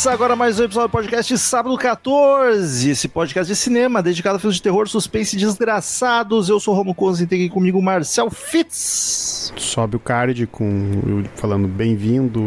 [0.00, 4.38] Começa agora mais um episódio do podcast Sábado 14, esse podcast de cinema dedicado a
[4.38, 6.48] filmes de terror, suspense e desgraçados.
[6.48, 9.52] Eu sou o Romo Conze e tem aqui comigo o Marcel Fitz.
[9.58, 10.64] Sobe o card com
[11.06, 12.40] eu falando bem-vindo,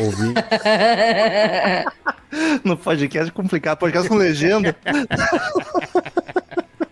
[0.00, 0.42] ouvinte.
[2.64, 4.74] no podcast complicado, podcast com legenda.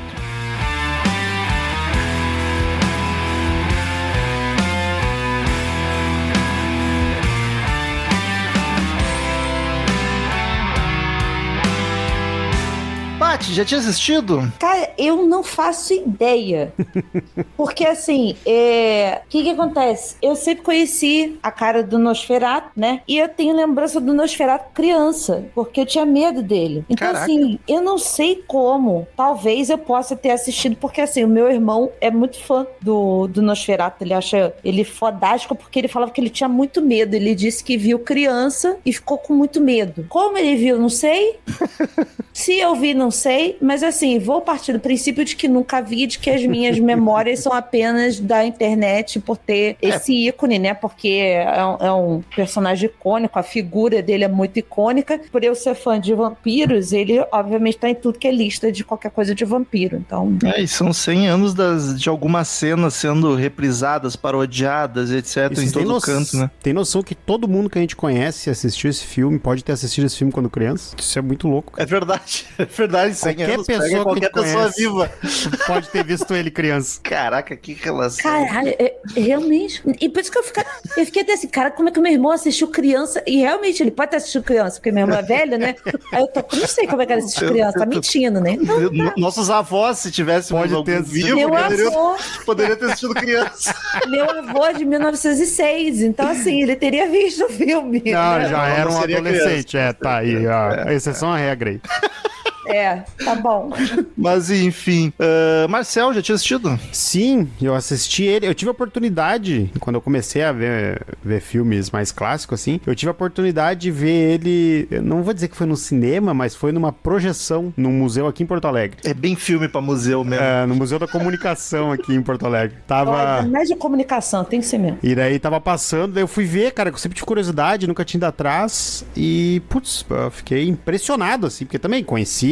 [13.53, 14.53] Já tinha assistido?
[14.59, 16.72] Cara, eu não faço ideia.
[17.56, 19.21] Porque, assim, é...
[19.25, 20.16] o que que acontece?
[20.22, 23.03] Eu sempre conheci a cara do Nosferatu, né?
[23.06, 26.84] E eu tenho lembrança do Nosferatu criança, porque eu tinha medo dele.
[26.88, 27.25] Então, Caraca.
[27.25, 29.06] assim, eu não sei como.
[29.16, 33.43] Talvez eu possa ter assistido, porque, assim, o meu irmão é muito fã do, do
[33.43, 34.03] Nosferatu.
[34.03, 37.15] Ele acha ele fodástico, porque ele falava que ele tinha muito medo.
[37.15, 40.06] Ele disse que viu criança e ficou com muito medo.
[40.09, 41.38] Como ele viu, não sei.
[42.32, 46.06] Se eu vi, não sei, mas assim, vou partir do princípio de que nunca vi,
[46.06, 50.75] de que as minhas memórias são apenas da internet por ter esse ícone, né?
[50.75, 55.21] Porque é um, é um personagem icônico, a figura dele é muito icônica.
[55.31, 58.85] Por eu ser fã de vampiros, ele obviamente tá em tudo que é lista de
[58.85, 59.97] qualquer coisa de vampiro.
[59.97, 65.70] Então, É, e são 100 anos das, de algumas cenas sendo reprisadas, parodiadas, etc, vocês
[65.70, 66.50] em todo no- canto, né?
[66.62, 70.05] Tem noção que todo mundo que a gente conhece assistiu esse filme, pode ter assistido
[70.05, 70.94] esse filme quando criança?
[70.99, 71.73] Isso é muito louco.
[71.76, 74.81] É verdade, é verdade, 100 Qualquer anos, pessoa pega que qualquer pessoa conhece.
[74.81, 75.12] viva.
[75.66, 77.00] Pode ter visto ele criança.
[77.02, 78.22] Caraca, que relação.
[78.31, 79.82] caralho, é- realmente.
[80.00, 80.64] E por isso que eu fiquei,
[80.96, 83.22] eu fiquei até assim, cara, como é que meu irmão assistiu criança?
[83.26, 85.75] E realmente ele pode ter assistido criança, porque meu irmão é velho, né?
[86.12, 88.52] Aí eu tô, não sei como é que ele assistiu criança, tá mentindo, né?
[88.61, 92.87] Então, N- Nossos avós, se tivéssemos Pode algum ter vivo, meu poderiam, avô, poderia ter
[92.87, 93.75] assistido criança.
[94.08, 98.02] meu avô é de 1906, então assim, ele teria visto o filme.
[98.06, 98.49] Não, né?
[98.49, 99.76] já Não, era não um adolescente.
[99.76, 100.46] É, tá aí.
[100.46, 100.90] ó.
[100.90, 101.81] Exceção à regra aí.
[102.66, 103.70] É, tá bom.
[104.16, 105.12] Mas enfim.
[105.19, 106.78] Uh, Marcel, já tinha assistido?
[106.93, 108.46] Sim, eu assisti ele.
[108.46, 112.94] Eu tive a oportunidade, quando eu comecei a ver, ver filmes mais clássicos, assim, eu
[112.94, 114.88] tive a oportunidade de ver ele.
[114.90, 118.43] Eu não vou dizer que foi no cinema, mas foi numa projeção num museu aqui
[118.43, 118.99] em Porto Alegre.
[119.05, 120.44] É bem filme pra museu mesmo.
[120.44, 122.76] É, no Museu da Comunicação aqui em Porto Alegre.
[122.87, 123.10] Tava.
[123.10, 124.99] Olha, mais de comunicação, tem que ser mesmo.
[125.02, 128.05] E daí tava passando, daí eu fui ver, cara, que eu sempre tive curiosidade, nunca
[128.05, 129.05] tinha ido atrás.
[129.17, 132.02] E, putz, eu fiquei impressionado, assim, porque também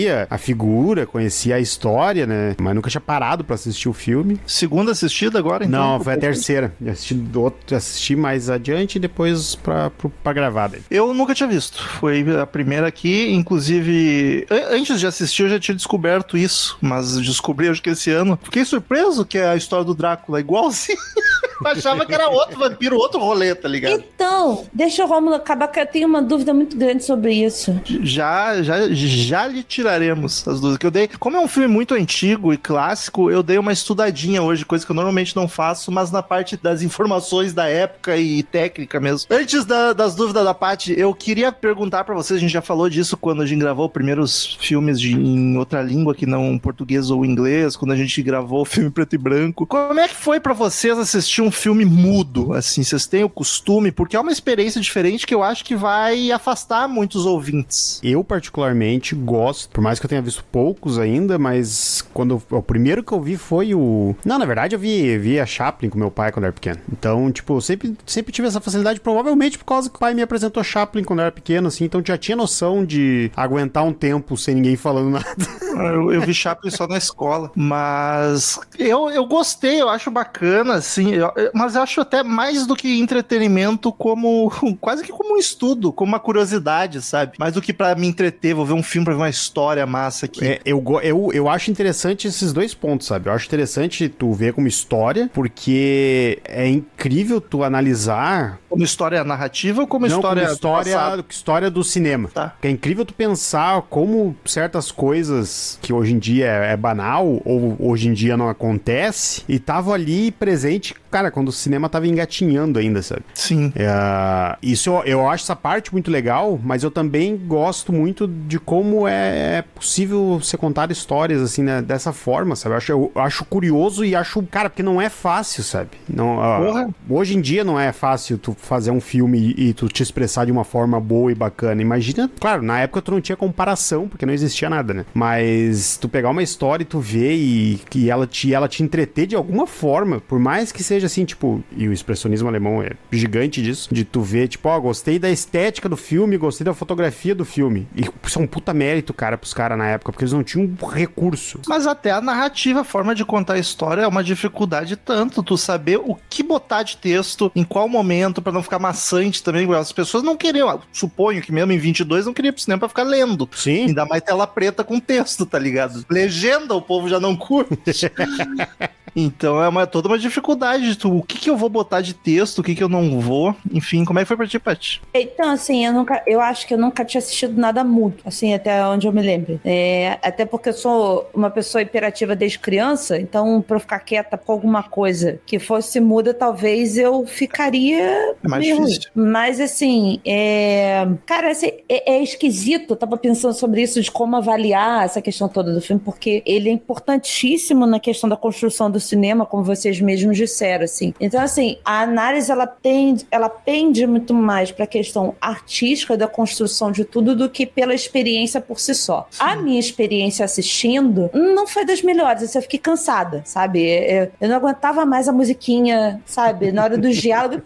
[0.02, 2.54] conhecia a figura, conhecia a história, né?
[2.60, 4.40] Mas nunca tinha parado pra assistir o filme.
[4.46, 5.80] Segunda assistida agora, então?
[5.98, 6.74] Não, foi a terceira.
[6.80, 9.90] Eu assisti, outro, assisti mais adiante e depois pra,
[10.22, 10.80] pra gravar daí.
[10.90, 11.82] Eu nunca tinha visto.
[11.82, 13.32] Foi a primeira aqui.
[13.32, 16.76] Inclusive, an- antes de assistir, eu já tinha descoberto isso.
[16.80, 18.38] Mas descobri, acho que esse ano.
[18.42, 20.98] Fiquei surpreso que a história do Drácula é igualzinho.
[21.60, 24.02] Eu achava que era outro vampiro, outro rolê, tá ligado?
[24.14, 27.80] Então, deixa o Rômulo acabar, que eu tenho uma dúvida muito grande sobre isso.
[28.02, 31.08] Já, já, já lhe tiraremos as dúvidas que eu dei.
[31.18, 34.90] Como é um filme muito antigo e clássico, eu dei uma estudadinha hoje, coisa que
[34.90, 39.26] eu normalmente não faço, mas na parte das informações da época e técnica mesmo.
[39.30, 42.88] Antes da- das dúvidas da Paty, eu queria perguntar pra vocês, a gente já falou
[42.88, 47.24] disso quando a gente gravou primeiros filmes de, em outra língua que não português ou
[47.24, 49.66] inglês, quando a gente gravou o filme preto e branco.
[49.66, 52.52] Como é que foi pra vocês assistir um filme mudo?
[52.52, 53.92] Assim, vocês têm o costume?
[53.92, 58.00] Porque é uma experiência diferente que eu acho que vai afastar muitos ouvintes.
[58.02, 63.02] Eu, particularmente, gosto, por mais que eu tenha visto poucos ainda, mas quando o primeiro
[63.02, 64.14] que eu vi foi o.
[64.24, 66.80] Não, na verdade, eu vi, vi a Chaplin com meu pai quando eu era pequeno.
[66.92, 70.22] Então, tipo, eu sempre, sempre tive essa facilidade, provavelmente por causa que o pai me
[70.22, 74.36] apresentou Chaplin quando eu era pequeno, assim, então já tinha noção de aguentar um tempo
[74.36, 75.36] sem ninguém falando nada.
[75.60, 81.14] Eu, eu vi Chaplin só na escola, mas eu, eu gostei, eu acho bacana, assim,
[81.36, 85.92] eu- mas eu acho até mais do que entretenimento como quase que como um estudo,
[85.92, 87.32] como uma curiosidade, sabe?
[87.38, 90.26] Mais do que pra me entreter, vou ver um filme pra ver uma história massa
[90.26, 90.44] aqui.
[90.44, 93.28] É, eu, eu, eu acho interessante esses dois pontos, sabe?
[93.28, 99.80] Eu acho interessante tu ver como história, porque é incrível tu analisar Como história narrativa
[99.82, 102.28] ou como não, história, como história, história do cinema.
[102.32, 102.54] Tá.
[102.62, 107.76] É incrível tu pensar como certas coisas que hoje em dia é, é banal ou
[107.78, 112.78] hoje em dia não acontece e tava ali presente, cara, quando o cinema tava engatinhando
[112.78, 113.22] ainda, sabe?
[113.34, 113.70] Sim.
[113.76, 118.58] É, isso eu, eu acho essa parte muito legal, mas eu também gosto muito de
[118.58, 122.72] como é, é possível ser contar histórias assim, né, dessa forma, sabe?
[122.72, 125.90] Eu acho, eu acho curioso e acho, cara, porque não é fácil, sabe?
[126.08, 126.88] Não, ó, Porra.
[127.10, 130.46] hoje em dia não é fácil tu fazer um filme e, e tu te expressar
[130.46, 131.82] de uma forma boa e bacana.
[131.82, 135.04] Imagina, claro, na época tu não tinha comparação, porque não existia nada, né?
[135.12, 139.26] Mas tu pegar uma história e tu ver e que ela te, ela te entreter
[139.26, 143.62] de alguma forma, por mais que seja assim, tipo, e o expressionismo alemão é gigante
[143.62, 147.44] disso, de tu ver, tipo, ó, gostei da estética do filme, gostei da fotografia do
[147.44, 147.86] filme.
[147.94, 150.70] E isso é um puta mérito, cara, pros caras na época, porque eles não tinham
[150.90, 151.60] recurso.
[151.66, 155.56] Mas até a narrativa, a forma de contar a história é uma dificuldade tanto, tu
[155.56, 159.72] saber o que botar de texto, em qual momento, pra não ficar maçante também.
[159.74, 162.88] As pessoas não queriam, ah, suponho que mesmo em 22 não queria pro cinema pra
[162.88, 163.48] ficar lendo.
[163.52, 163.86] Sim.
[163.86, 166.04] Ainda mais tela preta com texto, tá ligado?
[166.10, 168.10] Legenda o povo já não curte.
[169.14, 170.84] então é uma, toda uma dificuldade.
[170.84, 173.20] de Tu, o que, que eu vou botar de texto, o que, que eu não
[173.20, 173.54] vou.
[173.72, 175.00] Enfim, como é que foi pra ti, Paty?
[175.14, 178.84] Então, assim, eu nunca, eu acho que eu nunca tinha assistido nada mudo, assim, até
[178.86, 179.60] onde eu me lembro.
[179.64, 184.36] É, até porque eu sou uma pessoa hiperativa desde criança, então pra eu ficar quieta
[184.38, 188.00] com alguma coisa que fosse muda, talvez eu ficaria
[188.42, 188.84] É mais ruim.
[188.86, 189.10] difícil.
[189.14, 191.06] Mas assim, é...
[191.26, 192.92] cara, assim, é, é esquisito.
[192.92, 196.68] Eu tava pensando sobre isso de como avaliar essa questão toda do filme, porque ele
[196.68, 201.12] é importantíssimo na questão da construção do cinema, como vocês mesmos disseram, assim.
[201.20, 206.26] Então, assim, a análise ela tende, ela pende muito mais para a questão artística da
[206.26, 209.28] construção de tudo do que pela experiência por si só.
[209.38, 213.82] A minha experiência assistindo não foi das melhores, assim, eu fiquei cansada, sabe?
[213.84, 216.72] Eu, eu não aguentava mais a musiquinha, sabe?
[216.72, 217.62] Na hora dos diálogos.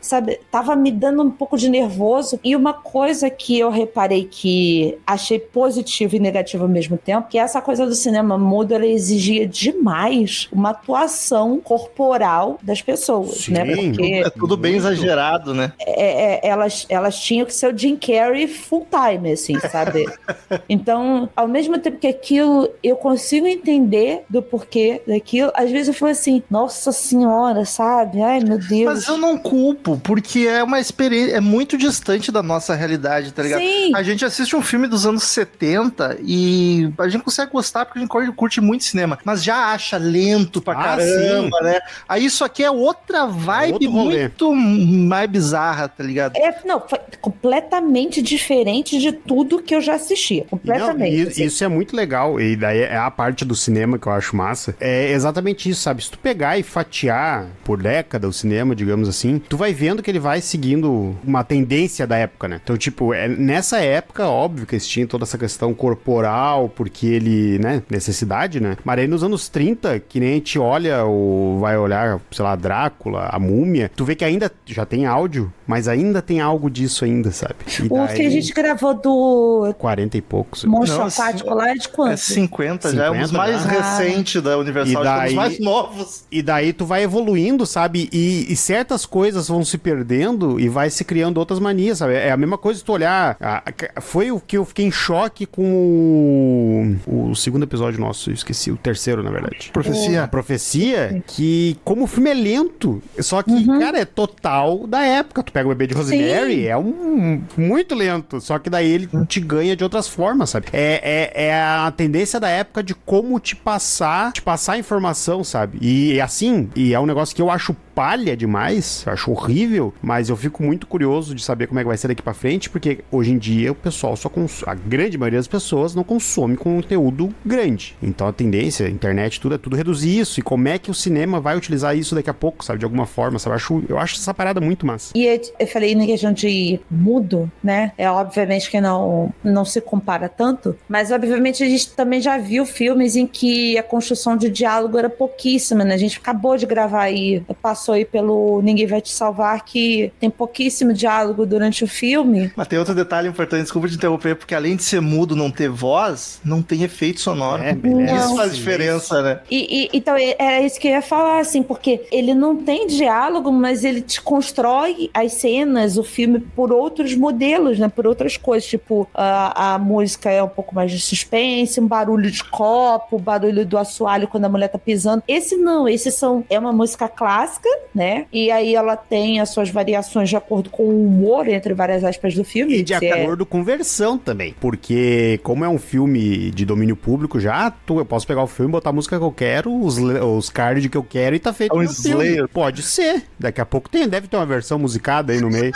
[0.00, 0.40] sabe?
[0.50, 2.38] Tava me dando um pouco de nervoso.
[2.42, 7.38] E uma coisa que eu reparei que achei positivo e negativo ao mesmo tempo, que
[7.38, 13.52] essa coisa do cinema mudo, ela exigia demais uma atuação corporal das pessoas, Sim.
[13.52, 13.64] né?
[13.64, 14.86] Porque É tudo bem Muito.
[14.86, 15.72] exagerado, né?
[15.80, 20.06] é, é, elas, elas tinham que ser o Jim Carrey full time, assim, sabe?
[20.68, 25.94] então, ao mesmo tempo que aquilo eu consigo entender do porquê daquilo, às vezes eu
[25.94, 28.22] falo assim, nossa senhora, sabe?
[28.22, 28.84] Ai, meu Deus.
[28.84, 33.42] Mas eu não culpo, porque é uma experiência, é muito distante da nossa realidade, tá
[33.42, 33.60] ligado?
[33.60, 33.94] Sim.
[33.94, 38.02] A gente assiste um filme dos anos 70 e a gente consegue gostar porque a
[38.02, 41.78] gente curte muito cinema, mas já acha lento pra Ah, caramba, né?
[42.08, 44.18] Aí isso aqui é outra vibe outro rolê.
[44.22, 46.36] muito mais bizarra, tá ligado?
[46.36, 50.34] É, não, foi completamente diferente de tudo que eu já assisti.
[50.34, 51.16] E não, Completamente.
[51.16, 51.44] e- assim.
[51.44, 54.74] isso é muito legal, e daí é a parte do cinema que eu acho massa.
[54.80, 56.02] É exatamente isso, sabe?
[56.02, 60.10] Se tu pegar e fatiar por década o cinema, digamos assim, tu vai vendo que
[60.10, 62.60] ele vai seguindo uma tendência da época, né?
[62.62, 67.58] Então, tipo, é, nessa época, óbvio que eles tinham toda essa questão corporal, porque ele,
[67.58, 68.76] né, necessidade, né?
[68.84, 72.54] Mas aí nos anos 30, que nem a gente olha ou vai olhar, sei lá,
[72.56, 77.04] Drácula, a múmia, tu vê que ainda já tem áudio, mas ainda tem algo disso
[77.04, 77.54] ainda, sabe?
[77.80, 80.64] E O que a gente gravou do 40 e poucos.
[80.64, 82.12] monstro aquático lá é de quanto?
[82.12, 83.68] É 50, já é um dos 50 mais já?
[83.70, 86.24] recentes da Universal, E que é um dos daí- mais novos.
[86.30, 88.08] E daí tu vai evoluindo, sabe?
[88.12, 92.14] E, e certas coisas vão se perdendo e vai se criando outras manias, sabe?
[92.14, 93.36] É a mesma coisa tu olhar.
[93.40, 93.62] a-
[94.00, 98.67] foi o que eu fiquei em choque com o, o segundo episódio nosso, eu esqueci,
[98.70, 99.66] o terceiro, na verdade.
[99.68, 100.28] A Profecia.
[100.28, 105.42] profecia, que como o filme é lento, só que, cara, é total da época.
[105.42, 106.66] Tu pega o bebê de Rosemary, Sim.
[106.66, 110.66] é um muito lento, só que daí ele te ganha de outras formas, sabe?
[110.72, 115.42] É, é, é a tendência da época de como te passar, te passar a informação,
[115.44, 115.78] sabe?
[115.80, 120.36] E, assim, e é um negócio que eu acho palha demais, acho horrível, mas eu
[120.36, 123.32] fico muito curioso de saber como é que vai ser daqui pra frente, porque hoje
[123.32, 127.96] em dia o pessoal só consome, a grande maioria das pessoas não consome conteúdo grande.
[128.00, 130.38] Então a tendência, a internet, tudo é tudo reduzir isso.
[130.38, 132.78] E como é que o cinema vai utilizar isso daqui a pouco, sabe?
[132.78, 133.54] De alguma forma, sabe?
[133.54, 135.12] Eu acho, eu acho essa parada muito massa.
[135.16, 137.90] E eu, eu falei na questão de mudo, né?
[137.98, 142.64] É obviamente que não, não se compara tanto, mas obviamente a gente também já viu
[142.64, 145.94] filmes em que a construção de diálogo era pouquíssima, né?
[145.94, 150.30] A gente acabou de gravar aí, passou aí pelo Ninguém Vai Te Salvar, que tem
[150.30, 152.50] pouquíssimo diálogo durante o filme.
[152.56, 155.68] Mas tem outro detalhe importante, desculpa te interromper, porque além de ser mudo, não ter
[155.68, 157.62] voz, não tem efeito sonoro.
[157.62, 158.14] É, beleza.
[158.16, 159.40] Isso faz diferença, né?
[159.50, 162.86] E, e- então é- era isso que eu ia falar, assim, porque ele não tem
[162.86, 167.88] diálogo, mas ele te constrói as cenas, o filme, por outros modelos, né?
[167.88, 168.68] Por outras coisas.
[168.68, 173.18] Tipo, a, a música é um pouco mais de suspense, um barulho de copo, o
[173.18, 175.22] barulho do assoalho quando a mulher tá pisando.
[175.28, 176.44] Esse não, esse são.
[176.50, 178.26] É uma música clássica, né?
[178.32, 182.34] E aí ela tem as suas variações de acordo com o humor, entre várias aspas,
[182.34, 182.78] do filme.
[182.78, 184.54] E de é- acordo com versão também.
[184.60, 188.72] Porque, como é um filme de domínio público já, tu, eu posso pegar o filme,
[188.72, 191.74] botar a música que eu quero, os, os cards que eu quero e tá feito
[191.74, 191.82] É um.
[191.82, 192.48] Slayer.
[192.48, 193.24] Pode ser.
[193.38, 195.72] Daqui a pouco tem, deve ter uma versão musicada aí no meio.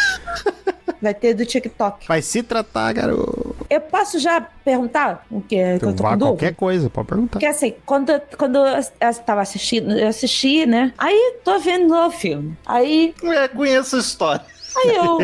[1.01, 2.07] Vai ter do TikTok.
[2.07, 3.52] Vai se tratar, garoto.
[3.73, 6.37] Eu posso já perguntar o que, é que eu tô Vá com dúvida?
[6.37, 7.33] qualquer coisa, pode perguntar.
[7.33, 10.93] Porque assim, quando, quando eu tava assistindo, eu assisti, né?
[10.99, 12.55] Aí tô vendo o filme.
[12.67, 14.45] Aí, É, conheço a história.
[14.77, 15.19] aí eu.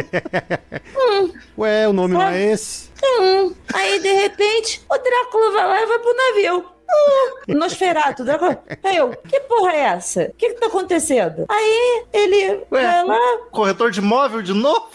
[1.58, 2.88] Ué, o nome não é esse?
[3.20, 6.64] hum, aí de repente, o Drácula vai lá e vai pro navio.
[6.90, 8.62] Hum, Nosferatu, Drácula.
[8.82, 10.22] Aí eu, que porra é essa?
[10.22, 11.44] O que que tá acontecendo?
[11.50, 13.18] Aí ele vai lá,
[13.50, 14.88] Corretor de móvel de novo?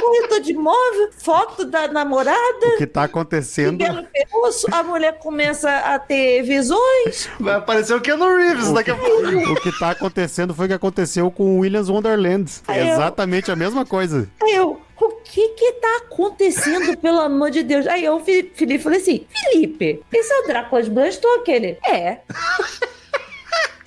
[0.00, 3.78] Corretor de imóvel, foto da namorada, O que tá acontecendo?
[4.12, 7.28] Peruço, a mulher começa a ter visões.
[7.38, 9.52] Vai aparecer o Keanu Reeves daqui a pouco.
[9.52, 12.50] O que tá acontecendo foi o que aconteceu com o Williams Wonderland.
[12.68, 14.28] É exatamente a mesma coisa.
[14.42, 17.86] Aí eu, o que que tá acontecendo, pelo amor de Deus?
[17.86, 21.54] Aí eu, Felipe, falei assim, Felipe, esse é o Drácula de Bram Stoker?
[21.54, 22.18] Ele, é.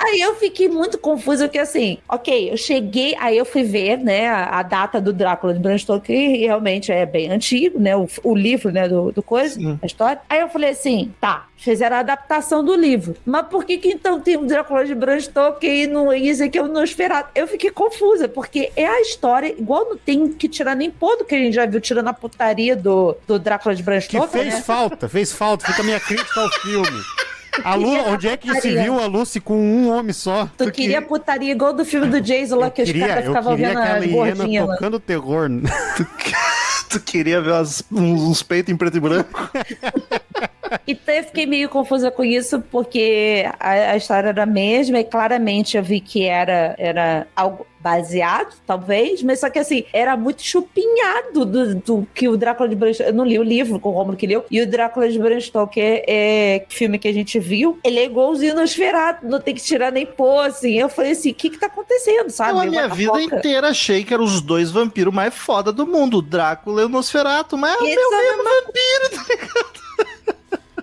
[0.03, 4.27] Aí eu fiquei muito confusa, porque assim, ok, eu cheguei, aí eu fui ver, né,
[4.27, 8.07] a, a data do Drácula de Bram Stoker, que realmente é bem antigo, né, o,
[8.24, 9.79] o livro, né, do, do coisa, Sim.
[9.81, 10.19] a história.
[10.29, 14.19] Aí eu falei assim, tá, fizeram a adaptação do livro, mas por que que então
[14.19, 17.29] tem o Drácula de Bram Stoker e não isso aqui é o Nosferatu?
[17.33, 21.25] Eu fiquei confusa, porque é a história, igual não tem que tirar nem pôr do
[21.25, 24.29] que a gente já viu, tirando a putaria do, do Drácula de Bram Que Stoker,
[24.29, 24.62] fez né?
[24.62, 25.65] falta, fez falta.
[25.65, 27.01] Fica a minha crítica ao filme.
[27.63, 28.83] A Lu, onde é que se putaria.
[28.83, 30.45] viu a Lucy com um homem só?
[30.57, 33.25] Tu Tu queria que- putaria igual do filme do Jason lá, que os queria, caras
[33.25, 34.74] eu ficavam queria vendo aquela as hiena gordinhas lá.
[34.75, 35.50] tocando terror.
[36.89, 39.50] Tu queria ver umas- uns, uns peitos em preto e branco?
[40.88, 45.03] Então eu fiquei meio confusa com isso, porque a, a história era a mesma, e
[45.03, 50.42] claramente eu vi que era, era algo baseado, talvez, mas só que assim, era muito
[50.42, 52.92] chupinhado do, do que o Drácula de Bram.
[52.98, 55.39] Eu não li o livro com o Romulo que leu, e o Drácula de Bram
[55.39, 59.62] Stoker, é, filme que a gente viu, ele é igualzinho no Esferato, não tem que
[59.62, 60.80] tirar nem pôr, assim.
[60.80, 62.51] Eu falei assim, o que que tá acontecendo, sabe?
[62.51, 63.36] Eu a minha vida fofoca.
[63.36, 66.89] inteira achei que eram os dois vampiros mais foda do mundo, o Drácula e o
[66.89, 69.74] Nosferatu, mas é o é mesmo vampiro.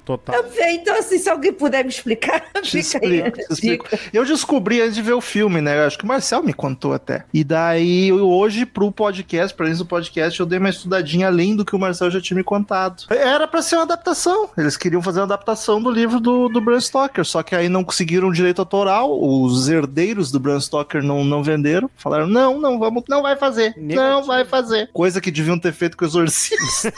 [0.05, 0.43] Total.
[0.43, 3.19] Também, então, assim, se alguém puder me explicar, Te fica aí.
[3.19, 3.89] explico, te explico.
[4.13, 5.79] Eu descobri antes de ver o filme, né?
[5.79, 7.25] Eu acho que o Marcel me contou até.
[7.33, 11.55] E daí, eu, hoje, pro podcast, pra isso do podcast, eu dei uma estudadinha além
[11.57, 13.05] do que o Marcel já tinha me contado.
[13.11, 14.51] Era pra ser uma adaptação.
[14.57, 17.85] Eles queriam fazer uma adaptação do livro do, do Bram Stoker, só que aí não
[17.85, 19.11] conseguiram direito autoral.
[19.21, 21.91] Os herdeiros do Bram Stoker não, não venderam.
[21.97, 23.75] Falaram: não, não vamos, não vai fazer.
[23.77, 24.27] Não Negativo.
[24.27, 24.91] vai fazer.
[24.93, 26.93] Coisa que deviam ter feito com o Exorcista.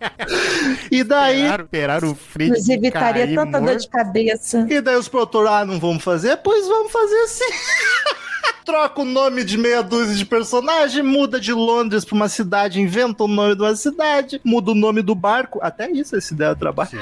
[0.90, 1.36] e daí.
[1.42, 3.80] Esperaram, esperaram o Fritz Nos evitaria tanta dor morto.
[3.80, 4.66] de cabeça.
[4.68, 6.36] E daí os produtores, ah, não vamos fazer?
[6.38, 7.44] Pois vamos fazer sim.
[8.64, 13.24] Troca o nome de meia dúzia de personagem, muda de Londres pra uma cidade, inventa
[13.24, 15.58] o nome de uma cidade, muda o nome do barco.
[15.62, 16.90] Até isso esse ideia de trabalho.
[16.90, 16.96] Sim,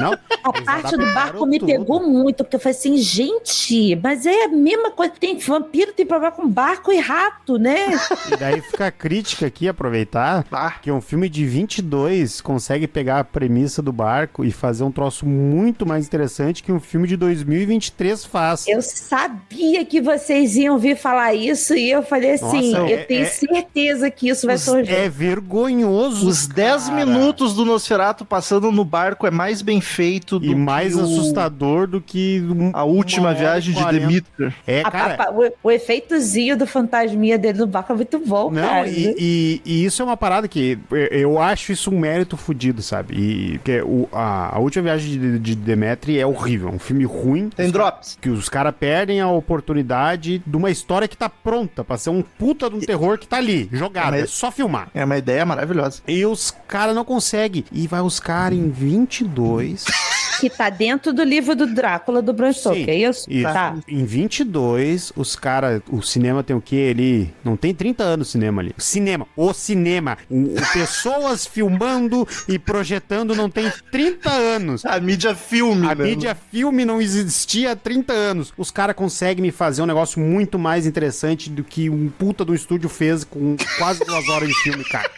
[0.00, 0.12] não.
[0.14, 1.68] A Eles parte do barco me tudo.
[1.68, 5.12] pegou muito, porque eu falei assim, gente, mas é a mesma coisa.
[5.18, 7.86] Tem vampiro, tem problema com barco e rato, né?
[8.32, 13.20] E daí fica a crítica aqui, aproveitar, Ah, que um filme de 22 consegue pegar
[13.20, 17.16] a premissa do barco e fazer um troço muito mais interessante que um filme de
[17.16, 18.66] 2023 faz.
[18.66, 23.04] Eu sabia que vocês iam vir falar isso e eu falei assim, Nossa, eu é-
[23.04, 24.92] tenho é- certeza que isso vai surgir.
[24.92, 26.28] É vergonhoso.
[26.28, 26.96] os 10 cara.
[27.06, 31.04] minutos do Nosferatu passando no barco é mais bem feito do E mais que o-
[31.04, 34.06] assustador do que um- a última viagem de 40.
[34.06, 34.54] Demeter.
[34.66, 35.24] É, A- cara.
[35.24, 38.88] a- o, o efeitozinho do fantasminha dele no barco é muito bom, Não, cara.
[38.88, 40.78] e, e- e isso é uma parada que
[41.12, 43.14] eu- acho isso um mérito fudido, sabe?
[43.14, 47.04] E que o, a, a última viagem de, de Demetri é horrível, é um filme
[47.04, 47.48] ruim.
[47.50, 48.18] Tem drops.
[48.20, 52.22] Que os caras perdem a oportunidade de uma história que tá pronta pra ser um
[52.22, 54.12] puta de um terror que tá ali, jogado.
[54.12, 54.88] Mas- É só filmar.
[54.94, 56.02] É uma ideia maravilhosa.
[56.08, 57.64] E os caras não conseguem.
[57.70, 59.84] E vai os caras em 22.
[60.42, 63.30] Que tá dentro do livro do Drácula do Bram Stoker, Sim, é isso?
[63.30, 63.44] Isso.
[63.44, 63.76] Tá.
[63.86, 65.80] Em 22, os caras.
[65.88, 66.74] O cinema tem o quê?
[66.74, 67.32] Ele.
[67.44, 68.74] Não tem 30 anos o cinema ali.
[68.76, 69.28] Cinema.
[69.36, 70.18] O cinema.
[70.28, 74.84] O, o pessoas filmando e projetando não tem 30 anos.
[74.84, 76.04] A mídia filme, A né?
[76.06, 78.52] mídia filme não existia há 30 anos.
[78.58, 82.52] Os caras conseguem me fazer um negócio muito mais interessante do que um puta do
[82.52, 85.08] estúdio fez com quase duas horas de filme, cara.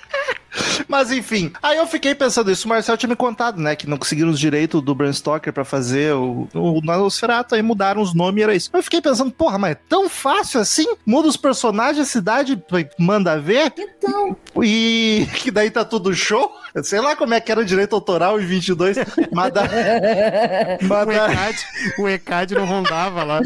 [0.88, 2.66] Mas enfim, aí eu fiquei pensando isso.
[2.66, 3.76] O Marcel tinha me contado, né?
[3.76, 8.00] Que não conseguiram os direitos do Bram Stoker pra fazer o, o Nosferatu, aí mudaram
[8.00, 8.70] os nomes e era isso.
[8.73, 10.87] Eu fiquei pensando, porra, mas é tão fácil assim?
[11.04, 12.62] Muda os personagens, a cidade
[12.99, 16.50] manda ver Então, e que daí tá tudo show?
[16.82, 18.96] Sei lá como é que era o direito autoral em 22,
[19.32, 19.62] mas, da,
[20.82, 21.66] mas, O ECAD,
[21.99, 23.40] o ECAD não rondava lá.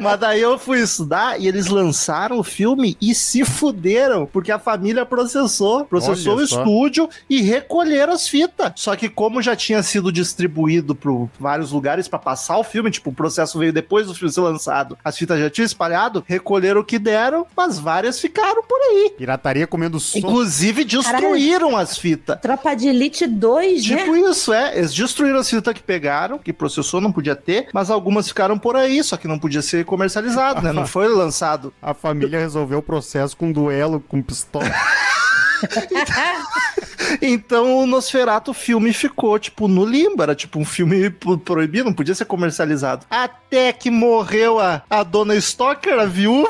[0.00, 4.58] mas daí eu fui estudar e eles lançaram o filme e se fuderam, porque a
[4.58, 6.60] família processou, processou Olha o só.
[6.60, 8.72] estúdio e recolheram as fitas.
[8.76, 13.10] Só que como já tinha sido distribuído para vários lugares pra passar o filme, tipo,
[13.10, 16.84] o processo veio depois do filme ser lançado, as fitas já tinham espalhado, recolheram o
[16.84, 19.14] que deram, mas várias ficaram por aí.
[19.16, 20.18] Pirataria comendo som.
[20.18, 22.40] Inclusive destruíram as fitas.
[22.40, 23.96] Tropa de Elite 2, né?
[23.96, 24.76] Tipo isso, é.
[24.78, 28.76] Eles destruíram as fitas que pegaram, que processou, não podia ter, mas algumas ficaram por
[28.76, 30.72] aí, só que não podia ser comercializado, né?
[30.72, 31.72] Não foi lançado.
[31.80, 34.64] A família resolveu o processo com um duelo com pistola.
[37.20, 40.22] Então o Nosferatu filme ficou, tipo, no limbo.
[40.22, 43.04] Era tipo um filme pro- proibido, não podia ser comercializado.
[43.10, 46.48] Até que morreu a, a dona Stoker, a viúva.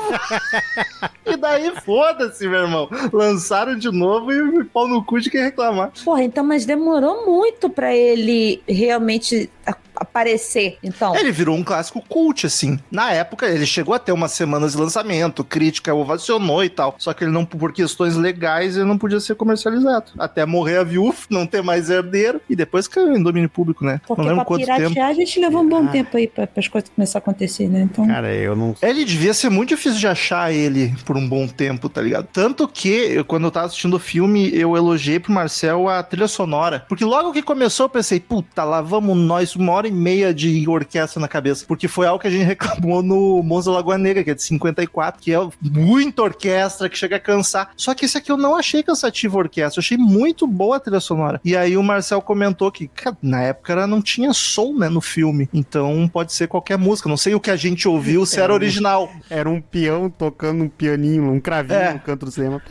[1.25, 2.89] e daí, foda-se, meu irmão.
[3.11, 5.91] Lançaram de novo e pau no cu de quem reclamar.
[6.03, 9.49] Porra, então, mas demorou muito pra ele realmente
[9.95, 10.77] aparecer.
[10.83, 12.79] Então, Ele virou um clássico cult, assim.
[12.91, 16.95] Na época, ele chegou a ter umas semanas de lançamento, crítica ovacionou e tal.
[16.97, 20.11] Só que ele não, por questões legais, ele não podia ser comercializado.
[20.17, 23.99] Até morrer a viúva, não ter mais herdeiro, e depois caiu em domínio público, né?
[24.07, 25.01] porque não lembro pra quanto piratear tempo.
[25.01, 25.91] a gente levou um bom Ah.
[25.91, 27.81] tempo aí pra, as coisas começarem a acontecer, né?
[27.81, 28.75] Então, Cara, eu não.
[28.81, 32.27] Ele devia ser muito difícil de achar ele por um bom tempo, tá ligado?
[32.31, 36.27] Tanto que, eu, quando eu tava assistindo o filme, eu elogiei pro Marcel a trilha
[36.27, 36.85] sonora.
[36.87, 40.67] Porque logo que começou, eu pensei, puta, lá vamos nós, uma hora e meia de
[40.67, 41.65] orquestra na cabeça.
[41.67, 45.21] Porque foi algo que a gente reclamou no Monza Lagoa Negra, que é de 54,
[45.21, 47.71] que é muita orquestra, que chega a cansar.
[47.75, 50.79] Só que esse aqui eu não achei cansativo a orquestra, eu achei muito boa a
[50.79, 51.41] trilha sonora.
[51.43, 55.01] E aí o Marcel comentou que, cara, na época era- não tinha som, né, no
[55.01, 55.49] filme.
[55.53, 57.09] Então pode ser qualquer música.
[57.09, 59.09] Não sei o que a gente ouviu, se era original.
[59.29, 61.93] Era um peão tocando um pianinho, um cravinho É.
[61.93, 62.61] no canto do cinema.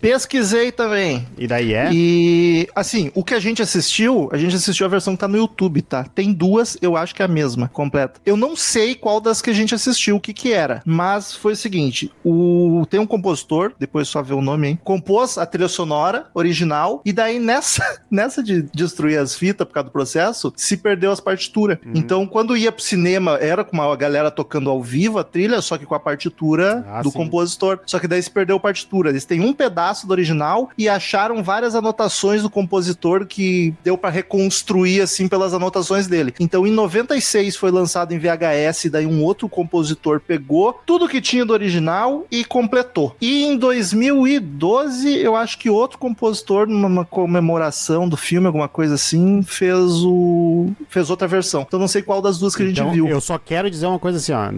[0.00, 1.26] Pesquisei também.
[1.38, 1.90] E daí é?
[1.92, 5.36] E, assim, o que a gente assistiu, a gente assistiu a versão que tá no
[5.36, 6.04] YouTube, tá?
[6.04, 8.20] Tem duas, eu acho que é a mesma, completa.
[8.24, 11.52] Eu não sei qual das que a gente assistiu, o que que era, mas foi
[11.52, 15.68] o seguinte, o tem um compositor, depois só ver o nome, hein, compôs a trilha
[15.68, 20.76] sonora original, e daí nessa, nessa de destruir as fitas por causa do processo, se
[20.76, 21.78] perdeu as partituras.
[21.84, 21.92] Uhum.
[21.94, 25.78] Então, quando ia pro cinema, era com uma galera tocando ao vivo a trilha, só
[25.78, 27.16] que com a partitura Ah, do sim.
[27.18, 27.80] compositor.
[27.86, 29.10] Só que daí se perdeu a partitura.
[29.10, 34.10] Eles têm um pedaço do original e acharam várias anotações do compositor que deu pra
[34.10, 36.34] reconstruir assim pelas anotações dele.
[36.40, 41.44] Então, em 96 foi lançado em VHS, daí um outro compositor pegou tudo que tinha
[41.44, 43.14] do original e completou.
[43.20, 49.42] E em 2012, eu acho que outro compositor, numa comemoração do filme, alguma coisa assim,
[49.42, 51.62] fez o fez outra versão.
[51.66, 53.08] Então não sei qual das duas que a gente Então, viu.
[53.08, 54.50] eu só quero dizer uma coisa assim, ó.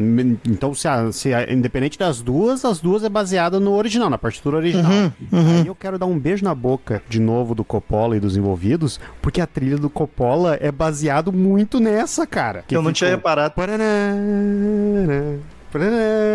[0.48, 4.18] Então, se, a- se a- independente das duas, as duas é baseada no original, na
[4.18, 4.90] partitura original.
[4.90, 5.60] Uhum, uhum.
[5.60, 9.00] Aí eu quero dar um beijo na boca, de novo, do Coppola e dos envolvidos,
[9.22, 12.64] porque a trilha do Coppola é baseado muito nessa, cara.
[12.66, 13.54] Que eu não tinha reparado.
[13.54, 13.84] Parará.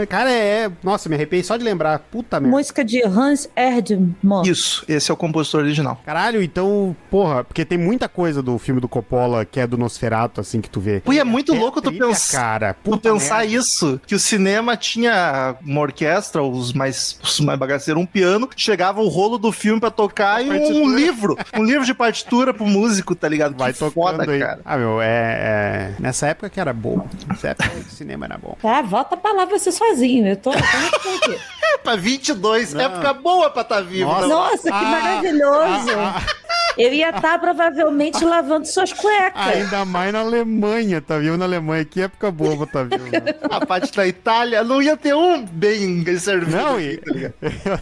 [0.10, 0.72] Cara, é...
[0.84, 2.00] Nossa, me arrepiei só de lembrar.
[2.00, 2.56] Puta merda.
[2.58, 4.44] Música de Hans Erdmann.
[4.46, 6.00] Isso, esse é o compositor original.
[6.06, 10.41] Caralho, então, porra, porque tem muita coisa do filme do Coppola que é do Nosferatu,
[10.41, 11.00] assim, que tu vê.
[11.02, 12.39] Pô, é muito a louco tu pensar.
[12.41, 13.54] Cara, Tu pensar merda.
[13.56, 19.02] isso, que o cinema tinha uma orquestra, os mais, os mais bagaceiros, um piano, chegava
[19.02, 23.15] o rolo do filme pra tocar e um, livro, um livro de partitura pro músico,
[23.15, 23.56] tá ligado?
[23.58, 24.39] Vai Que tocando foda, aí.
[24.39, 24.60] cara.
[24.65, 27.08] Ah, meu, é, é- Nessa época que era bom.
[27.28, 28.56] Nessa época o cinema era bom.
[28.62, 30.28] Tá, volta pra lá você sozinho.
[30.28, 31.39] Eu tô, eu tô muito aqui.
[31.63, 32.82] É pra 22, Não.
[32.82, 34.10] época boa pra tá vivo.
[34.10, 34.28] Nossa.
[34.28, 35.91] Nossa, que Ah, maravilhoso.
[35.98, 36.22] ah,
[36.78, 39.42] Eu ia estar provavelmente lavando suas cuecas.
[39.48, 41.84] Ainda mais na Alemanha, tá vivo na Alemanha.
[41.86, 43.04] Que época boa tá vivo.
[43.12, 43.36] né?
[43.50, 46.52] A parte da Itália não ia ter um bem servido.
[46.56, 47.80] Não, e- tá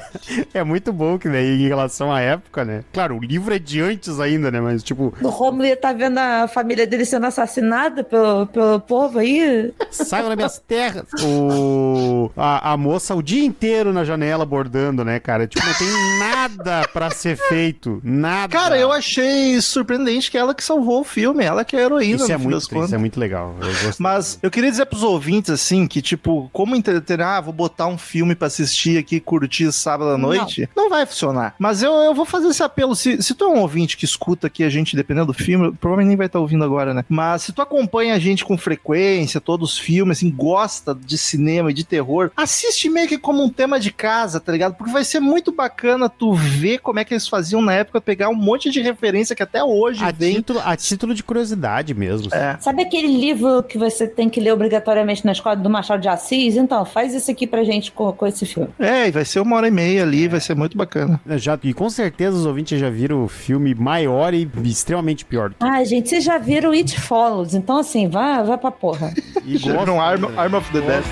[0.53, 2.83] é muito bom que daí em relação à época, né?
[2.91, 4.59] Claro, o livro é de antes ainda, né?
[4.59, 9.19] Mas tipo, O Romulo ia estar vendo a família dele sendo assassinada pelo, pelo povo
[9.19, 9.71] aí.
[9.91, 11.05] saiam das minhas terras.
[11.23, 12.31] O...
[12.35, 15.47] A, a moça o dia inteiro na janela bordando, né, cara?
[15.47, 17.99] Tipo, não tem nada pra ser feito.
[18.03, 18.51] Nada.
[18.51, 22.15] Cara, eu achei surpreendente que ela que salvou o filme, ela que é a heroína,
[22.15, 22.85] Isso é muito, contas.
[22.85, 23.55] isso é muito legal.
[23.61, 23.93] Eu.
[23.97, 27.97] Mas eu queria dizer pros ouvintes, assim, que, tipo, como entreter, ah, vou botar um
[27.97, 31.55] filme pra assistir aqui, e curtir sábado à noite, não, vai funcionar.
[31.59, 32.95] Mas eu, eu vou fazer esse apelo.
[32.95, 36.09] Se, se tu é um ouvinte que escuta aqui a gente, dependendo do filme, provavelmente
[36.09, 37.03] nem vai estar ouvindo agora, né?
[37.09, 41.71] Mas se tu acompanha a gente com frequência, todos os filmes, assim, gosta de cinema
[41.71, 44.75] e de terror, assiste meio que como um tema de casa, tá ligado?
[44.75, 48.29] Porque vai ser muito bacana tu ver como é que eles faziam na época, pegar
[48.29, 50.35] um monte de referência que até hoje A vem.
[50.35, 52.33] título, a título de curiosidade mesmo.
[52.33, 52.57] É.
[52.59, 56.55] Sabe aquele livro que você tem que ler obrigatoriamente na escola do Machado de Assis?
[56.55, 58.69] Então, faz isso aqui pra gente com, com esse filme.
[58.79, 61.19] É, e vai ser uma hora e meia ali, vai ser muito bacana.
[61.37, 65.53] Já, e com certeza os ouvintes já viram o filme maior e extremamente pior.
[65.59, 69.13] Ah, gente, vocês já viram It Follows, então assim, vai, vai pra porra.
[69.45, 70.25] E gosto, viram Arm?
[70.37, 71.03] Arm of the Dead.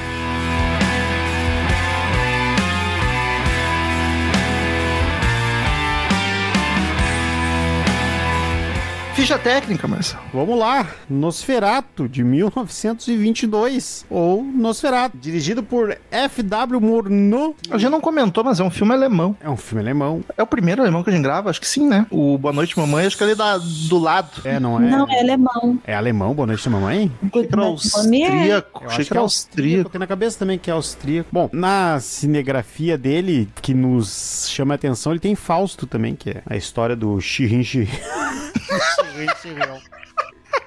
[9.28, 10.24] Ficha técnica, Marcelo.
[10.34, 16.80] Vamos lá, Nosferato, de 1922, ou Nosferato, dirigido por F.W.
[16.80, 17.54] Murnau.
[17.70, 19.36] A gente não comentou, mas é um filme alemão.
[19.42, 20.24] É um filme alemão.
[20.38, 21.50] É o primeiro alemão que a gente grava?
[21.50, 22.08] Acho que sim, né?
[22.10, 24.30] O Boa Noite Mamãe, acho que ele é da, do lado.
[24.46, 24.90] É, não é?
[24.90, 25.78] Não, é alemão.
[25.84, 27.12] É alemão, Boa Noite, Mamãe?
[27.22, 28.82] Achei que era é- austríaco.
[28.82, 29.90] Eu Achei acho que era austríaco.
[29.90, 31.28] tenho na cabeça também que é austríaco.
[31.34, 36.42] Bom, na cinegrafia dele, que nos chama a atenção, ele tem Fausto também, que é
[36.46, 37.90] a história do Shirin Shirin.
[38.68, 39.82] Shirin Shirin.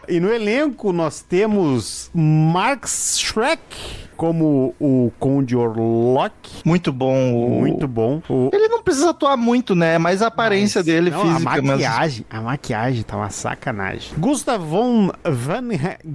[0.09, 6.35] E no elenco nós temos Max Schreck como o Conde Orlok.
[6.63, 7.33] Muito bom.
[7.33, 7.61] O...
[7.61, 8.21] Muito bom.
[8.29, 9.97] O, Ele não precisa atuar muito, né?
[9.97, 11.39] Mas a aparência Mas, dele não, física.
[11.39, 14.11] A mas- maquiagem, a maquiagem tá uma sacanagem.
[14.19, 15.69] Gustav von Van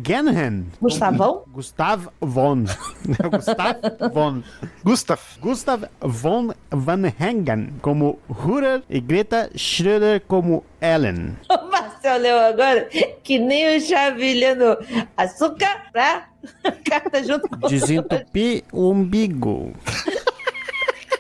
[0.05, 0.67] Genhen.
[0.79, 1.45] Gustavão?
[1.51, 2.65] Gustav von.
[3.31, 3.77] Gustav
[4.13, 4.43] von.
[4.83, 5.21] Gustav.
[5.41, 11.37] Gustav von Van Hengen como Hurer e Greta Schröder como Ellen.
[12.13, 12.87] Leu agora
[13.23, 14.77] que nem o chavilhando
[15.17, 16.29] açúcar, tá?
[16.85, 19.73] Carta junto com Desentupir o umbigo.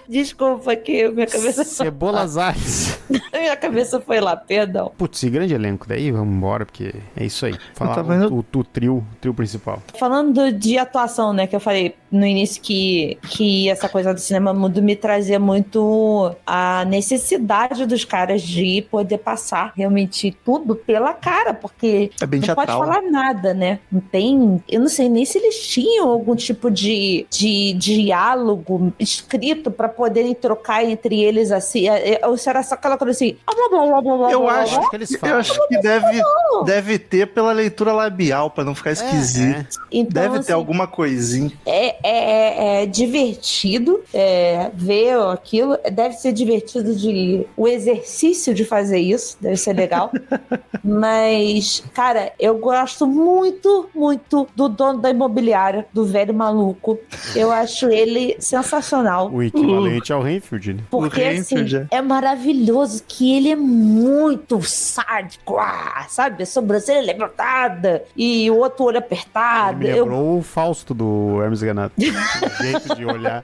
[0.07, 2.94] Desculpa que minha cabeça Cebolas alhas.
[3.33, 4.91] minha cabeça foi lá, perdão.
[4.97, 7.55] Putz, e grande elenco daí, vamos embora, porque é isso aí.
[7.73, 8.33] Falar vendo?
[8.33, 9.81] o, o, o trio, o trio principal.
[9.99, 14.53] Falando de atuação, né, que eu falei no início que, que essa coisa do cinema
[14.53, 21.53] mudo me trazia muito a necessidade dos caras de poder passar realmente tudo pela cara,
[21.53, 22.79] porque É bem não pode teatral.
[22.79, 23.79] falar nada, né?
[23.91, 24.63] Não tem.
[24.69, 30.33] Eu não sei nem se eles tinham algum tipo de, de diálogo escrito pra poderem
[30.33, 31.89] trocar entre eles assim.
[31.89, 33.37] é- é- Ou se era só aquela coisa assim.
[33.47, 34.89] ah, blá, blá, blá, blá, blá, Eu blá, acho blá.
[34.89, 35.37] que eles Eu falam.
[35.37, 36.21] acho que deve,
[36.65, 39.79] deve ter pela leitura labial, pra não ficar esquisito.
[39.91, 41.51] Então, Deve assim, ter alguma coisinha.
[41.65, 45.77] É, é, é divertido é, ver aquilo.
[45.91, 49.37] Deve ser divertido de o exercício de fazer isso.
[49.41, 50.11] Deve ser legal.
[50.83, 56.99] Mas, cara, eu gosto muito, muito do dono da imobiliária, do velho maluco.
[57.35, 59.31] Eu acho ele sensacional.
[59.31, 60.83] O equivalente ao Renfield, né?
[60.91, 66.43] Porque, O assim, Renfield, é maravilhoso que ele é muito sádico, ah, sabe?
[66.43, 69.79] A sobrancelha levantada e o outro olho Ele apertado.
[69.79, 71.95] me Eu, lembrou o Fausto do Hermes Renato.
[72.61, 73.43] jeito de olhar.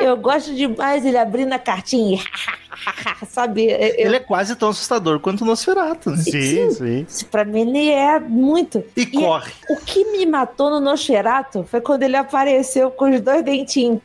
[0.00, 2.20] eu gosto demais ele abrindo a cartinha e
[3.28, 3.66] sabe?
[3.70, 6.18] Eu, Ele é quase tão assustador quanto o Nosferatu, né?
[6.18, 7.06] Sim, sim.
[7.30, 8.82] Pra mim, ele é muito.
[8.96, 9.52] E corre.
[9.68, 14.00] O que me matou no Nosferatu foi quando ele apareceu com os dois dentinhos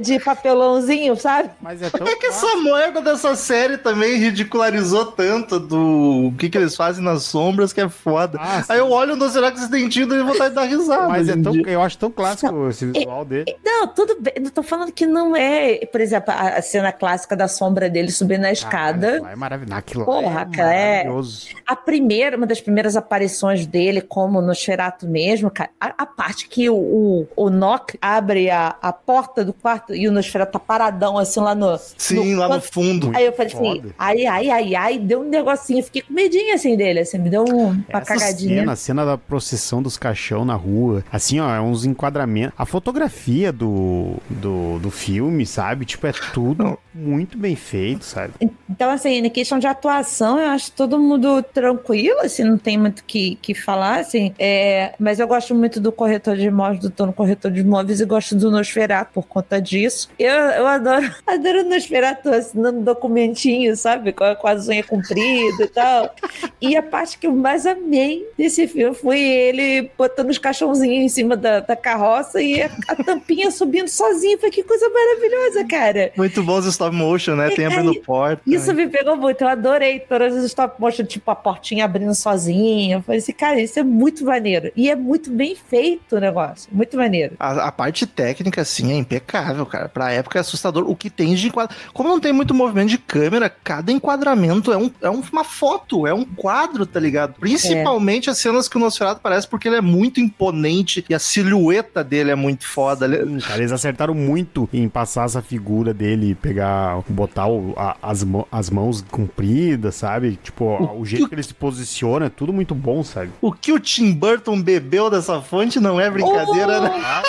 [0.00, 1.50] de papelãozinho, sabe?
[1.60, 6.48] Mas é tão É que essa merda dessa série também ridicularizou tanto do o que,
[6.48, 8.38] que eles fazem nas sombras que é foda.
[8.40, 8.72] Ah, sim.
[8.72, 11.08] Aí eu olho o Nosferatu com esse dentinho e vontade de dar risada.
[11.08, 11.62] Mas é tão, dia.
[11.68, 13.56] eu acho tão clássico esse visual dele.
[13.64, 14.34] Não, tudo bem.
[14.40, 18.10] Não tô falando que não é, por exemplo, a, a cena clássica da sombra dele
[18.10, 19.12] subindo na escada.
[19.20, 19.74] Caralho, É maravilhoso.
[19.78, 21.46] Aquilo Porra, é cara, é- maravilhoso.
[21.66, 26.48] A primeira, uma das primeiras aparições dele, como no Nosferatu mesmo, cara, a, a parte
[26.48, 30.58] que o, o, o Nock abre a, a porta do quarto e o Nosferatu tá
[30.58, 31.78] paradão assim lá no.
[31.96, 33.10] Sim, lá no fundo.
[33.14, 33.94] Aí eu falei assim, Foda.
[33.98, 37.44] ai, ai, ai, ai, deu um negocinho, fiquei com medinho assim dele, assim, me deu
[37.44, 38.60] um- uma Essa cagadinha.
[38.60, 42.54] cena, a cena da procissão dos caixão na rua, assim, ó, é uns enquadramentos.
[42.58, 45.84] A fotografia do, do, do filme, sabe?
[45.84, 48.34] Tipo, é tudo muito bem feito, sabe?
[48.68, 53.00] Então, assim, na questão de atuação, eu acho todo mundo tranquilo, assim, não tem muito
[53.00, 54.34] o que, que falar, assim.
[54.38, 58.04] É, mas eu gosto muito do corretor de imóveis, do dono corretor de imóveis, e
[58.04, 60.08] gosto do Nosferatu por conta disso.
[60.18, 64.12] Eu, eu adoro, adoro o Nosferatu assinando documentinho, sabe?
[64.12, 66.14] Com, a- com as unhas compridas e tal.
[66.60, 71.08] E a parte que eu mais amei desse filme foi ele botando os caixãozinhos em
[71.08, 74.38] cima da, da carroça e a, a tampinha subindo sozinho.
[74.38, 76.12] Foi que coisa maravilhosa, cara.
[76.16, 77.50] Muito bons stop motion, né?
[77.54, 78.42] Tem abrindo porta.
[78.46, 82.96] Isso me pegou muito, eu adorei todas as stop motion, tipo a portinha abrindo sozinha.
[82.96, 84.70] Eu falei assim, cara, isso é muito maneiro.
[84.76, 87.34] E é muito bem feito o negócio, muito maneiro.
[87.38, 89.88] A, a parte técnica, assim, é impecável, cara.
[89.88, 90.88] Pra época é assustador.
[90.88, 91.76] O que tem de enquadro.
[91.92, 96.06] Como não tem muito movimento de câmera, cada enquadramento é, um, é um- uma foto,
[96.06, 97.34] é um quadro, tá ligado?
[97.40, 102.04] Principalmente as cenas que o Nosferatu parece porque ele é muito imponente e a silhueta
[102.04, 103.08] dele é muito foda.
[103.46, 108.70] Cara, eles acertaram muito em passar essa figura dele, pegar, botar o- a- as, as
[108.70, 110.38] mãos compridas, sabe?
[110.42, 113.30] Tipo, o, o jeito que ele se posiciona é tudo muito bom, sabe?
[113.40, 117.22] O que o Tim Burton bebeu dessa fonte não é brincadeira, né?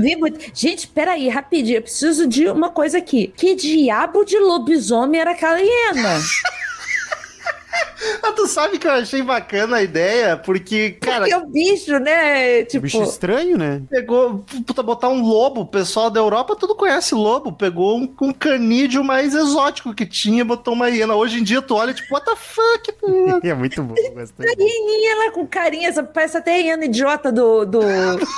[0.00, 0.38] Vi muito.
[0.54, 3.32] Gente, peraí, rapidinho, eu preciso de uma coisa aqui.
[3.36, 6.20] Que diabo de lobisomem era aquela hiena?
[8.22, 12.60] Mas tu sabe que eu achei bacana a ideia, porque, cara, Porque o bicho, né?
[12.60, 12.82] Um Tipo.
[12.82, 13.82] bicho estranho, né?
[13.90, 18.32] pegou, puta, botar um lobo, o pessoal da Europa tudo conhece lobo, pegou um, um
[18.32, 21.14] canídeo mais exótico que tinha, botou uma hiena.
[21.14, 23.40] Hoje em dia tu olha, tipo, what the fuck, tá?
[23.48, 24.46] É muito bom, gostei.
[24.48, 27.80] A hieninha lá com carinha, parece até a hiena idiota do, do,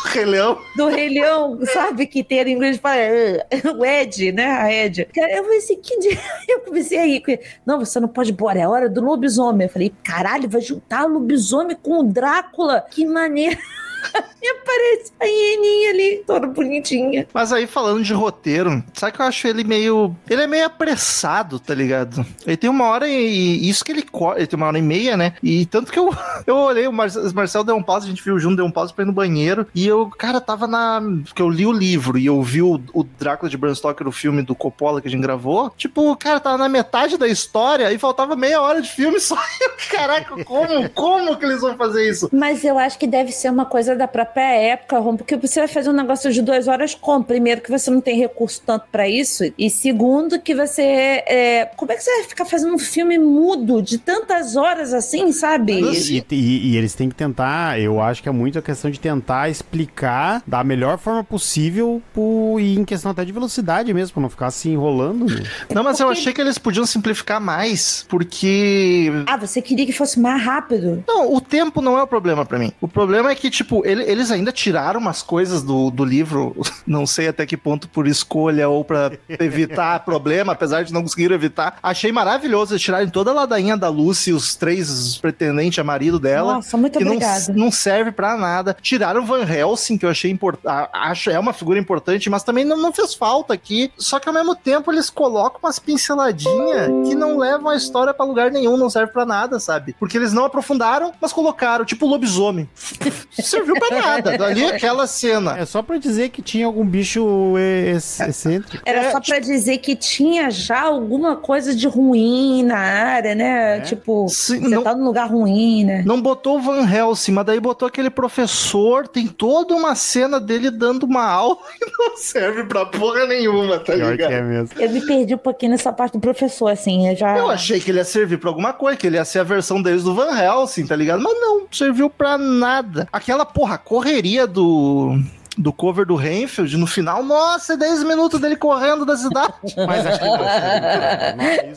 [0.06, 0.58] Rei Leão.
[0.76, 2.06] do Rei Leão, sabe?
[2.06, 3.46] Que tem em inglês fala "Eh",
[3.76, 4.46] o Ed, né?
[4.46, 5.06] A Ed.
[5.14, 6.18] Cara, eu falei assim, que dia?
[6.48, 7.22] Eu comecei a rir.
[7.66, 9.49] Não, você não pode ir embora, é hora do lobisomem.
[9.66, 12.84] Eu falei, caralho, vai juntar lobisomem com o Drácula?
[12.90, 13.58] Que maneiro.
[14.42, 17.26] E aparece a hieninha ali, toda bonitinha.
[17.32, 20.16] Mas aí, falando de roteiro, sabe que eu acho ele meio.
[20.28, 22.24] Ele é meio apressado, tá ligado?
[22.46, 23.58] Ele tem uma hora e.
[23.58, 24.40] e Isso que ele corta.
[24.40, 25.34] Ele tem uma hora e meia, né?
[25.42, 26.10] E tanto que eu,
[26.46, 28.94] eu olhei, o Mar Marcel deu um pause, a gente viu junto, deu um pause
[28.94, 29.66] pra ir no banheiro.
[29.74, 31.02] E eu, cara, tava na.
[31.24, 34.12] Porque eu li o livro e eu vi o, o Drácula de Bram Stoker, o
[34.12, 35.70] filme do Coppola que a gente gravou.
[35.76, 39.36] Tipo, cara, tava na metade da história e faltava meia hora de filme só.
[39.60, 40.88] Eu, Caraca, como?
[40.90, 42.30] Como que eles vão fazer isso?
[42.32, 45.68] Mas eu acho que deve ser uma coisa da própria época, Rom, porque você vai
[45.68, 47.24] fazer um negócio de duas horas como?
[47.24, 50.82] Primeiro, que você não tem recurso tanto pra isso, e segundo, que você.
[51.26, 55.32] é, como é que você vai ficar fazendo um filme mudo de tantas horas assim,
[55.32, 55.72] sabe?
[55.80, 58.98] E, e- e eles têm que tentar, eu acho que é muito a questão de
[59.00, 64.22] tentar explicar da melhor forma possível pro, e em questão até de velocidade mesmo, pra
[64.22, 65.26] não ficar se enrolando.
[65.26, 65.42] né?
[65.74, 69.92] Não, mas eu porque- achei que eles podiam simplificar mais, porque Ah, você queria que
[69.92, 71.02] fosse mais rápido?
[71.06, 72.72] Não, o tempo não é o problema pra mim.
[72.80, 77.06] O problema é que, tipo, ele- eles ainda tiraram umas coisas do, do livro, não
[77.06, 81.78] sei até que ponto por escolha ou para evitar problema, apesar de não conseguir evitar.
[81.82, 86.54] Achei maravilhoso eles tirarem toda a ladainha da Lucy, os três pretendentes a marido dela.
[86.54, 87.52] Nossa, muito que não, obrigada.
[87.54, 88.76] não serve pra nada.
[88.80, 90.66] Tiraram Van Helsing, que eu achei importante.
[90.92, 93.92] Acho é uma figura importante, mas também não, não fez falta aqui.
[93.96, 98.24] Só que ao mesmo tempo eles colocam umas pinceladinhas que não levam a história pra
[98.24, 99.94] lugar nenhum, não serve pra nada, sabe?
[99.98, 102.68] Porque eles não aprofundaram, mas colocaram, tipo lobisomem.
[103.42, 104.30] Serviu pra nada.
[104.46, 105.58] Ali aquela cena.
[105.58, 108.82] É só pra dizer que tinha algum bicho ex- excêntrico.
[108.86, 113.78] Era É, só pra dizer que tinha já alguma coisa de ruim na área, né?
[113.78, 113.80] É.
[113.80, 116.02] Tipo, Sim, você não- tá num lugar ruim, né?
[116.06, 120.70] Não botou o Van Helsing, mas daí botou aquele professor, tem toda uma cena dele
[120.70, 124.32] dando uma aula e não serve pra porra nenhuma, tá Pior que ligado?
[124.32, 124.68] é mesmo.
[124.80, 127.08] Eu me perdi um pouquinho nessa parte do professor, assim.
[127.08, 127.36] Eu já.
[127.36, 129.80] Eu achei que ele ia servir pra alguma coisa, que ele ia ser a versão
[129.82, 131.22] deles do Van Helsing, tá ligado?
[131.22, 133.08] Mas não, serviu pra nada.
[133.12, 135.18] Aquela, porra, correria do.
[135.58, 139.52] Do cover do Renfield no final, nossa, 10 minutos dele correndo da cidade.
[139.86, 140.38] Mas acho que não.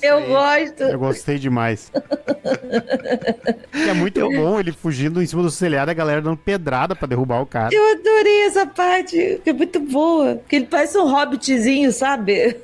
[0.02, 0.84] Eu aí, gosto.
[0.84, 1.92] Eu gostei demais.
[3.74, 7.42] É muito bom ele fugindo em cima do telhado, a galera dando pedrada pra derrubar
[7.42, 7.74] o cara.
[7.74, 9.42] Eu adorei essa parte.
[9.46, 10.36] É muito boa.
[10.36, 12.56] Porque ele parece um hobbitzinho, sabe?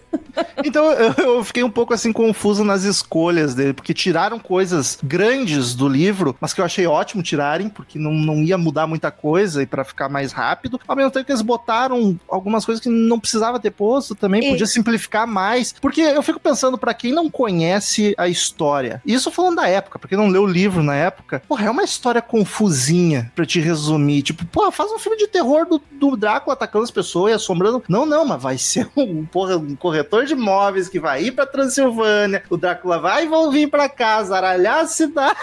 [0.63, 5.88] Então eu, fiquei um pouco assim confuso nas escolhas dele, porque tiraram coisas grandes do
[5.88, 9.65] livro, mas que eu achei ótimo tirarem, porque não, não ia mudar muita coisa e
[9.65, 10.80] pra ficar mais rápido.
[10.88, 14.65] Ao mesmo tempo que eles botaram algumas coisas que não precisava ter posto também, podia
[14.65, 15.74] simplificar mais.
[15.74, 20.10] Porque eu fico pensando, pra quem não conhece a história, isso falando da época, pra
[20.10, 24.22] quem não leu o livro na época, porra, é uma história confusinha pra te resumir.
[24.22, 27.84] Tipo, porra, faz um filme de terror do, do Drácula atacando as pessoas e assombrando.
[27.88, 31.45] Não, não, mas vai ser um, porra, um corretor de imóveis que vai ir pra
[31.45, 32.43] Transilvânia.
[32.49, 35.35] O Drácula vai e vão vir pra casa, aralhar a cidade.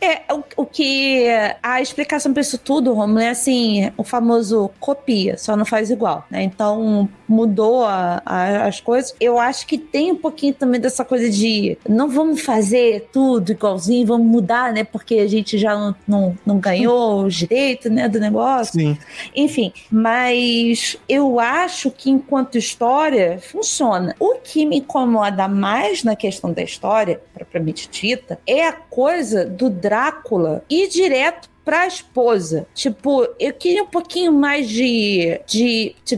[0.00, 1.26] É, o, o que.
[1.62, 6.24] A explicação pra isso tudo, Romulo, é assim: o famoso copia, só não faz igual,
[6.30, 6.42] né?
[6.42, 9.14] Então mudou a- a- as coisas.
[9.20, 14.06] Eu acho que tem um pouquinho também dessa coisa de não vamos fazer tudo igualzinho,
[14.06, 14.82] vamos mudar, né?
[14.84, 18.72] Porque a gente já não, não, não ganhou o direito, né, do negócio.
[18.80, 18.98] Sim.
[19.34, 23.79] Enfim, mas eu acho que enquanto história funciona.
[24.18, 29.70] O que me incomoda mais na questão da história, propriamente dita, é a coisa do
[29.70, 32.66] Drácula ir direto pra esposa.
[32.74, 35.40] Tipo, eu queria um pouquinho mais de.
[35.46, 36.16] de, de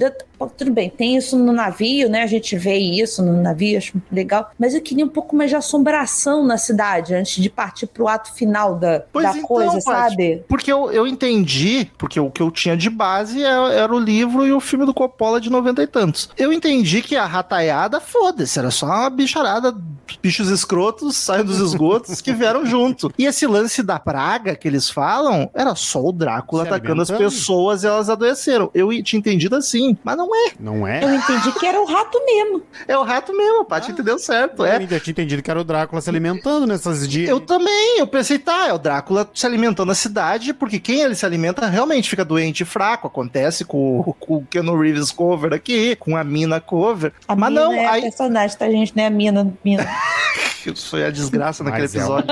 [0.48, 2.22] tudo bem, tem isso no navio, né?
[2.22, 4.50] A gente vê isso no navio, acho muito legal.
[4.58, 8.32] Mas eu queria um pouco mais de assombração na cidade antes de partir pro ato
[8.34, 10.44] final da, Pois da então, coisa, Paty, sabe?
[10.48, 14.46] Porque eu, eu entendi, porque o que eu tinha de base era, era o livro
[14.46, 16.28] e o filme do Coppola de noventa e tantos.
[16.36, 19.74] Eu entendi que a rataiada, foda-se, era só uma bicharada,
[20.22, 23.12] bichos escrotos saindo dos esgotos que vieram junto.
[23.18, 27.10] E esse lance da praga que eles falam, era só o Drácula Se atacando as
[27.10, 28.70] pessoas e elas adoeceram.
[28.74, 30.52] Eu tinha entendido assim, mas não é.
[30.58, 31.02] Não é?
[31.02, 32.62] Eu entendi que era o rato mesmo.
[32.86, 34.62] É o rato mesmo, a Paty entendeu certo.
[34.62, 34.76] Eu É.
[34.76, 37.28] ainda tinha entendido que era o Drácula se alimentando nessas dias.
[37.28, 41.14] Eu também, eu pensei, tá, é o Drácula se alimentando na cidade, porque quem ele
[41.14, 43.06] se alimenta realmente fica doente e fraco.
[43.06, 47.12] Acontece com, o- com o Keanu Reeves cover aqui, com a Mina cover.
[47.26, 48.96] A Mas mina não, é a aí personagem, tá, gente?
[48.96, 49.52] Não é a mina.
[49.64, 49.86] mina.
[50.66, 52.26] isso foi a desgraça naquele Mas é episódio.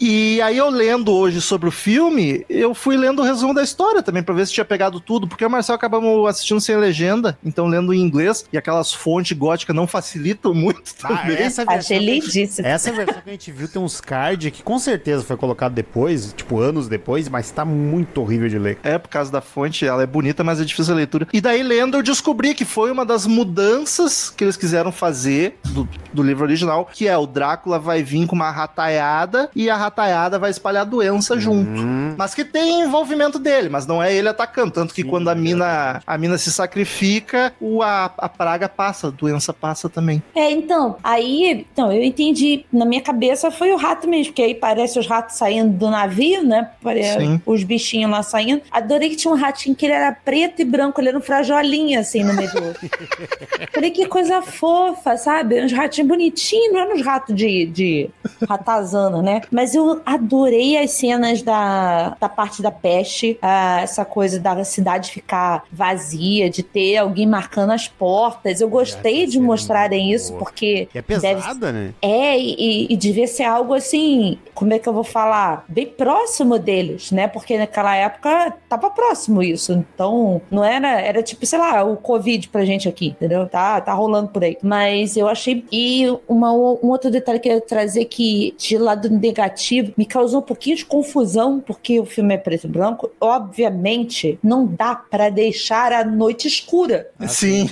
[0.00, 4.02] E aí eu lendo hoje sobre o filme, eu fui lendo o resumo da história
[4.02, 7.66] também, pra ver se tinha pegado tudo, porque o Marcel acabamos assistindo sem legenda, então
[7.66, 11.36] lendo em inglês, e aquelas fontes góticas não facilitam muito Ah, também.
[11.36, 12.66] essa versão Achei que a gente- lindíssimo.
[12.68, 16.32] Essa versão que a gente viu tem uns cards que com certeza foi colocado depois,
[16.32, 18.78] tipo anos depois, mas tá muito horrível de ler.
[18.82, 21.26] É, por causa da fonte, ela é bonita, mas é difícil a leitura.
[21.32, 25.88] E daí, lendo, eu descobri que foi uma das mudanças que eles quiseram fazer do,
[26.12, 30.38] do livro original, que é o Drácula vai vir com uma rataiada e a rataiada
[30.38, 31.68] vai espalhar doença junto.
[31.80, 34.70] Hum, Mas que tem envolvimento dele, mas não é ele atacando.
[34.72, 39.08] Tanto que Sim, quando a mina, a mina se sacrifica, o, a, a praga passa,
[39.08, 40.22] a doença passa também.
[40.34, 44.54] É, então, aí, então, eu entendi, na minha cabeça foi o rato mesmo, porque aí
[44.54, 46.70] parece os ratos saindo do navio, né?
[47.18, 47.40] Sim.
[47.44, 48.62] os bichinhos lá saindo.
[48.70, 52.00] Adorei que tinha um ratinho que ele era preto e branco, ele era um frajolinha,
[52.00, 52.88] assim, no meio do outro.
[53.72, 55.62] Falei, que coisa fofa, sabe?
[55.62, 58.10] Uns ratinhos bonitinhos, não eram uns ratos de, de
[58.48, 59.42] ratazana, né?
[59.50, 65.10] Mas eu adorei as cenas da, da parte da peste, ah, essa coisa da cidade
[65.10, 66.15] ficar vazia,
[66.50, 68.60] de ter alguém marcando as portas.
[68.60, 70.44] Eu gostei de é mostrarem isso, boa.
[70.44, 71.94] porque que é deve pesada, né?
[72.02, 75.64] é, e, e devia ser algo assim, como é que eu vou falar?
[75.68, 77.28] Bem próximo deles, né?
[77.28, 79.72] Porque naquela época tava próximo isso.
[79.72, 81.00] Então, não era.
[81.00, 83.46] Era tipo, sei lá, o Covid pra gente aqui, entendeu?
[83.46, 84.56] Tá, tá rolando por aí.
[84.62, 85.64] Mas eu achei.
[85.70, 90.40] E uma um outro detalhe que eu ia trazer que, de lado negativo, me causou
[90.40, 93.10] um pouquinho de confusão, porque o filme é preto e branco.
[93.20, 97.08] Obviamente, não dá para deixar a noite escura.
[97.26, 97.68] Sim.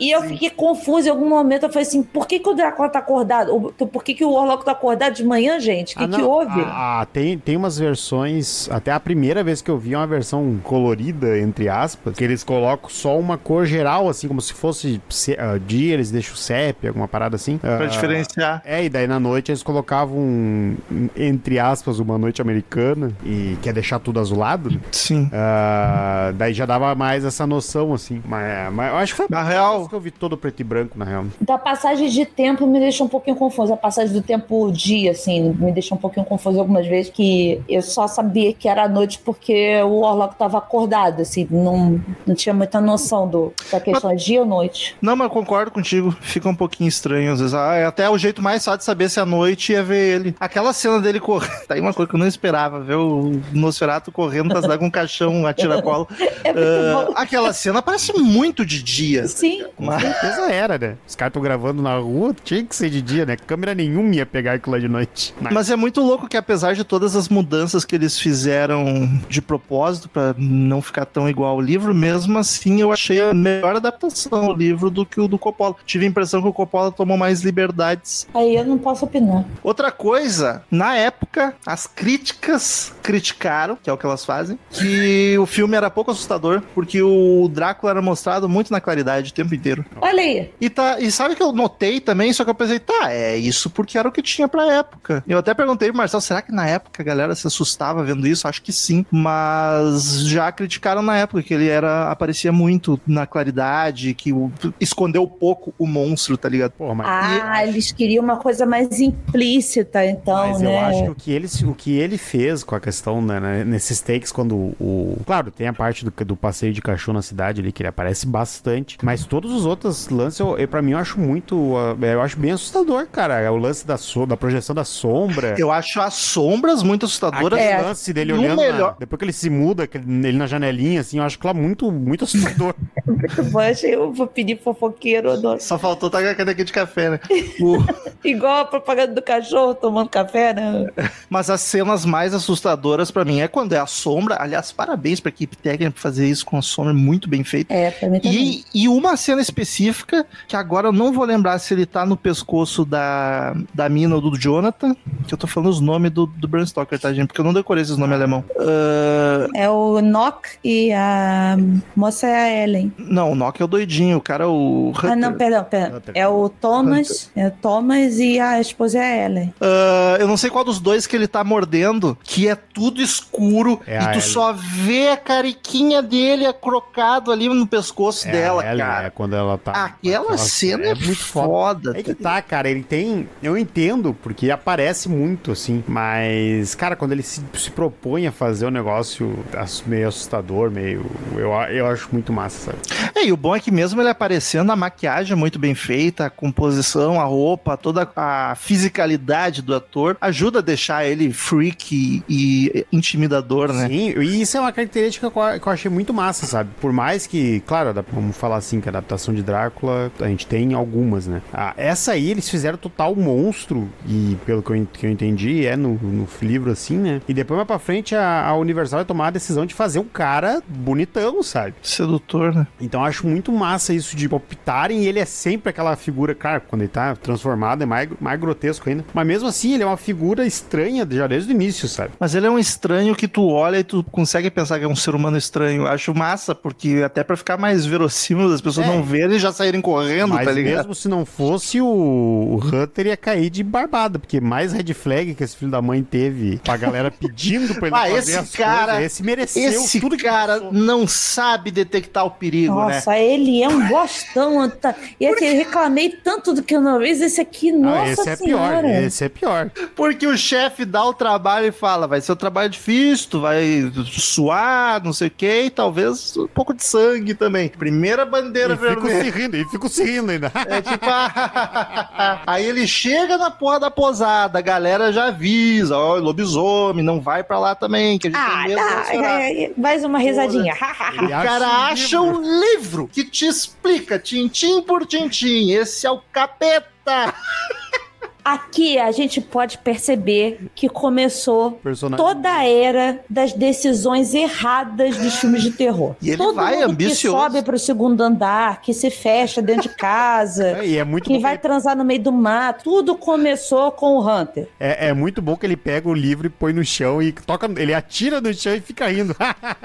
[0.00, 1.64] E eu fiquei confusa em algum momento.
[1.64, 3.52] Eu falei assim: por que, que o Drácula tá acordado?
[3.52, 5.94] Ou, Por que, que o Warlock tá acordado de manhã, gente?
[5.94, 6.60] O que, Ah, que houve?
[6.60, 10.06] Ah, ah, tem, tem umas versões, até a primeira vez que eu vi é uma
[10.06, 15.00] versão colorida, entre aspas, que eles colocam só uma cor geral, assim, como se fosse
[15.08, 17.58] se- ah, dia, eles deixam sépia, alguma parada assim.
[17.58, 18.62] Pra Ah, diferenciar.
[18.64, 20.76] É, e daí na noite eles colocavam,
[21.16, 24.80] entre aspas, uma noite americana, e quer deixar tudo azulado.
[24.92, 25.28] Sim.
[25.32, 28.22] Ah, daí já dava mais essa noção, assim.
[28.24, 30.98] Mas, mas eu acho que foi Na real, que eu vi todo preto e branco,
[30.98, 31.24] na real.
[31.40, 33.74] Da passagem de tempo me deixa um pouquinho confusa.
[33.74, 37.82] A passagem do tempo dia, assim, me deixa um pouquinho confusa algumas vezes, que eu
[37.82, 42.80] só sabia que era noite porque o Warlock tava acordado, assim, não, não tinha muita
[42.80, 44.96] noção do, da questão de dia ou noite.
[45.00, 46.10] Não, mas eu concordo contigo.
[46.20, 47.54] Fica um pouquinho estranho às vezes.
[47.54, 50.34] Ah, é até o jeito mais fácil de saber se é noite é ver ele.
[50.40, 51.48] Aquela cena dele correndo.
[51.68, 54.86] Tá aí uma coisa que eu não esperava, ver o Nosferatu correndo pra cidade com
[54.86, 56.08] um caixão a tiracolo.
[56.44, 57.07] É muito Ah, bom.
[57.14, 59.26] Aquela cena parece muito de dia.
[59.26, 60.96] Sim, Mas- certeza era, né?
[61.06, 63.36] Os caras estão gravando na rua, tinha que ser de dia, né?
[63.36, 65.34] Câmera nenhuma ia pegar aquilo lá de noite.
[65.40, 70.08] Mas é muito louco que apesar de todas as mudanças que eles fizeram de propósito
[70.08, 74.52] pra não ficar tão igual ao livro, mesmo assim eu achei a melhor adaptação do
[74.54, 75.76] livro do que o do Coppola.
[75.86, 78.26] Tive a impressão que o Coppola tomou mais liberdades.
[78.34, 79.44] aí eu não posso opinar.
[79.62, 85.46] Outra coisa, na época, as críticas criticaram, que é o que elas fazem, que o
[85.46, 89.84] filme era pouco assustador, porque o Drácula era mostrado muito na claridade o tempo inteiro.
[90.00, 93.12] Olha aí, E, tá, e sabe que eu notei também, só que eu pensei, tá,
[93.12, 95.22] é isso porque era o que tinha pra época.
[95.26, 98.46] Eu até perguntei pro Marcelo, será que na época a galera se assustava vendo isso?
[98.48, 99.04] Acho que sim.
[99.10, 105.26] Mas já criticaram na época que ele era aparecia muito na claridade, que o- escondeu
[105.26, 106.72] pouco o monstro, tá ligado?
[106.72, 110.78] Porra, mas, ah, eles queriam uma coisa mais implícita, então, mas eu né?
[110.78, 114.00] acho que o que, ele, o que ele fez com a questão, né, né, nesses
[114.00, 115.18] takes, quando o.
[115.26, 118.26] Claro, tem a parte do, do passeio de cachorro na cidade ali, que ele aparece
[118.26, 118.98] bastante.
[119.02, 121.74] Mas todos os outros lances, eu, eu, pra mim, eu acho muito.
[121.76, 123.38] ah, Eu acho bem assustador, cara.
[123.40, 125.54] É o lance da, so, da projeção da sombra.
[125.58, 127.58] Eu acho as sombras muito assustadoras.
[127.58, 127.82] Aquele É.
[127.82, 128.56] lance dele olhando.
[128.56, 131.54] na- melhor- depois que ele se muda, ele na janelinha, assim, eu acho que lá
[131.54, 132.74] muito, muito assustador.
[133.08, 135.30] Muito bom, achei eu vou pedir fofoqueiro.
[135.60, 137.20] Só faltou tá com a caneca de café, né?
[137.60, 137.78] O-
[138.24, 140.86] igual a propaganda do cachorro tomando café, né?
[141.28, 144.36] Mas as cenas mais assustadoras pra mim é quando é a sombra.
[144.40, 147.70] Aliás, parabéns pra equipe técnica por fazer isso com a sombra muito bem feito.
[147.72, 148.64] É, pra mim também.
[148.74, 152.16] E, e uma cena específica, que agora eu não vou lembrar se ele tá no
[152.16, 154.94] pescoço da, da mina ou do Jonathan,
[155.26, 157.28] que eu tô falando os nomes do, do Bram Stoker, tá, gente?
[157.28, 158.44] Porque eu não decorei esses nomes alemão.
[158.58, 161.56] Ah, É o Nock e a
[161.96, 162.92] moça é a Ellen.
[162.98, 165.38] não, o Nock é o doidinho, o cara é o Ah, não, Hunter.
[165.38, 165.96] perdão, perdão.
[165.98, 166.12] Hunter.
[166.16, 169.54] É o Thomas, é o Thomas e a esposa é a Ellen.
[169.60, 173.80] Ah, eu não sei qual dos dois que ele tá mordendo, que é tudo escuro
[173.86, 174.22] É e a tu Ellie.
[174.22, 179.06] só vê a cariquinha dele acrocado ali no pescoço É, dela, ela, cara.
[179.06, 179.72] É, quando ela tá.
[179.72, 181.92] Aquela aquela- cena é, muito foda.
[181.98, 183.28] É que tá, cara, ele tem.
[183.42, 185.82] Eu entendo, porque aparece muito, assim.
[185.86, 189.38] Mas, cara, quando ele se, se propõe a fazer um negócio
[189.86, 191.06] meio assustador, meio.
[191.34, 193.10] Eu, eu acho muito massa, sabe?
[193.14, 196.26] É, e o bom é que mesmo ele aparecendo, a maquiagem é muito bem feita,
[196.26, 202.22] a composição, a roupa, toda a fisicalidade do ator ajuda a deixar ele freak e,
[202.28, 203.86] e intimidador, né?
[203.88, 206.70] Sim, e isso é uma característica que eu achei muito massa, sabe?
[206.80, 210.74] Por mais que, claro, vamos falar assim, que a adaptação de Drácula, a gente tem
[210.74, 211.42] algumas, né?
[211.52, 215.76] Ah, essa aí eles fizeram total monstro, e pelo que eu, que eu entendi, é
[215.76, 217.20] no, no livro assim, né?
[217.28, 220.04] E depois mais pra frente a, a Universal vai tomar a decisão de fazer um
[220.04, 221.74] cara bonitão, sabe?
[221.82, 222.66] Sedutor, né?
[222.80, 226.82] Então acho muito massa isso de optarem e ele é sempre aquela figura, cara, quando
[226.82, 229.04] ele tá transformado é mais, mais grotesco ainda.
[229.12, 232.12] Mas mesmo assim, ele é uma figura estranha já desde o início, sabe?
[232.18, 234.96] Mas ele é um estranho que tu olha e tu consegue pensar que é um
[234.96, 235.86] ser humano estranho.
[235.86, 238.90] Acho massa, porque até pra ficar mais verossímil, as pessoas É.
[238.90, 240.76] não verem e já saírem correndo, Mas tá ligado?
[240.78, 245.34] mesmo se não fosse, o, o Hunter ia cair de barbada, porque mais red flag
[245.34, 248.50] que esse filho da mãe teve pra galera pedindo pra ele Ah, fazer esse as
[248.52, 250.72] cara- coisas, esse mereceu Esse tudo que cara passou.
[250.72, 252.94] não sabe detectar o perigo, né?
[252.94, 254.68] Nossa, ele é um bostão.
[254.70, 254.94] tá?
[255.20, 258.80] E assim, eu reclamei tanto do Keanu Reeves, esse aqui, nossa Ah, esse é senhora.
[258.88, 259.70] pior, esse é pior.
[259.94, 263.90] Porque o chefe dá o trabalho e fala, vai ser um trabalho difícil, tu vai
[264.04, 267.68] suar, não sei o que, e talvez um pouco de sangue também.
[267.68, 269.24] Primeira bandeira E fico vermelha.
[269.24, 270.50] se rindo, e fico se rindo ainda.
[270.66, 271.06] É tipo,
[272.46, 277.42] aí ele chega na porra da posada, a galera já avisa, ó, lobisomem, não vai
[277.42, 279.04] pra lá também, que a gente Ah, tem medo tá.
[279.04, 279.40] chorar.
[279.42, 280.74] É, é, mais uma risadinha.
[281.18, 286.88] O cara acha um livro que te explica, tintim por tintim, esse é o capeta!
[288.52, 292.24] Aqui a gente pode perceber que começou Personagem.
[292.24, 296.14] toda a era das decisões erradas dos filmes de terror.
[296.22, 297.36] E ele Todo vai mundo ambicioso.
[297.36, 301.24] que sobe pro segundo andar, que se fecha dentro de casa, É, e é muito
[301.24, 304.66] que bom vai que transar no meio do mato, tudo começou com o Hunter.
[304.80, 307.32] ele, é, é muito bom que ele pega o livro e põe no chão e
[307.32, 307.68] toca.
[307.76, 309.36] Ele atira no chão e fica rindo.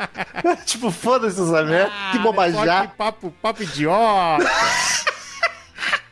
[0.66, 1.92] tipo, foda-se essa merda.
[2.12, 2.92] que bobajar.
[2.92, 4.46] que papo, papo idiota.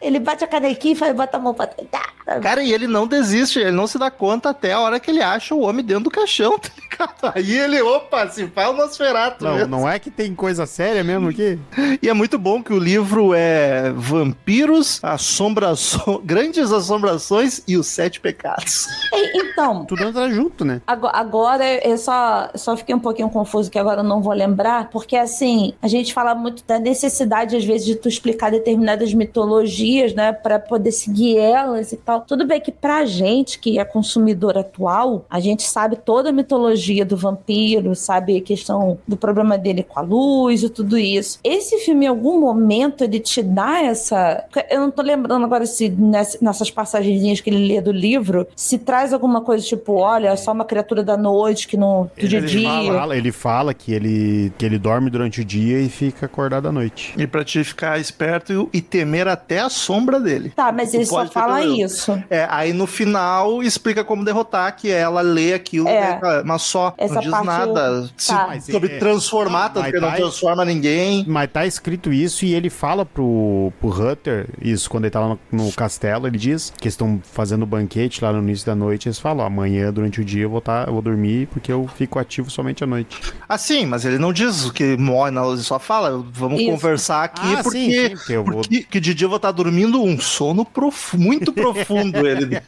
[0.01, 2.11] Ele bate a canequinha e faz, bota a mão pra tentar.
[2.41, 5.21] Cara, e ele não desiste, ele não se dá conta até a hora que ele
[5.21, 7.33] acha o homem dentro do caixão, tá ligado?
[7.35, 9.67] Aí ele, opa, se faz o Nosferatu Não, mesmo.
[9.69, 11.59] não é que tem coisa séria mesmo aqui?
[12.01, 18.19] E é muito bom que o livro é Vampiros, assombrações, Grandes Assombrações e os Sete
[18.21, 18.85] Pecados.
[19.33, 20.81] Então, Tudo entra junto, né?
[20.87, 24.89] Ago- Agora eu só, só fiquei um pouquinho confuso que agora eu não vou lembrar,
[24.89, 29.90] porque assim, a gente fala muito da necessidade, às vezes, de tu explicar determinadas mitologias,
[30.15, 32.21] né, Pra poder seguir elas e tal.
[32.21, 37.05] Tudo bem que pra gente, que é consumidor atual, a gente sabe toda a mitologia
[37.05, 41.39] do vampiro, sabe a questão do problema dele com a luz e tudo isso.
[41.43, 44.45] Esse filme, em algum momento, ele te dá essa.
[44.69, 48.77] Eu não tô lembrando agora se ness- nessas passagens que ele lê do livro, se
[48.77, 52.09] traz alguma coisa tipo, olha, é só uma criatura da noite que não.
[52.19, 52.69] do dia a Ele dia.
[52.93, 56.71] fala, ele fala que ele, que ele dorme durante o dia e fica acordado à
[56.71, 57.13] noite.
[57.17, 60.51] E pra te ficar esperto e, e temer até a sombra dele.
[60.55, 62.21] Tá, mas ele só fala isso.
[62.29, 66.19] É, aí no final explica como derrotar, que ela lê aquilo, É.
[66.21, 68.45] né, mas só Essa não diz parte nada se- Tá.
[68.47, 71.25] Mas sobre é- transformar, tanto que não tá- transforma ninguém.
[71.27, 75.29] Mas tá escrito isso e ele fala pro, pro Hutter, isso, quando ele tá lá
[75.29, 79.07] no, no castelo, ele diz que eles estão fazendo banquete lá no início da noite,
[79.07, 81.87] eles falam, ó, amanhã, durante o dia, eu vou, tá, eu vou dormir porque eu
[81.95, 83.19] fico ativo somente à noite.
[83.47, 86.71] Assim, mas ele não diz o que morre, não, ele só fala, vamos Isso.
[86.71, 89.37] conversar aqui, Ah, porque, sim, sim, porque eu vou- porque que de dia eu vou
[89.37, 92.61] estar dormindo um sono profu- muito profundo, ele.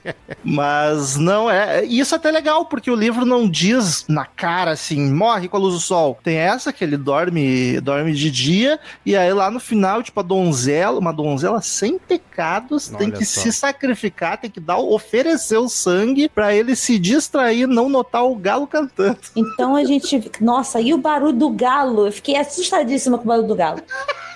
[0.43, 5.11] Mas não, é, isso é até legal, porque o livro não diz na cara assim,
[5.11, 6.17] morre com a luz do sol.
[6.23, 10.23] Tem essa que ele dorme, dorme de dia, e aí lá no final, tipo, a
[10.23, 13.41] donzela, uma donzela sem pecados, tem Olha que só.
[13.41, 18.35] se sacrificar, tem que dar, oferecer o sangue pra ele se distrair, não notar o
[18.35, 19.17] galo cantando.
[19.35, 20.31] Então a gente.
[20.41, 22.07] Nossa, e o barulho do galo?
[22.07, 23.79] Eu fiquei assustadíssima com o barulho do galo.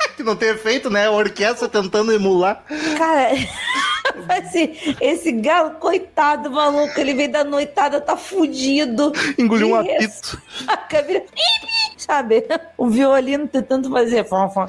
[0.16, 1.08] que não tem efeito, né?
[1.08, 2.64] A orquestra tentando emular.
[2.98, 3.32] Cara,
[4.40, 9.12] esse, esse galo, coitado, maluco, ele veio da noitada, tá fudido.
[9.38, 10.42] Engoliu um apito.
[10.68, 11.24] A câmera,
[11.98, 12.46] sabe?
[12.78, 14.26] O violino tentando fazer.
[14.26, 14.68] fom.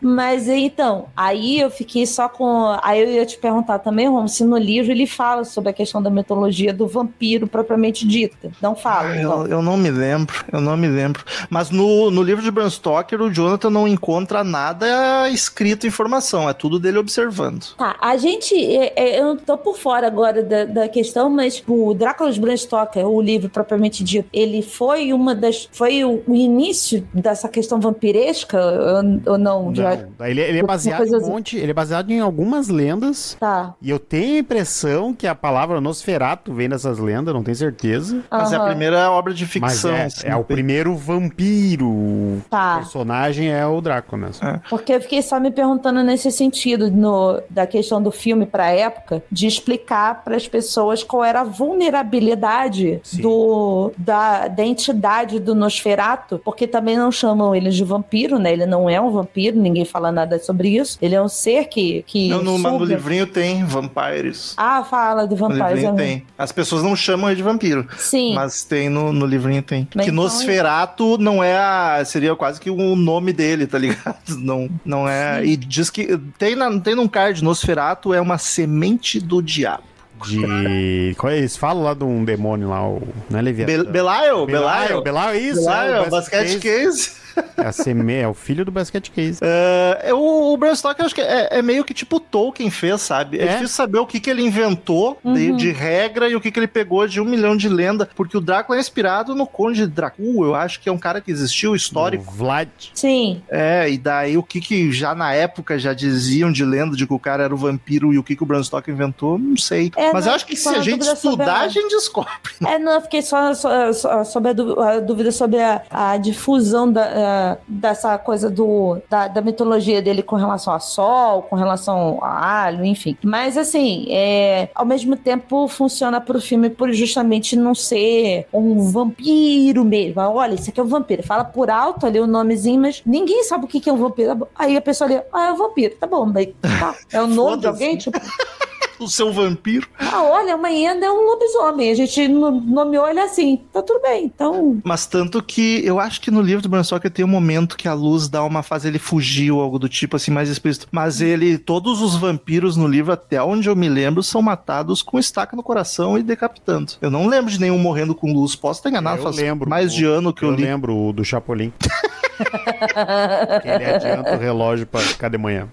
[0.00, 2.78] Mas então, aí eu fiquei só com.
[2.82, 6.02] Aí eu ia te perguntar também, Rom, se no livro ele fala sobre a questão
[6.02, 8.50] da mitologia do vampiro propriamente dita.
[8.62, 9.16] Não fala.
[9.16, 9.42] então.
[9.44, 11.24] Eu, eu não me lembro, eu não me lembro.
[11.48, 16.52] Mas no, no livro de Bram Stoker, o Jonathan não encontra nada escrito informação, é
[16.52, 17.74] tudo dele observando.
[17.76, 18.54] Tá, a gente.
[18.54, 22.32] é, é, eu não tô por fora agora da, da questão, mas tipo, o Drácula
[22.32, 25.68] de Bram Stoker, o livro propriamente dito, ele foi uma das.
[25.72, 29.72] Foi o, o início dessa questão vampiresca ou, ou não?
[30.18, 31.30] Não, ele, ele é Uma baseado em um assim.
[31.30, 33.36] monte, ele é baseado em algumas lendas.
[33.38, 33.74] Tá.
[33.80, 38.20] E eu tenho a impressão que a palavra Nosferato vem dessas lendas, não tenho certeza.
[38.30, 39.90] Mas é a primeira obra de Mas ficção.
[39.92, 40.26] é, assim.
[40.26, 41.88] é o primeiro vampiro.
[41.88, 42.76] O Tá.
[42.78, 44.60] personagem é o Drácula mesmo.
[44.68, 49.22] Porque eu fiquei só me perguntando nesse sentido, no, da questão do filme pra época,
[49.30, 53.22] de explicar para as pessoas qual era a vulnerabilidade Sim.
[53.22, 58.52] do, da, da entidade do Nosferato, porque também não chamam ele de vampiro, né?
[58.52, 60.98] Ele não é um vampiro, ninguém fala nada sobre isso.
[61.00, 62.02] Ele é um ser que.
[62.06, 64.54] que Não, no, mas no livrinho tem Vampires.
[64.56, 65.68] Ah, fala de No vampiros.
[65.70, 66.26] livrinho é tem.
[66.38, 68.34] As pessoas não chamam ele de vampiro, Sim.
[68.34, 69.86] mas tem no, no livrinho tem.
[69.94, 74.16] Mas que então- Nosferato não é a, seria quase que o nome dele, tá ligado?
[74.40, 75.44] Não, não é.
[75.44, 79.82] E diz que tem, na, tem num card Nosferato é uma semente do diabo.
[80.26, 81.14] De.
[81.16, 81.38] Qual é?
[81.38, 83.02] Eles falam lá de um demônio lá, o.
[83.28, 83.84] Não é Leviatã.
[83.84, 85.02] Be Belial, Belial, Belial.
[85.02, 85.64] Belial, isso.
[85.64, 87.12] Belial, é, o basket case.
[87.56, 88.14] É, a seme...
[88.14, 89.38] é o filho do basket case.
[89.42, 93.00] É, é, o, o Bram Stoker acho que é, é meio que tipo Tolkien fez,
[93.02, 93.38] sabe?
[93.38, 93.46] É, É?
[93.48, 95.56] difícil saber o que, que ele inventou de, Uhum.
[95.56, 98.40] de regra e o que, que ele pegou de um milhão de lenda, porque o
[98.40, 102.24] Drácula é inspirado no Conde Dracul, eu acho que é um cara que existiu, histórico.
[102.28, 102.68] O Vlad.
[102.94, 103.42] Sim.
[103.48, 107.12] É, e daí o que que já na época já diziam de lenda de que
[107.12, 109.90] o cara era o vampiro e o que que o Bram Stoker inventou, não sei.
[109.96, 112.30] É, Mas não, eu acho que se a gente estudar, a- a gente descobre.
[112.66, 116.16] É, não, eu fiquei só, só- só- sobre a, dú- a dúvida sobre a, a
[116.16, 121.56] difusão da, uh, dessa coisa do, da, da, mitologia dele com relação a sol, com
[121.56, 123.16] relação a alho, enfim.
[123.22, 129.84] Mas, assim, é, ao mesmo tempo funciona pro filme por justamente não ser um vampiro
[129.84, 130.20] mesmo.
[130.20, 131.22] Olha, isso aqui é um vampiro.
[131.22, 134.48] Fala por alto ali o nomezinho, mas ninguém sabe o que é um vampiro.
[134.54, 135.94] Aí a pessoa ali, ah, é um vampiro.
[135.96, 136.94] Tá bom, mas tá.
[137.12, 137.96] É o nome de alguém?
[137.96, 138.18] Tipo
[139.04, 139.88] o seu vampiro.
[139.98, 141.90] Ah, olha, amanhã é um lobisomem.
[141.90, 143.60] A gente nomeou ele assim.
[143.72, 144.80] Tá tudo bem, então.
[144.84, 147.88] Mas tanto que eu acho que no livro do Bram Stoker tem um momento que
[147.88, 150.88] a luz dá uma fase ele fugiu, algo do tipo assim, mais explícito.
[150.90, 155.18] Mas ele, todos os vampiros no livro, até onde eu me lembro, são matados com
[155.18, 156.92] estaca no coração e decapitando.
[157.00, 158.54] Eu não lembro de nenhum morrendo com luz.
[158.54, 160.62] Posso estar enganado, eu faz lembro, mais de ano que eu, eu li.
[160.62, 161.72] Eu lembro do Chapolin.
[163.62, 165.68] que ele adianta o relógio pra ficar de manhã.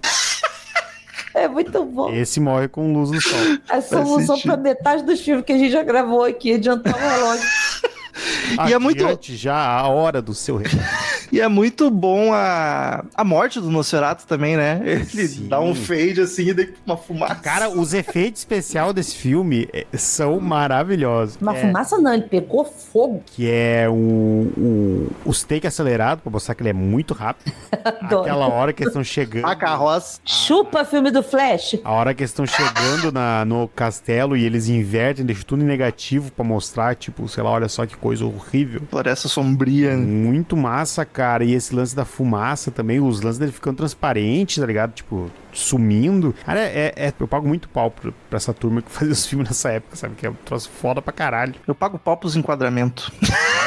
[1.38, 2.12] É muito bom.
[2.12, 3.38] Esse morre com luz no sol.
[3.68, 7.48] A solução pra metade dos filmes que a gente já gravou aqui, adiantar o relógio.
[8.68, 9.04] e é muito
[9.36, 10.80] já a hora do seu relógio.
[11.30, 14.80] E é muito bom a, a morte do Nosferatu também, né?
[14.84, 15.48] Ele Sim.
[15.48, 17.34] dá um fade assim e daí uma fumaça.
[17.36, 21.36] Cara, os efeitos especiais desse filme é, são maravilhosos.
[21.40, 23.22] Uma é, fumaça não, ele pegou fogo.
[23.26, 27.52] Que é o, o, os take acelerado, pra mostrar que ele é muito rápido.
[27.84, 29.46] Aquela hora que eles estão chegando.
[29.46, 30.20] A carroça.
[30.24, 31.78] Chupa filme do Flash.
[31.84, 35.66] A hora que eles estão chegando na, no castelo e eles invertem, deixam tudo em
[35.66, 38.80] negativo pra mostrar, tipo, sei lá, olha só que coisa horrível.
[38.88, 39.96] Floresta sombria.
[39.96, 41.17] Muito massa, cara.
[41.42, 44.92] E esse lance da fumaça também, os lances dele ficando transparentes, tá ligado?
[44.92, 46.34] Tipo, sumindo.
[46.44, 49.48] Cara, é, é, eu pago muito pau pra, pra, essa turma que fazia os filmes
[49.48, 50.14] nessa época, sabe?
[50.14, 51.54] Que é um troço foda pra caralho.
[51.66, 53.10] Eu pago pau pros enquadramentos.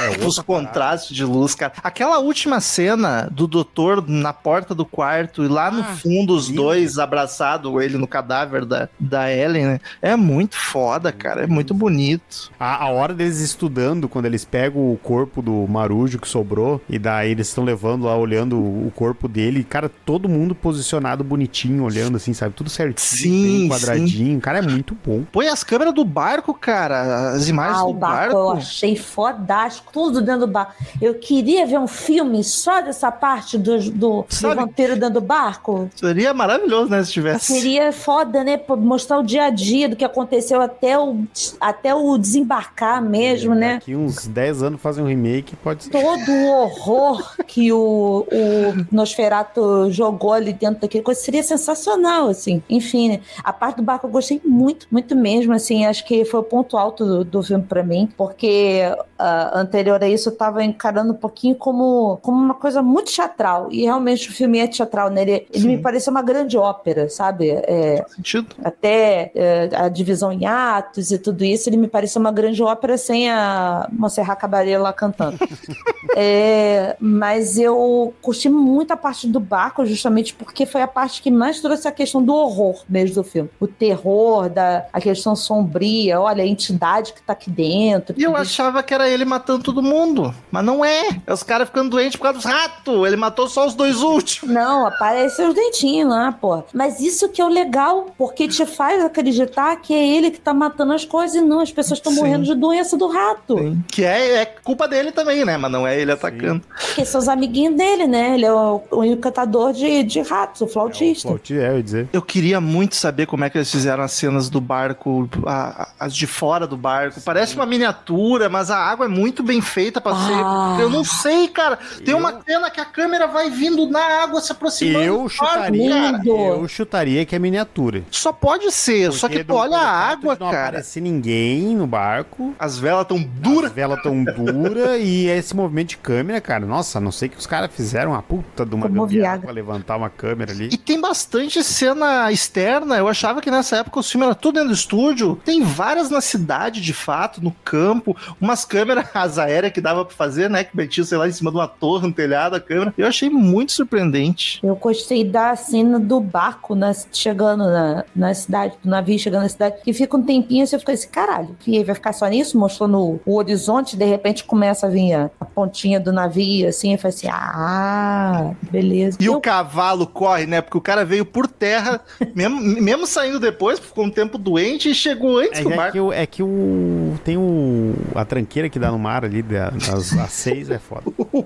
[0.01, 1.73] É, Os contrastes de luz, cara.
[1.83, 6.47] Aquela última cena do doutor na porta do quarto e lá ah, no fundo os
[6.47, 6.61] lindo.
[6.61, 9.79] dois abraçados, ele no cadáver da, da Ellen, né?
[10.01, 11.43] É muito foda, cara.
[11.43, 12.51] É muito bonito.
[12.59, 16.97] A, a hora deles estudando, quando eles pegam o corpo do Marujo que sobrou, e
[16.97, 22.17] daí eles estão levando lá, olhando o corpo dele, cara, todo mundo posicionado bonitinho, olhando
[22.17, 22.53] assim, sabe?
[22.55, 24.35] Tudo certinho, sim, quadradinho.
[24.35, 24.39] Sim.
[24.39, 25.23] Cara, é muito bom.
[25.31, 27.31] Põe as câmeras do barco, cara.
[27.31, 28.33] As imagens ah, do barco.
[28.33, 28.37] barco.
[28.37, 30.73] Eu achei fodástico tudo dentro do barco.
[31.01, 35.89] Eu queria ver um filme só dessa parte do, do, do vampiro dentro do barco.
[35.95, 37.53] Seria maravilhoso, né, se tivesse.
[37.53, 38.59] Seria foda, né?
[38.77, 41.23] Mostrar o dia a dia do que aconteceu até o,
[41.59, 43.73] até o desembarcar mesmo, é, né?
[43.75, 45.89] Daqui uns 10 anos fazer um remake, pode ser.
[45.91, 52.61] Todo o horror que o, o Nosferatu jogou ali dentro daquele coisa seria sensacional, assim.
[52.69, 53.21] Enfim, né?
[53.43, 55.85] a parte do barco eu gostei muito, muito mesmo, assim.
[55.85, 58.83] Acho que foi o ponto alto do, do filme para mim, porque
[59.19, 63.67] uh, anterior a isso eu tava encarando um pouquinho como, como uma coisa muito teatral.
[63.71, 65.21] E realmente o filme é teatral, né?
[65.21, 67.49] Ele, ele me pareceu uma grande ópera, sabe?
[67.49, 68.55] É, sentido.
[68.63, 72.97] Até é, a divisão em atos e tudo isso, ele me pareceu uma grande ópera
[72.97, 75.37] sem a Monserrat Caballé lá cantando.
[76.15, 81.31] é, mas eu curti muito a parte do barco, justamente porque foi a parte que
[81.31, 83.49] mais trouxe a questão do horror mesmo do filme.
[83.59, 88.15] O terror, da, a questão sombria, olha, a entidade que tá aqui dentro.
[88.17, 90.33] E eu achava que era ele matando todo mundo.
[90.51, 91.09] Mas não é.
[91.25, 93.07] É os caras ficando doentes por causa dos ratos.
[93.07, 94.53] Ele matou só os dois últimos.
[94.53, 96.63] Não, aparecem os dentinhos lá, pô.
[96.73, 100.53] Mas isso que é o legal, porque te faz acreditar que é ele que tá
[100.53, 103.57] matando as coisas e não, as pessoas estão morrendo de doença do rato.
[103.57, 103.83] Sim.
[103.87, 105.57] Que é, é, culpa dele também, né?
[105.57, 106.61] Mas não é ele atacando.
[106.87, 108.35] Porque são os amiguinhos dele, né?
[108.35, 111.29] Ele é o, o encantador de, de ratos, o flautista.
[111.29, 112.09] É, o é, eu ia dizer.
[112.13, 116.15] Eu queria muito saber como é que eles fizeram as cenas do barco, a, as
[116.15, 117.19] de fora do barco.
[117.21, 120.75] Parece uma miniatura, mas a água é muito bem feita pra ah.
[120.77, 120.83] ser.
[120.83, 121.79] Eu não sei, cara.
[122.03, 122.17] Tem eu...
[122.17, 125.03] uma cena que a câmera vai vindo na água se aproximando.
[125.03, 128.03] Eu chutaria, eu chutaria que é miniatura.
[128.11, 130.51] Só pode ser, Porque só que tu olha a água, não cara.
[130.51, 132.53] Não aparece ninguém no barco.
[132.59, 133.71] As velas tão duras.
[133.71, 136.65] As velas tão duras e esse movimento de câmera, cara.
[136.65, 140.09] Nossa, não sei que os caras fizeram uma puta de uma gambiarra pra levantar uma
[140.09, 140.69] câmera ali.
[140.71, 141.30] E tem bastante
[141.63, 142.97] cena externa.
[142.97, 145.39] Eu achava que nessa época o filme era tudo dentro do estúdio.
[145.45, 148.15] Tem várias na cidade, de fato, no campo.
[148.39, 149.07] Umas câmeras
[149.39, 150.63] aéreas que dava pra fazer, né?
[150.63, 152.93] Que metia, sei lá, em cima de uma torre, um telhado, a câmera.
[152.97, 154.59] Eu achei muito surpreendente.
[154.63, 159.49] Eu gostei da cena do barco né, chegando na, na cidade, do navio chegando na
[159.49, 162.57] cidade, que fica um tempinho e você fica assim, caralho, que vai ficar só nisso?
[162.57, 166.97] Mostrando o horizonte, de repente começa a vir a, a pontinha do navio, assim, eu
[166.97, 169.17] falei assim, ah, beleza.
[169.19, 169.35] E eu...
[169.35, 170.61] o cavalo corre, né?
[170.61, 172.01] Porque o cara veio por terra,
[172.35, 175.93] mesmo, mesmo saindo depois, ficou um tempo doente e chegou antes é, do é barco.
[175.93, 177.19] Que o, é que o.
[177.23, 177.93] Tem o.
[178.15, 181.03] A tranqueira que dá no mar ali, das, às seis é foda.
[181.17, 181.45] o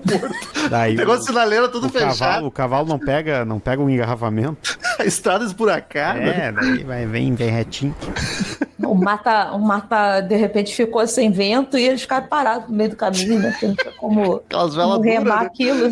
[0.70, 2.18] Daí, Pegou o, a sinaleira tudo o fechado.
[2.18, 4.78] Cavalo, o cavalo não pega, não pega um engarrafamento.
[4.98, 6.20] a estrada esburacada.
[6.20, 7.94] É, daí vai, vem, vem retinho.
[8.78, 12.90] O mata, o mata, de repente, ficou sem vento e eles ficaram parados no meio
[12.90, 13.56] do caminho, né?
[13.98, 15.46] Como, como remar né?
[15.46, 15.90] aquilo.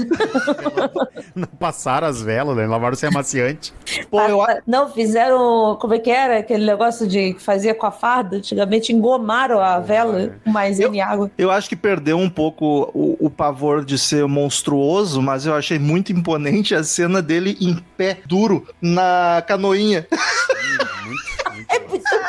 [1.35, 2.67] Não passaram as velas, né?
[2.67, 3.74] Lavaram sem amaciante.
[4.11, 5.77] Pô, eu, Não, fizeram.
[5.81, 6.39] Como é que era?
[6.39, 8.37] Aquele negócio de que fazia com a farda.
[8.37, 11.31] Antigamente engomaram a vela com maisena e água.
[11.37, 15.79] eu acho que perdeu um pouco o, o pavor de ser monstruoso, mas eu achei
[15.79, 20.07] muito imponente a cena dele em pé, duro, na canoinha.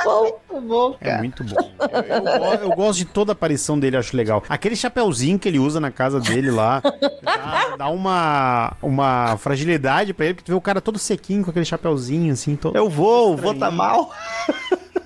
[0.05, 0.51] Muito bom.
[0.51, 1.71] Tá bom, É muito bom.
[1.79, 4.43] Eu, eu eu gosto de toda a aparição dele, acho legal.
[4.47, 6.81] Aquele chapeuzinho que ele usa na casa dele lá,
[7.21, 11.49] dá, dá uma, uma fragilidade pra ele, porque tu vê o cara todo sequinho com
[11.51, 12.75] aquele chapeuzinho, assim, todo...
[12.75, 14.11] Eu vou, o vô tá mal.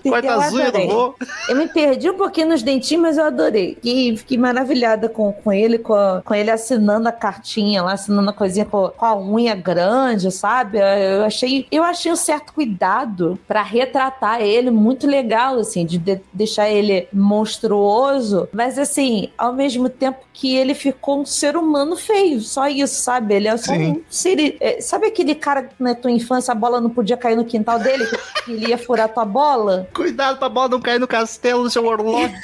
[0.07, 1.15] Corta Eu as unhas do vô.
[1.49, 3.75] Eu me perdi um pouquinho nos dentinhos, mas eu adorei.
[3.75, 8.29] Fiquei, fiquei maravilhada com, com ele, com, a- com ele assinando a cartinha lá, assinando
[8.29, 10.77] a coisinha com, com a unha grande, sabe?
[10.79, 16.21] Eu achei, eu achei um certo cuidado pra retratar ele muito legal, assim, de, de-
[16.31, 22.39] deixar ele monstruoso, mas assim, ao mesmo tempo que ele ficou um ser humano feio,
[22.39, 23.33] só isso, sabe?
[23.35, 23.91] Ele é só Sim.
[23.91, 24.55] um ser.
[24.61, 27.77] é, Sabe aquele cara que na tua infância a bola não podia cair no quintal
[27.79, 28.05] dele,
[28.45, 29.87] que ele ia furar tua bola?
[29.93, 32.33] Cuidado pra bola não cair no castelo do seu Orlok.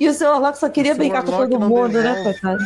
[0.00, 2.62] E o seu Orlock só queria brincar com Orlock todo mundo, né, coitado?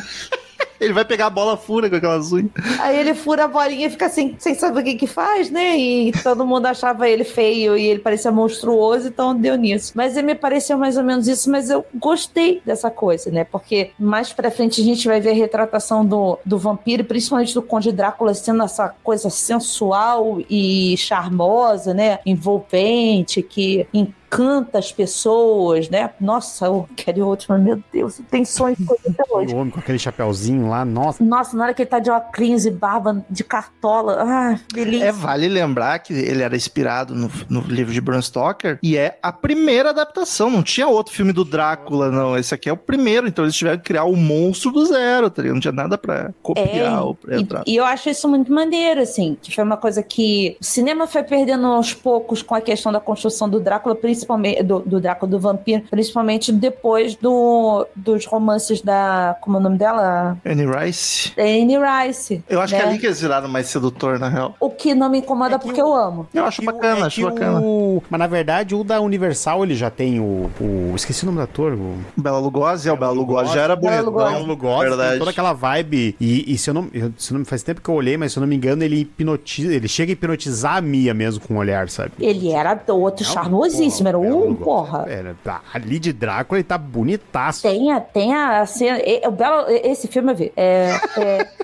[0.84, 2.50] Ele vai pegar a bola fura com aquelas unhas.
[2.80, 5.76] Aí ele fura a bolinha e fica assim, sem saber o que que faz, né?
[5.76, 9.92] E todo mundo achava ele feio e ele parecia monstruoso, então deu nisso.
[9.94, 13.44] Mas ele me pareceu mais ou menos isso, mas eu gostei dessa coisa, né?
[13.44, 17.62] Porque mais pra frente a gente vai ver a retratação do, do vampiro, principalmente do
[17.62, 22.18] Conde Drácula sendo essa coisa sensual e charmosa, né?
[22.26, 23.86] Envolvente, que
[24.34, 26.10] encanta as pessoas, né?
[26.20, 29.54] Nossa, eu quero outro, mas meu Deus, tem sonho com ele até hoje.
[29.54, 31.22] O homem com aquele chapeuzinho lá, nossa.
[31.22, 34.16] Nossa, na hora que ele tá de óculos e barba de cartola.
[34.20, 35.06] Ah, delícia.
[35.06, 39.18] É, vale lembrar que ele era inspirado no, no livro de Bram Stoker e é
[39.22, 40.50] a primeira adaptação.
[40.50, 42.36] Não tinha outro filme do Drácula, não.
[42.36, 43.28] Esse aqui é o primeiro.
[43.28, 45.54] Então eles tiveram que criar o monstro do zero, tá ligado?
[45.54, 47.62] Não tinha nada pra copiar ou pra É, E, entrar.
[47.66, 51.22] e eu acho isso muito maneiro, assim, que foi uma coisa que o cinema foi
[51.22, 54.23] perdendo aos poucos com a questão da construção do Drácula, principalmente
[54.64, 59.36] do, do Drácula do vampiro, principalmente depois do, dos romances da.
[59.40, 60.36] Como é o nome dela?
[60.44, 61.32] Annie Rice.
[61.38, 62.42] Anne Rice.
[62.48, 62.80] Eu acho né?
[62.80, 64.54] que é ali que eles viraram mais sedutor, na real.
[64.60, 66.26] O que não me incomoda É que porque o- eu amo.
[66.34, 67.60] Eu acho o- bacana, é acho bacana.
[67.60, 70.50] o- Mas na verdade, o da Universal ele já tem o.
[70.60, 71.72] o- Esqueci o nome do ator.
[71.74, 71.96] O...
[72.16, 74.12] Bela Lugosi, é, o Bela Lugosi já era Bela bonitão.
[74.12, 74.42] Lugosi.
[74.42, 75.18] o Lugosi, Verdade.
[75.18, 76.16] toda aquela vibe.
[76.20, 76.88] E, e se eu não.
[77.16, 79.00] Se eu não faz tempo que eu olhei, mas se eu não me engano, ele
[79.00, 79.72] hipnotiza.
[79.74, 82.12] Ele chega a hipnotizar a Mia mesmo com o olhar, sabe?
[82.20, 85.06] Ele era outro Não, charmosíssimo, era um porra.
[85.08, 87.62] Era, tá, ali de Drácula ele tá bonitaço.
[87.62, 88.98] Tem a, tem a cena.
[88.98, 90.52] é, o Belo, esse filme eu vi.
[90.56, 90.90] É,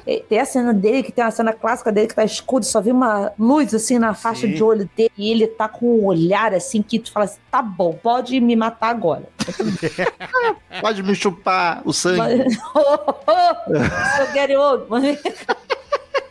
[0.06, 2.80] é, tem a cena dele, que tem uma cena clássica dele que tá escuro, só
[2.80, 4.54] vi uma luz assim na faixa Sim.
[4.54, 5.12] de olho dele.
[5.16, 8.56] E ele tá com um olhar assim que tu fala assim: tá bom, pode me
[8.56, 9.24] matar agora.
[10.80, 12.18] Pode me chupar o sangue.
[12.18, 12.58] Mas,
[14.20, 14.86] eu quero outro.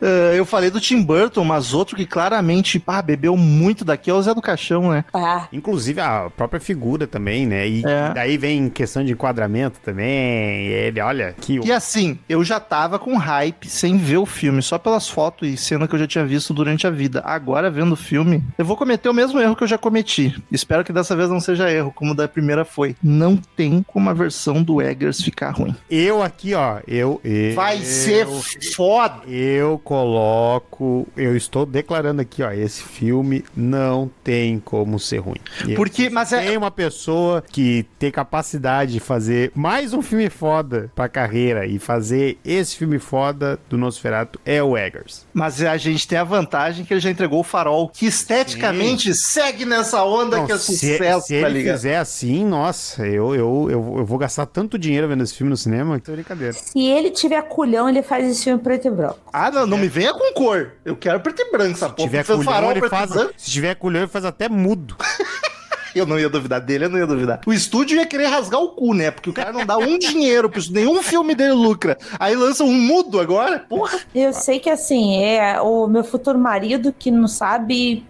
[0.02, 4.14] Eh, eu falei do Tim Burton, mas outro que claramente pá, bebeu muito daqui é
[4.14, 5.04] o Zé do Caixão, né?
[5.14, 7.68] Ah, Inclusive a própria figura também, né?
[7.68, 8.14] E É.
[8.14, 10.68] daí vem questão de enquadramento também.
[10.68, 11.60] Ele, olha, que.
[11.66, 15.58] E assim, eu já tava com hype sem ver o filme, só pelas fotos e
[15.58, 17.22] cena que eu já tinha visto durante a vida.
[17.26, 20.36] Agora, vendo o filme, eu vou cometer o mesmo erro que eu já cometi.
[20.52, 22.96] Espero que dessa vez não seja erro, como da primeira foi.
[23.04, 25.76] Não tem como a versão do Eggers ficar ruim.
[25.90, 27.20] Eu aqui, ó, eu.
[27.24, 28.28] eu Vai ser
[28.76, 29.22] foda!
[29.28, 31.08] Eu coloco.
[31.16, 32.52] Eu estou declarando aqui, ó.
[32.52, 35.40] Esse filme não tem como ser ruim.
[35.76, 36.40] Porque, mas é.
[36.50, 41.78] Tem uma pessoa que tem capacidade de fazer mais um filme foda pra carreira e
[41.80, 45.26] fazer esse filme foda do Nosferatu é o Eggers.
[45.34, 49.66] Mas a gente tem a vantagem que ele já entregou o farol, que esteticamente segue
[49.66, 51.76] nessa onda Não, que é se, sucesso, se tá ele ligado?
[51.76, 55.58] fizer assim, nossa, eu, eu, eu, eu vou gastar tanto dinheiro vendo esse filme no
[55.58, 56.54] cinema que é brincadeira.
[56.54, 59.20] se ele tiver culhão, ele faz esse filme preto e branco.
[59.32, 60.74] Ah, não, não me venha com cor.
[60.84, 62.08] Eu quero preto e branco, essa Se porra.
[62.10, 63.12] tiver culhão, ele faz.
[63.38, 64.96] Se tiver culhão, ele faz até mudo.
[65.96, 67.42] Eu não ia duvidar dele, eu não ia duvidar.
[67.46, 69.12] O estúdio ia querer rasgar o cu, né?
[69.12, 71.98] Porque o cara não dá um dinheiro pra isso, nenhum filme dele lucra.
[72.20, 73.60] Aí lança um mudo agora?
[73.68, 74.00] Porra.
[74.14, 78.06] Eu sei que assim, é o meu futuro marido que não sabe,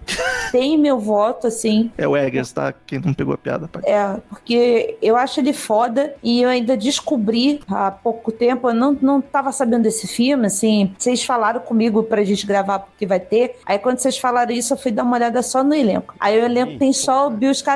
[0.52, 1.92] tem meu voto, assim.
[1.98, 2.74] É o Eggers, tá?
[2.86, 3.84] Quem não pegou a piada, pai.
[3.86, 8.98] É, porque eu acho ele foda e eu ainda descobri há pouco tempo, eu não,
[9.02, 13.58] não tava sabendo desse filme, assim, vocês falaram comigo pra gente gravar porque vai ter,
[13.66, 16.16] aí quando vocês falaram isso eu fui dar uma olhada só no elenco.
[16.20, 17.69] Aí o elenco tem só o Bill Skarsgård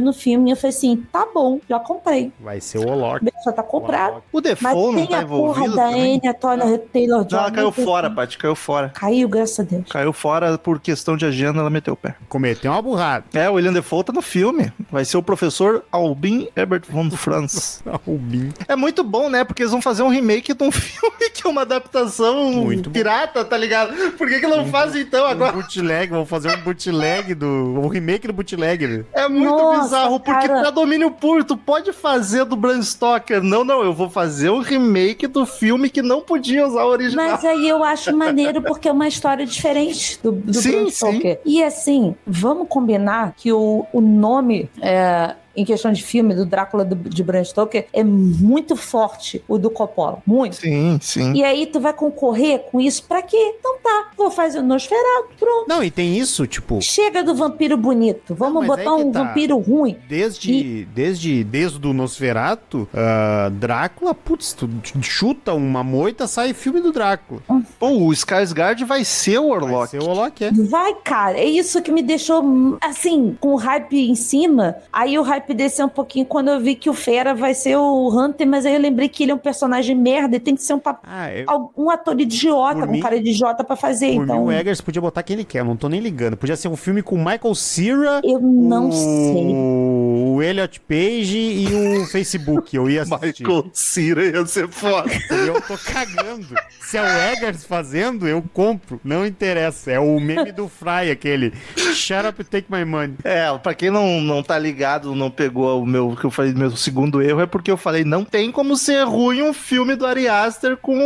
[0.00, 0.50] no filme.
[0.50, 2.32] E eu falei assim, tá bom, já comprei.
[2.40, 3.24] Vai ser o Olok.
[3.44, 4.22] Já tá comprado.
[4.32, 6.20] O Mas Defoe não tem tá a porra envolvido da também?
[6.22, 7.32] Anya Taylor Taylor-Joy.
[7.32, 8.88] Não, ela caiu fora, Paty, caiu fora.
[8.94, 9.84] Caiu, graças a Deus.
[9.90, 12.14] Caiu fora por questão de agenda, ela meteu o pé.
[12.28, 13.24] Cometeu uma burrada.
[13.32, 14.72] É, o William Defoe tá no filme.
[14.90, 17.82] Vai ser o professor Albin Herbert von Franz.
[18.06, 18.52] Rubim.
[18.68, 19.44] É muito bom, né?
[19.44, 22.92] Porque eles vão fazer um remake de um filme que é uma adaptação Muito bom.
[22.92, 23.94] pirata, tá ligado?
[24.12, 25.52] Por que, que não fazem então Um agora?
[25.52, 27.46] bootleg, vamos fazer um bootleg do.
[27.46, 28.86] Um remake do bootleg.
[28.86, 29.04] né?
[29.14, 30.60] É muito Nossa, bizarro, porque cara.
[30.60, 33.42] pra domínio público, tu pode fazer do Bram Stoker.
[33.42, 37.30] Não, não, eu vou fazer um remake do filme que não podia usar o original.
[37.30, 41.40] Mas aí eu acho maneiro porque é uma história diferente do, do Sim, Bram Stoker.
[41.44, 46.84] E assim, vamos combinar que o, o nome é, em questão de filme do Drácula
[46.84, 50.18] do- de Bram Stoker é muito forte, o do Coppola.
[50.26, 50.56] Muito.
[50.56, 51.32] Sim, sim.
[51.34, 53.54] E aí tu vai concorrer com isso pra quê?
[53.58, 55.66] Então tá, vou fazer o Nosferatu, pronto.
[55.68, 59.24] Não, e tem isso, tipo, Chega do vampiro bonito, vamos Não, botar que um tá.
[59.24, 59.96] vampiro ruim.
[60.08, 64.68] desde, desde, desde o Nosferatu, ah, Drácula, putz, tu
[65.02, 67.40] chuta uma moita, sai filme do Drácula.
[67.78, 69.90] Pô, o Skarsgård vai ser o Vai Warlock.
[69.90, 70.50] ser o Olok, é.
[70.52, 74.76] Vai, cara, é isso que me deixou, assim, com o hype em cima.
[74.92, 78.08] Aí o hype desceu um pouquinho quando eu vi que o Fera vai ser o
[78.08, 80.74] Hunter, mas aí eu lembrei que ele é um personagem merda e tem que ser
[80.74, 84.14] um, pap- Ah, eu, um ator idiota, Por um mim- cara de idiota pra fazer,
[84.14, 84.40] por então.
[84.40, 86.36] mim, o Eggers podia botar quem ele quer, eu não tô nem ligando.
[86.36, 88.92] Podia ser um filme com Michael Cera, Eu não o...
[88.92, 89.54] sei.
[89.54, 91.68] o Elliot Page e
[92.02, 92.74] o Facebook.
[92.76, 93.42] Eu ia assistir.
[93.46, 95.10] Michael Cera ia ser foda.
[95.12, 96.46] E eu tô cagando.
[96.80, 99.00] Se é o Eggers fazendo, eu compro.
[99.04, 99.90] Não interessa.
[99.90, 101.52] É o meme do Fry, aquele.
[101.94, 103.14] Shut up and take my money.
[103.24, 106.70] É, pra quem não, não tá ligado, não pegou o meu, que eu falei, meu
[106.76, 110.28] segundo erro, é porque eu falei, não tem como ser ruim um filme do Ari
[110.28, 110.98] Aster com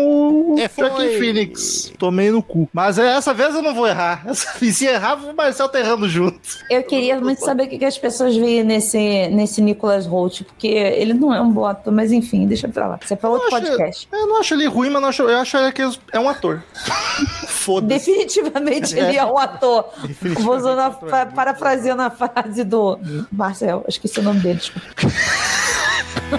[0.55, 0.69] o É.
[0.77, 1.93] Joaquin Phoenix.
[1.99, 2.69] Tomei no cu.
[2.73, 4.23] Mas é, essa vez eu não vou errar.
[4.29, 6.41] Essa, e se errar, o Marcel tá errando junto.
[6.71, 10.69] Eu queria muito saber o que que as pessoas veem nesse, nesse Nicholas Holt, porque
[10.69, 12.99] ele não é um bom ator, mas enfim, deixa pra lá.
[13.03, 14.09] Isso é pra outro Eu acho- podcast.
[14.13, 16.63] Eu não acho ele ruim, mas não acho, eu acho que é um ator.
[17.47, 18.11] Foda-se.
[18.11, 19.85] Definitivamente ele é um ator.
[20.03, 21.25] Definitivamente Vou usando a, ator, é.
[21.27, 22.99] parafraseando a frase do
[23.31, 23.85] Marcel.
[24.13, 24.89] Esqueci o nome dele, desculpa.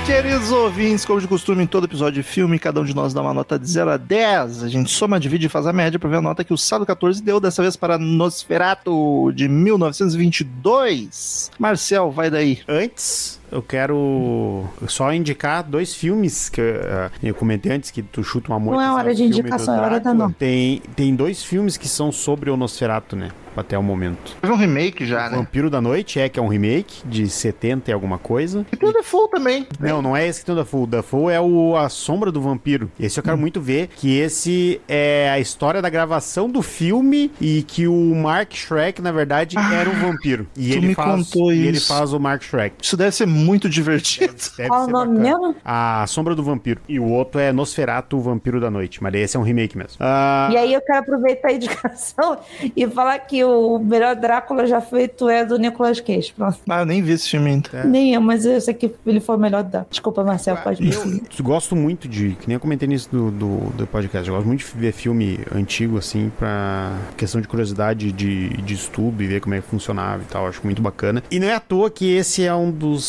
[0.06, 3.22] Queridos ouvintes, como de costume, em todo episódio de filme, cada um de nós dá
[3.22, 4.62] uma nota de 0 a 10.
[4.62, 6.86] A gente soma, divide e faz a média pra ver a nota que o Sábado
[6.86, 11.50] 14 deu, dessa vez para Nosferatu de 1922.
[11.58, 12.60] Marcel, vai daí.
[12.68, 18.48] Antes, eu quero só indicar dois filmes que ah, eu comentei antes que tu chuta
[18.52, 18.80] uma moita.
[18.80, 20.30] Não é esse hora de indicação, é hora da não.
[20.30, 23.30] Tem, tem dois filmes que são sobre o Nosferatu, né?
[23.56, 24.36] Até o momento.
[24.40, 25.36] Teve um remake já, né?
[25.36, 28.66] Vampiro da Noite é que é um remake de 70 e alguma coisa.
[28.72, 29.64] E tem o Default também.
[29.78, 30.82] Não, não é esse que tem o Dafoe.
[30.82, 32.90] O Dafoe é o A Sombra do Vampiro.
[32.98, 33.26] Esse eu Hum.
[33.26, 38.14] quero muito ver, que esse é a história da gravação do filme e que o
[38.16, 40.48] Mark Shrek, na verdade, era um vampiro.
[40.56, 41.86] E tu ele me faz, contou e ele isso.
[41.86, 42.74] faz o Mark Shrek.
[42.82, 44.34] Isso deve ser muito divertido.
[44.56, 45.56] Deve Qual o nome mesmo?
[45.64, 46.80] A Sombra do Vampiro.
[46.88, 49.02] E o outro é Nosferatu, o Vampiro da Noite.
[49.02, 49.96] Mas esse é um remake mesmo.
[50.00, 52.38] Ah, E aí eu quero aproveitar a indicação
[52.76, 56.32] e falar que o melhor Drácula já feito é do Nicolas Cage.
[56.36, 56.58] Pronto.
[56.68, 57.84] Ah, eu nem vi esse filme ainda.
[57.84, 59.84] Nem eu, mas eu sei que ele foi o melhor da.
[59.90, 63.56] Desculpa, Marcel, pode me eu gosto muito de, que nem eu comentei nisso do, do,
[63.72, 68.48] do podcast, eu gosto muito de ver filme antigo, assim, pra questão de curiosidade de,
[68.48, 71.22] de estudo e ver como é que funcionava e tal, acho muito bacana.
[71.30, 73.04] E não é à toa que esse é um dos,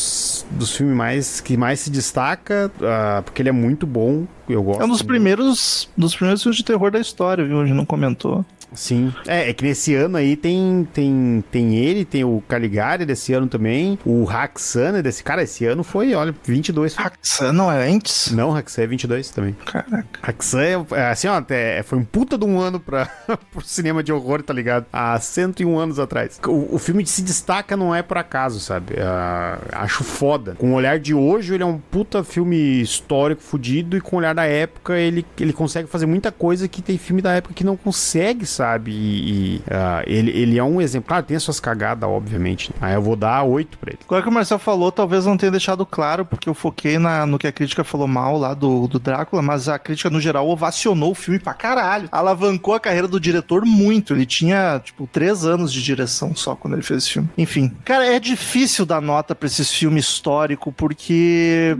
[0.50, 4.82] dos filmes mais, que mais se destaca, ah, porque ele é muito bom, eu gosto.
[4.82, 7.60] É um dos primeiros, dos primeiros filmes de terror da história, viu?
[7.60, 8.44] A gente não comentou.
[8.72, 9.12] Sim.
[9.26, 13.46] É, é que nesse ano aí tem, tem, tem ele, tem o Caligari desse ano
[13.46, 17.12] também, o Haxana desse cara, esse ano foi, olha, 22 filmes.
[17.12, 18.30] Haxan não é antes?
[18.32, 19.56] Não, Haxan é 22 também.
[19.64, 20.20] Caraca.
[20.22, 23.06] Haxan é, é, assim, ó, até foi um puta de um ano pra,
[23.52, 24.86] pro cinema de horror, tá ligado?
[24.92, 26.38] Há 101 anos atrás.
[26.46, 28.94] O, o filme se destaca não é por acaso, sabe?
[29.00, 30.54] Ah, acho foda.
[30.56, 34.18] Com o olhar de hoje, ele é um puta filme histórico, fudido, e com o
[34.18, 37.64] olhar da época, ele, ele consegue fazer muita coisa que tem filme da época que
[37.64, 38.92] não consegue, sabe?
[38.92, 41.08] E, e, ah, ele, ele é um exemplo.
[41.08, 42.70] Claro, tem as suas cagadas, obviamente.
[42.80, 43.98] Aí eu vou dar 8 pra ele.
[44.04, 47.38] Agora que o Marcel falou, talvez não tenha deixado claro, porque eu foquei na, no
[47.38, 51.12] que a crítica falou mal lá do, do Drácula, mas a crítica no geral ovacionou
[51.12, 52.08] o filme pra caralho.
[52.12, 54.14] Alavancou a carreira do diretor muito.
[54.14, 57.28] Ele tinha, tipo, três anos de direção só quando ele fez esse filme.
[57.36, 61.76] Enfim, cara, é difícil dar nota pra esses filmes filme histórico, porque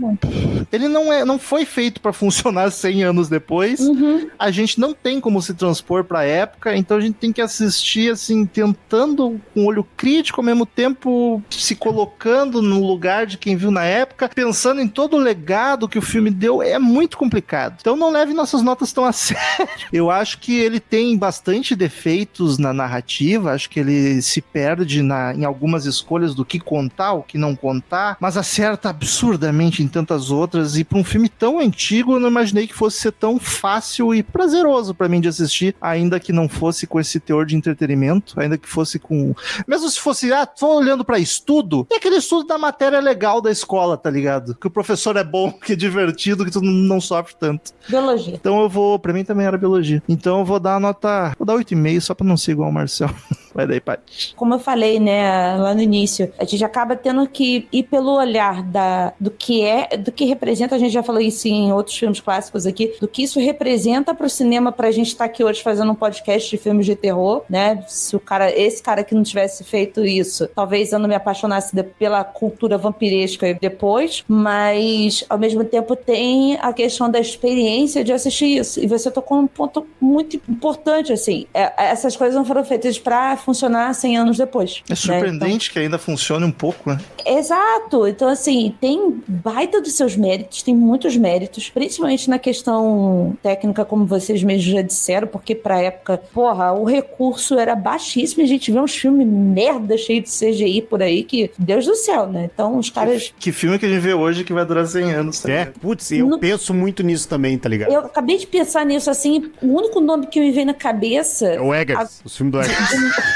[0.72, 3.80] ele não, é, não foi feito para funcionar 100 anos depois.
[3.80, 4.28] Uhum.
[4.38, 8.12] A gente não tem como se transpor pra época, então a gente tem que assistir,
[8.12, 13.56] assim, tentando com um olho crítico, ao mesmo tempo se colocando no lugar de quem
[13.56, 16.62] viu na época, pensando em todo o legado que o filme deu.
[16.62, 17.76] É muito complicado.
[17.80, 19.68] Então não leve nossas notas tão a sério.
[19.92, 25.34] Eu acho que ele tem bastante defeitos na narrativa, acho que ele se perde na,
[25.34, 30.30] em algumas escolhas do que contar, o que não contar, mas acerta absurdamente em tantas
[30.30, 30.76] outras.
[30.76, 34.94] E para um filme tão antigo, não imaginei que fosse ser tão fácil e prazeroso
[34.94, 38.68] para mim de assistir, ainda que não fosse com esse teor de entretenimento, ainda que
[38.68, 39.34] fosse com.
[39.66, 43.50] Mesmo se fosse, ah, tô olhando para estudo, é aquele estudo da matéria legal da
[43.50, 44.54] escola, tá ligado?
[44.54, 47.72] Que o professor é bom, que é divertido, que tu não sofre tanto.
[47.88, 48.34] Biologia.
[48.34, 50.02] Então eu vou, pra mim também era biologia.
[50.08, 52.72] Então eu vou dar a nota, vou dar 8,5 só pra não ser igual o
[52.72, 53.10] Marcel.
[53.56, 54.34] Vai daí, Paty.
[54.36, 58.62] como eu falei, né, lá no início, a gente acaba tendo que ir pelo olhar
[58.62, 62.20] da, do que é, do que representa, a gente já falou isso em outros filmes
[62.20, 65.94] clássicos aqui, do que isso representa pro cinema pra gente estar aqui hoje fazendo um
[65.94, 67.82] podcast de filmes de terror, né?
[67.88, 71.74] Se o cara, esse cara que não tivesse feito isso, talvez eu não me apaixonasse
[71.74, 78.12] de- pela cultura vampiresca depois, mas ao mesmo tempo tem a questão da experiência de
[78.12, 78.80] assistir isso.
[78.80, 81.46] E você tocou um ponto muito importante, assim.
[81.54, 84.82] É, essas coisas não foram feitas pra funcionar 100 anos depois.
[84.88, 84.96] É né?
[84.96, 86.98] surpreendente que ainda funcione um pouco, né?
[87.24, 88.06] Exato.
[88.08, 94.04] Então, assim, tem baita dos seus méritos, tem muitos méritos, principalmente na questão técnica, como
[94.04, 98.70] vocês mesmos já disseram, porque pra época, porra, o recurso era baixíssimo e a gente
[98.72, 102.50] vê uns filmes merda cheio de CGI por aí que, Deus do céu, né?
[102.52, 103.32] Então, os caras.
[103.38, 105.78] Que filme que a gente vê hoje que vai durar 100 anos, tá É, ligado?
[105.80, 107.92] putz, eu No- penso muito nisso também, tá ligado?
[107.92, 111.46] Eu acabei de pensar nisso, assim, o único nome que me veio na cabeça.
[111.46, 112.90] É o Eggers, os filmes do Eggers.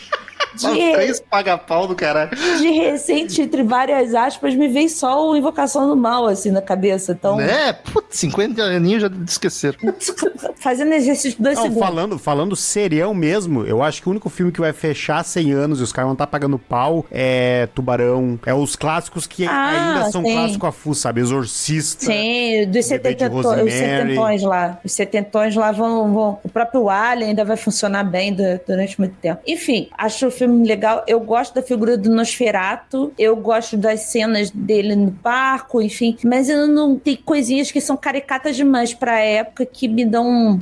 [0.55, 2.31] De, três paga-pau do caralho.
[2.35, 7.13] de recente, entre várias aspas, me veio só o Invocação do Mal, assim, na cabeça.
[7.13, 9.77] Então, É, putz, 50 aninhos já esqueceram.
[10.57, 11.83] fazendo exercício dois Não, segundos.
[11.87, 15.79] falando, falando serião mesmo, eu acho que o único filme que vai fechar 100 anos
[15.79, 18.39] e os caras vão estar pagando pau é Tubarão.
[18.45, 20.33] É os clássicos que Ah, ainda são sim.
[20.33, 21.21] clássico a full, sabe?
[21.21, 22.05] Exorcista.
[22.05, 24.79] Sim, dos de 70, os setentões lá.
[24.83, 26.39] Os setentões lá vão, vão.
[26.43, 29.41] O próprio Alien ainda vai funcionar bem du- durante muito tempo.
[29.47, 31.03] Enfim, acho o filme legal.
[31.07, 33.11] Eu gosto da figura do Nosferato.
[33.17, 36.17] Eu gosto das cenas dele no barco, enfim.
[36.23, 36.97] Mas eu não.
[36.97, 40.59] Tem coisinhas que são caricatas demais pra época que me dão um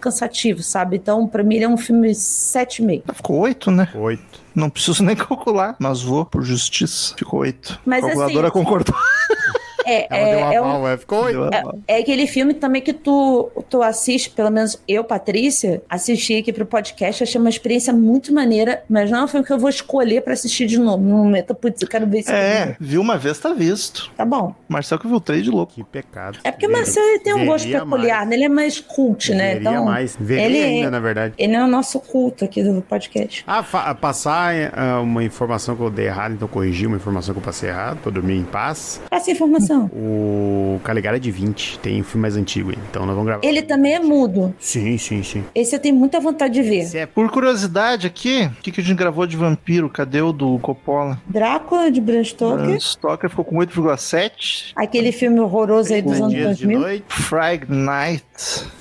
[0.00, 0.96] cansativo, sabe?
[0.96, 3.14] Então, pra mim, ele é um filme 7,5.
[3.14, 3.88] Ficou 8, né?
[3.94, 4.40] Oito.
[4.54, 7.14] Não preciso nem calcular, mas vou por justiça.
[7.16, 7.80] Ficou 8.
[7.86, 8.94] Mas a calculadora assim- concordou.
[9.90, 10.96] É, Ela deu é, uma é um, pau, é.
[10.96, 11.26] Ficou.
[11.26, 16.36] Deu a- É aquele filme também que tu, tu assiste, pelo menos eu, Patrícia, assisti
[16.36, 19.58] aqui pro podcast, achei uma experiência muito maneira, mas não é um filme que eu
[19.58, 21.02] vou escolher pra assistir de novo.
[21.02, 22.76] No momento, putz, eu quero ver esse É, filme.
[22.80, 24.10] viu uma vez, tá visto.
[24.16, 24.54] Tá bom.
[24.68, 25.72] Marcel que viu três de louco.
[25.74, 26.38] Que pecado.
[26.44, 28.28] É porque o Marcelo ele tem um gosto peculiar, mais.
[28.28, 28.34] né?
[28.36, 29.54] Ele é mais cult, né?
[29.54, 30.16] Veria Então, mais.
[30.18, 31.34] Veria ele- ainda, na verdade.
[31.38, 33.44] ele é o nosso culto aqui do podcast.
[33.46, 33.62] Ah,
[33.94, 37.68] passar ah, uma informação que eu dei errado, então corrigir uma informação que eu passei
[37.68, 39.00] errado, pra dormir em paz.
[39.10, 39.79] Essa informação.
[39.86, 43.44] O Caligari é de 20, tem um filme mais antigo aí, então nós vamos gravar.
[43.44, 44.54] Ele também é mudo.
[44.58, 45.44] Sim, sim, sim.
[45.54, 46.88] Esse eu tenho muita vontade de ver.
[46.96, 49.88] É Por curiosidade aqui, o que, que a gente gravou de vampiro?
[49.88, 51.20] Cadê o do Coppola?
[51.26, 52.64] Drácula, de Bram Stoker.
[52.66, 54.72] Bram Stoker ficou com 8,7.
[54.76, 56.80] Aquele filme horroroso aí dos anos Dias de 2000.
[56.80, 58.24] Noite, Friday Night.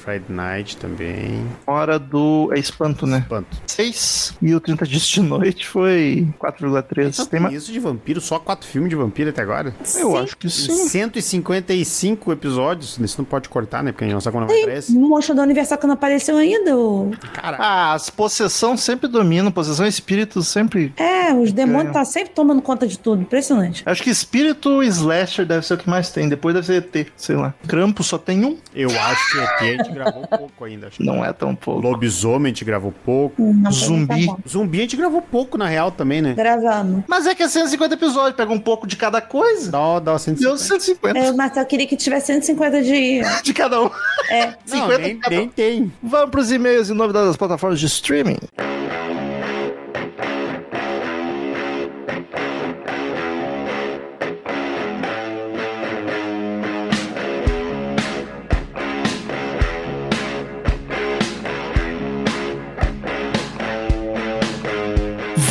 [0.03, 1.45] Friday Night também.
[1.67, 2.49] Hora do.
[2.53, 3.19] É espanto, né?
[3.19, 3.57] Espanto.
[3.67, 4.35] 6.
[4.41, 7.13] E o 30 Dias de Noite foi 4,3.
[7.13, 7.53] Só Tem tem mais.
[7.55, 9.73] isso de vampiro, só quatro filmes de vampiro até agora.
[9.79, 10.17] Eu Sim.
[10.17, 10.87] acho que Tem sim.
[10.89, 13.91] 155 episódios, isso não pode cortar, né?
[13.91, 14.91] Porque a gente não sabe quando vai aparecer.
[14.93, 16.71] O monstro do aniversário que não apareceu ainda.
[17.33, 19.51] Cara, Ah, as possessão sempre dominam.
[19.51, 20.93] Possessão e espírito sempre.
[20.97, 21.93] É, os demônios É.
[21.93, 23.21] tá sempre tomando conta de tudo.
[23.21, 23.83] Impressionante.
[23.85, 26.27] Acho que espírito e slasher deve ser o que mais tem.
[26.29, 27.53] Depois deve ser ET, sei lá.
[27.67, 28.57] Crampo só tem um.
[28.75, 30.87] eu acho que aqui a gente gravou pouco ainda.
[30.87, 31.81] Acho que Não é tão pouco.
[31.81, 33.41] Lobisomem a gente gravou pouco.
[33.41, 34.27] Não, Zumbi.
[34.27, 34.37] tá.
[34.47, 36.33] Zumbi a gente gravou pouco, na real, também, né?
[36.33, 37.03] Gravamos.
[37.07, 39.71] Mas é que é 150 episódios, pega um pouco de cada coisa.
[39.71, 40.57] Dá, dá uma Deu 150.
[40.57, 43.21] 150 É, o Marcel queria que tivesse 150 de.
[43.43, 43.89] de cada um.
[44.29, 44.45] É.
[44.47, 45.39] Não, 50 nem, de cada um.
[45.39, 45.91] nem tem.
[46.01, 48.37] Vamos pros e-mails e novidades das plataformas de streaming.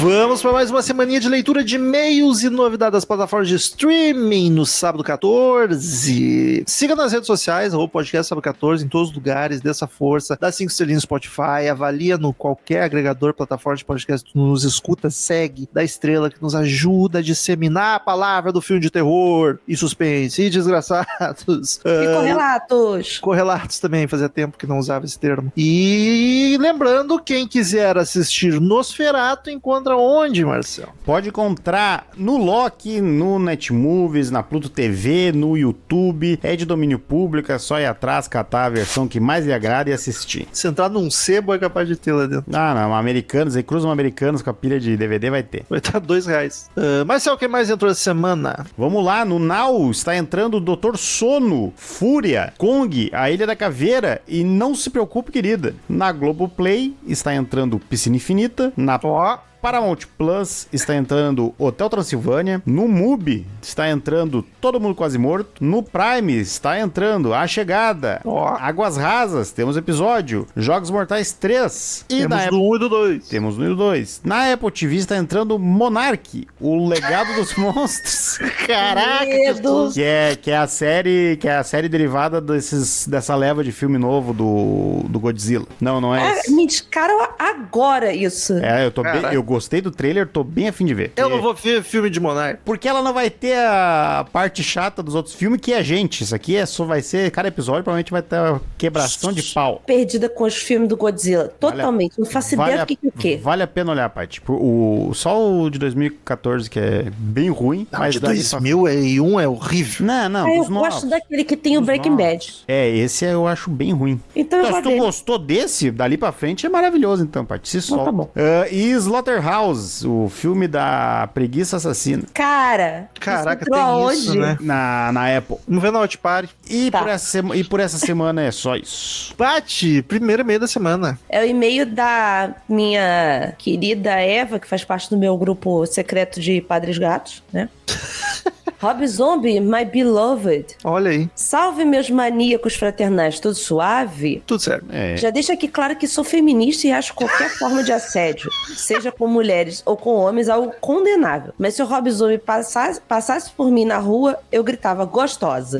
[0.00, 4.48] Vamos para mais uma semaninha de leitura de e-mails e novidades das plataformas de streaming
[4.48, 6.62] no sábado 14.
[6.68, 10.52] Siga nas redes sociais, ou podcast sábado 14, em todos os lugares, dessa força, dá
[10.52, 15.68] 5 estrelinhas no Spotify, avalia no qualquer agregador, plataforma de podcast que nos escuta, segue,
[15.72, 20.42] dá estrela que nos ajuda a disseminar a palavra do filme de terror e suspense
[20.42, 21.80] e desgraçados.
[21.84, 23.18] E Ah, correlatos.
[23.18, 25.52] Correlatos também, fazia tempo que não usava esse termo.
[25.56, 29.50] E lembrando, quem quiser assistir Nosferato,
[29.88, 30.88] encontra onde, Marcel?
[31.04, 36.38] Pode encontrar no Loki, no Netmovies, na Pluto TV, no YouTube.
[36.42, 39.90] É de domínio público, é só ir atrás, catar a versão que mais lhe agrada
[39.90, 40.46] e assistir.
[40.52, 42.44] Se entrar num sebo, é capaz de ter lá dentro.
[42.52, 45.64] Ah, não, americanos, aí cruzam americanos com a pilha de DVD vai ter.
[45.68, 46.70] Vai estar dois reais.
[46.76, 48.66] Ah, Marcel, o que mais entrou essa semana?
[48.76, 50.96] Vamos lá, no Now está entrando o Dr.
[50.96, 55.74] Sono, Fúria, Kong, A Ilha da Caveira e não se preocupe, querida.
[55.88, 62.62] Na Globoplay está entrando Piscina Infinita, na Ó, Paramount Plus está entrando Hotel Transilvânia.
[62.64, 65.62] No MUBI está entrando Todo Mundo Quase Morto.
[65.64, 68.20] No Prime está entrando A Chegada.
[68.24, 68.48] Ó.
[68.58, 70.46] Águas Rasas, temos episódio.
[70.56, 72.04] Jogos Mortais 3.
[72.08, 72.58] E temos na do Apple...
[72.58, 73.28] 1 e do 2.
[73.28, 74.20] Temos no 2.
[74.24, 78.38] Na Apple TV está entrando Monarch, o legado dos monstros.
[78.66, 79.62] Caraca, que Medo.
[79.62, 79.94] gostoso.
[79.94, 83.72] Que é, que é a série que é a série derivada desses, dessa leva de
[83.72, 85.66] filme novo do, do Godzilla.
[85.80, 86.30] Não, não é.
[86.30, 88.54] Ah, me descaram agora isso.
[88.58, 89.34] É, eu tô bem, Caraca.
[89.34, 91.12] eu gostei do trailer, tô bem afim de ver.
[91.16, 92.60] Eu não vou ver filme de Monark.
[92.64, 96.22] Porque ela não vai ter a parte chata dos outros filmes, que é a gente.
[96.22, 97.30] Isso aqui é só vai ser.
[97.30, 99.82] Cada episódio provavelmente vai ter uma quebração de pau.
[99.86, 101.48] Perdida com os filmes do Godzilla.
[101.60, 102.18] Totalmente.
[102.18, 103.40] Não faço ideia Vale do que que é o quê.
[103.42, 104.28] Vale a pena olhar, Paty.
[104.34, 107.86] Tipo, O, só o de 2014, que é bem ruim.
[107.90, 110.06] Não, mas de daí só- 2001 é horrível.
[110.06, 110.68] Não, não, Ah, eu novos.
[110.94, 112.24] gosto daquele que tem o Dos Breaking novos.
[112.26, 112.54] Bad.
[112.68, 114.20] É, esse eu acho bem ruim.
[114.36, 117.68] Então eu Então, se tu gostou desse, dali pra frente é maravilhoso, então, Paty.
[117.68, 118.04] Se solta.
[118.06, 118.30] tá bom.
[118.36, 118.90] Ah, e
[119.38, 122.24] Slaughterhouse, o filme da preguiça assassina.
[122.34, 124.18] Cara, Caraca, tem aonde?
[124.18, 124.56] isso, né?
[124.60, 125.56] Na, na Apple.
[125.66, 126.54] Na Watch Party.
[126.68, 126.98] E, Tá.
[127.00, 129.34] por essa sema- e por essa semana é só isso.
[129.36, 131.18] Pati, primeiro e-mail da semana.
[131.28, 136.60] É o e-mail da minha querida Eva, que faz parte do meu grupo secreto de
[136.60, 137.68] Padres Gatos, né?
[138.80, 140.76] Rob Zombie, my beloved.
[140.84, 144.42] Olha aí, Salve meus maníacos fraternais, tudo suave?
[144.46, 144.86] tudo certo.
[144.90, 145.16] É.
[145.16, 149.26] Já deixo aqui claro que sou feminista e acho qualquer forma de assédio, seja com
[149.26, 151.52] mulheres ou com homens, algo condenável.
[151.58, 155.78] Mas se o Rob Zombie passasse, passasse por mim na rua, eu gritava gostosa.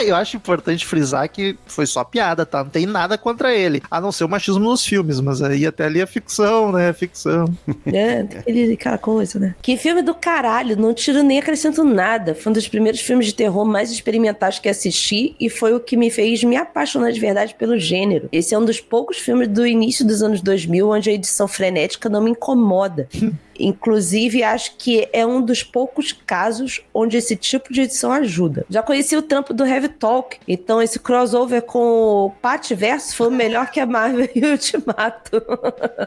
[0.00, 2.64] É, Eu acho importante frisar que foi só piada, tá?
[2.64, 3.82] Não tem nada contra ele.
[3.90, 6.88] A não ser o machismo nos filmes, mas aí até ali é ficção, né?
[6.90, 7.46] É ficção.
[7.84, 8.20] né?
[8.40, 9.54] Aquele, aquela coisa, né?
[9.62, 12.34] Que filme do caralho, não tiro nem acrescento nada.
[12.34, 15.96] Foi um dos primeiros filmes de terror mais experimentais que assisti e foi o que
[15.96, 18.28] me fez me apaixonar de verdade pelo gênero.
[18.32, 22.08] Esse é um dos poucos filmes do início dos anos 2000 onde a edição frenética
[22.08, 23.08] não me incomoda.
[23.62, 28.64] Inclusive, acho que é um dos poucos casos onde esse tipo de edição ajuda.
[28.70, 33.28] Já conheci o trampo do Heavy Talk, então esse crossover com o Pat Verso foi
[33.28, 35.42] o melhor que a Marvel e o Ultimato.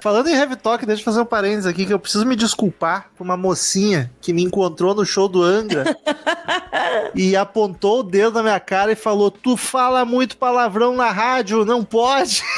[0.02, 3.10] Falando em Heavy Talk, deixa eu fazer um parênteses aqui que eu preciso me desculpar
[3.16, 5.98] por uma mocinha que me encontrou no show do Angra
[7.14, 11.66] e apontou o dedo na minha cara e falou: Tu fala muito palavrão na rádio,
[11.66, 12.44] não pode.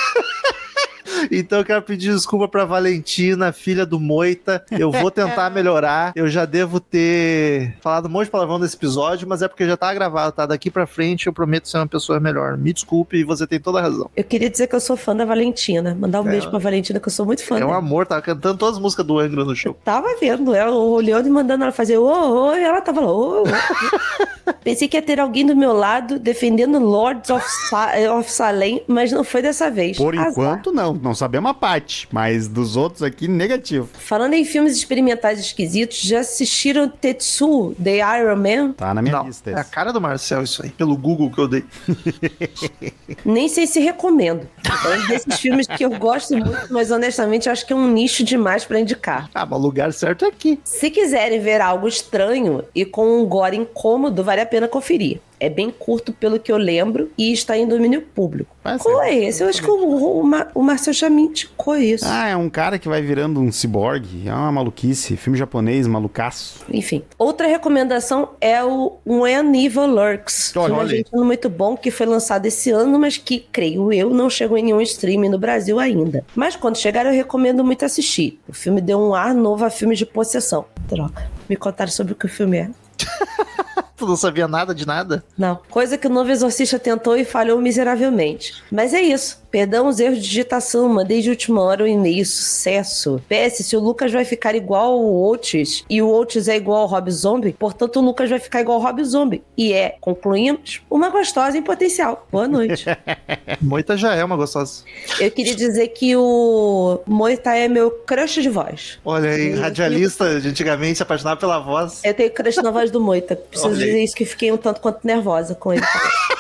[1.32, 4.64] Então eu quero pedir desculpa pra Valentina, filha do Moita.
[4.72, 6.12] Eu vou tentar melhorar.
[6.16, 9.76] Eu já devo ter falado um monte de palavrão nesse episódio, mas é porque já
[9.78, 10.45] tá gravado, tá?
[10.45, 12.58] Daqui pra frente eu prometo ser uma pessoa melhor.
[12.58, 14.10] Me desculpe e você tem toda a razão.
[14.16, 15.95] Eu queria dizer que eu sou fã da Valentina.
[15.99, 16.32] Mandar um É.
[16.32, 17.78] beijo pra Valentina, que eu sou muito fã É um dela.
[17.78, 19.76] amor, tava cantando todas as músicas do Angra no show.
[19.84, 22.06] Tava vendo ela olhando e mandando ela fazer ô,
[22.49, 23.43] ô, e ela tava lá, ô, ô.
[24.64, 29.12] Pensei que ia ter alguém do meu lado defendendo Lords of, Sa of Salem, mas
[29.12, 29.97] não foi dessa vez.
[29.97, 30.30] Por Azar.
[30.32, 30.95] enquanto, não.
[31.02, 32.08] Não sabemos a parte.
[32.12, 33.89] Mas dos outros aqui, negativo.
[33.93, 38.72] Falando em filmes experimentais esquisitos, já assistiram Tetsu, The Iron Man?
[38.74, 39.52] Tá na minha Não, lista.
[39.52, 39.72] é a esse.
[39.72, 41.64] cara do Marcel isso aí, pelo Google que eu dei.
[43.24, 44.48] Nem sei se recomendo.
[44.64, 47.88] É um desses filmes que eu gosto muito, mas honestamente eu acho que é um
[47.91, 49.30] nicho demais pra indicar.
[49.34, 50.60] Ah, mas o lugar certo é aqui.
[50.64, 55.20] Se quiserem ver algo estranho e com um gore incômodo, vale a pena conferir.
[55.40, 58.56] É bem curto pelo que eu lembro e está em domínio público.
[58.64, 59.10] Vai Qual ser.
[59.10, 59.44] é esse?
[59.44, 60.24] Eu acho que o, o,
[60.56, 62.06] o Marcel já me indicou isso.
[62.08, 64.28] Ah, é um cara que vai virando um ciborgue.
[64.28, 65.16] É uma maluquice.
[65.16, 66.66] Filme japonês, malucaço.
[66.72, 67.04] Enfim.
[67.18, 70.54] Outra recomendação é o When Evil Lurks.
[70.56, 70.80] Olha, aí.
[70.80, 74.64] argentino muito bom que foi lançado esse ano, mas que, creio eu, não chegou em
[74.64, 76.26] nenhum streaming no Brasil ainda.
[76.36, 78.40] Mas quando chegar, eu recomendo muito assistir.
[78.48, 80.66] O filme deu um ar novo a filme de possessão.
[80.88, 81.30] Troca.
[81.48, 82.70] Me contaram sobre o que o filme é.
[83.98, 85.24] Tu não sabia nada de nada?
[85.38, 85.60] Não.
[85.70, 88.54] Coisa que o novo exorcista tentou e falhou miseravelmente.
[88.72, 89.43] Mas é isso.
[89.56, 93.22] Perdão os erros de digitação, mandei de última hora o um e-mail, sucesso.
[93.30, 96.88] PS, se o Lucas vai ficar igual o Otis e o Otis é igual ao
[96.88, 99.41] Rob Zombie, portanto o Lucas vai ficar igual ao Rob Zombie.
[99.58, 102.28] E é, concluímos, uma gostosa em potencial.
[102.30, 102.86] Boa noite.
[103.62, 104.84] Moita já é uma gostosa.
[105.22, 109.00] Eu queria dizer que o Moita é meu crush de voz.
[109.06, 112.02] Olha aí, radialista de antigamente se apaixonava pela voz.
[112.04, 113.38] Eu tenho crush na voz do Moita.
[113.50, 113.85] Preciso.
[113.86, 115.84] Dizer isso que fiquei um tanto quanto nervosa com ele.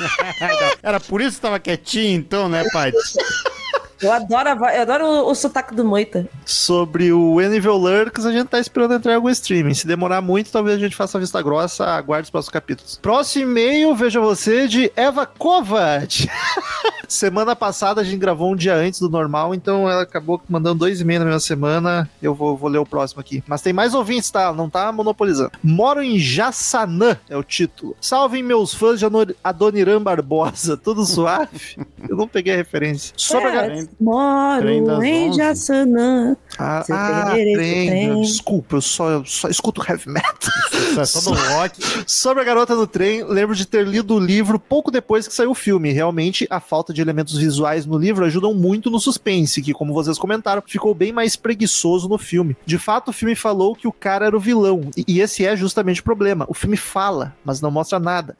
[0.81, 2.91] Era por isso que tava quietinho, então, né, pai?
[4.01, 6.27] Eu adoro, a eu adoro o, o sotaque do Moita.
[6.45, 9.73] Sobre o Envil Lurks, a gente tá esperando entrar em algum streaming.
[9.73, 11.85] Se demorar muito, talvez a gente faça a vista grossa.
[11.85, 12.99] Aguarde os próximos capítulos.
[13.01, 16.27] Próximo e-mail, veja você, de Eva Kovac.
[17.07, 20.99] semana passada a gente gravou um dia antes do normal, então ela acabou mandando dois
[21.01, 22.09] e-mails na mesma semana.
[22.21, 23.43] Eu vou, vou ler o próximo aqui.
[23.47, 24.51] Mas tem mais ouvintes, tá?
[24.53, 25.51] Não tá monopolizando.
[25.63, 27.95] Moro em Jassanã, é o título.
[28.01, 29.05] Salvem meus fãs de
[29.43, 30.75] Adoniran Barbosa.
[30.77, 31.77] Tudo suave?
[32.09, 33.13] Eu não peguei a referência.
[33.17, 35.33] Sobre a É, gar- Moro em.
[35.33, 36.35] Jassanã.
[36.57, 38.21] Ah, ah trem.
[38.21, 40.53] Desculpa, eu só, eu só escuto heavy metal.
[40.73, 41.81] Isso é só do rock.
[42.07, 45.51] Sobre a garota no trem, lembro de ter lido o livro pouco depois que saiu
[45.51, 45.91] o filme.
[45.91, 50.17] Realmente, a falta de elementos visuais no livro ajudam muito no suspense, que, como vocês
[50.17, 52.55] comentaram, ficou bem mais preguiçoso no filme.
[52.65, 55.55] De fato, o filme falou que o cara era o vilão, e, e esse é
[55.55, 56.45] justamente o problema.
[56.47, 58.37] O filme fala, mas não mostra nada.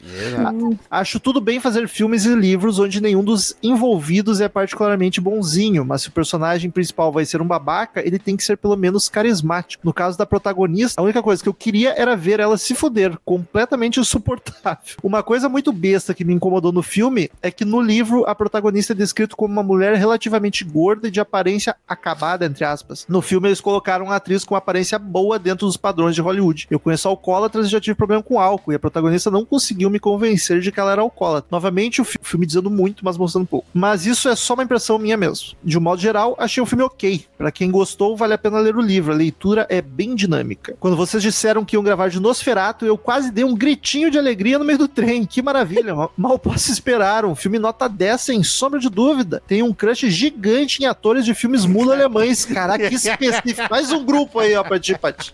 [0.89, 6.03] Acho tudo bem fazer filmes e livros onde nenhum dos envolvidos é particularmente bonzinho, mas
[6.03, 9.85] se o personagem principal vai ser um babaca, ele tem que ser pelo menos carismático.
[9.85, 13.17] No caso da protagonista, a única coisa que eu queria era ver ela se fuder,
[13.25, 14.97] completamente insuportável.
[15.03, 18.93] Uma coisa muito besta que me incomodou no filme é que no livro a protagonista
[18.93, 23.05] é descrita como uma mulher relativamente gorda e de aparência acabada, entre aspas.
[23.09, 26.67] No filme eles colocaram uma atriz com aparência boa dentro dos padrões de Hollywood.
[26.69, 29.99] Eu conheço alcoólatras e já tive problema com álcool, e a protagonista não conseguiu me
[29.99, 31.47] convencer de que ela era alcoólatra.
[31.51, 33.67] Novamente, o filme dizendo muito, mas mostrando pouco.
[33.73, 35.24] Mas isso é só uma impressão minha mesmo.
[35.63, 37.25] De um modo geral, achei o filme ok.
[37.37, 39.11] Pra quem gostou, vale a pena ler o livro.
[39.11, 40.75] A leitura é bem dinâmica.
[40.79, 44.59] Quando vocês disseram que iam gravar de Nosferato, eu quase dei um gritinho de alegria
[44.59, 45.25] no meio do trem.
[45.25, 45.93] Que maravilha.
[45.95, 47.25] Ma- Mal posso esperar.
[47.25, 49.41] Um filme nota 10, sem sombra de dúvida.
[49.47, 52.45] Tem um crush gigante em atores de filmes mulo-alemães.
[52.45, 53.67] Caraca, que específico.
[53.69, 55.33] Mais um grupo aí, ó, pra ti, pra ti.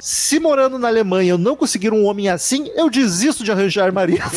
[0.00, 4.24] Se morando na Alemanha eu não conseguir um homem assim, eu desisto de arranjar marido.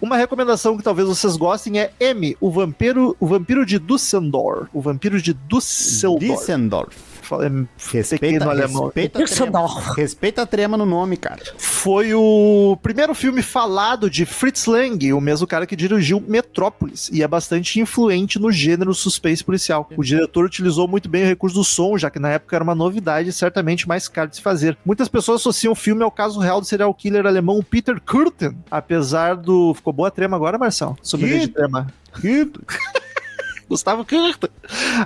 [0.00, 4.68] Uma recomendação que talvez vocês gostem é M, o vampiro, o vampiro de Düsseldorf.
[4.74, 5.32] O vampiro de.
[5.32, 7.13] Düsseldorf.
[7.24, 7.50] Fala- é,
[7.92, 8.84] Respeita, alemão.
[8.84, 11.40] respeita, a respeita a trema no nome, cara.
[11.58, 17.22] Foi o primeiro filme falado de Fritz Lang, o mesmo cara que dirigiu Metrópolis, e
[17.22, 19.88] é bastante influente no gênero suspense policial.
[19.96, 22.74] O diretor utilizou muito bem o recurso do som, já que na época era uma
[22.74, 24.76] novidade e certamente mais caro de se fazer.
[24.84, 29.34] Muitas pessoas associam o filme ao caso real do serial killer alemão Peter Kürten, apesar
[29.36, 29.74] do...
[29.74, 30.96] Ficou boa a trema agora, Marcelo?
[31.02, 31.86] Sobre a de trema.
[33.68, 34.50] Gustavo Kirchner.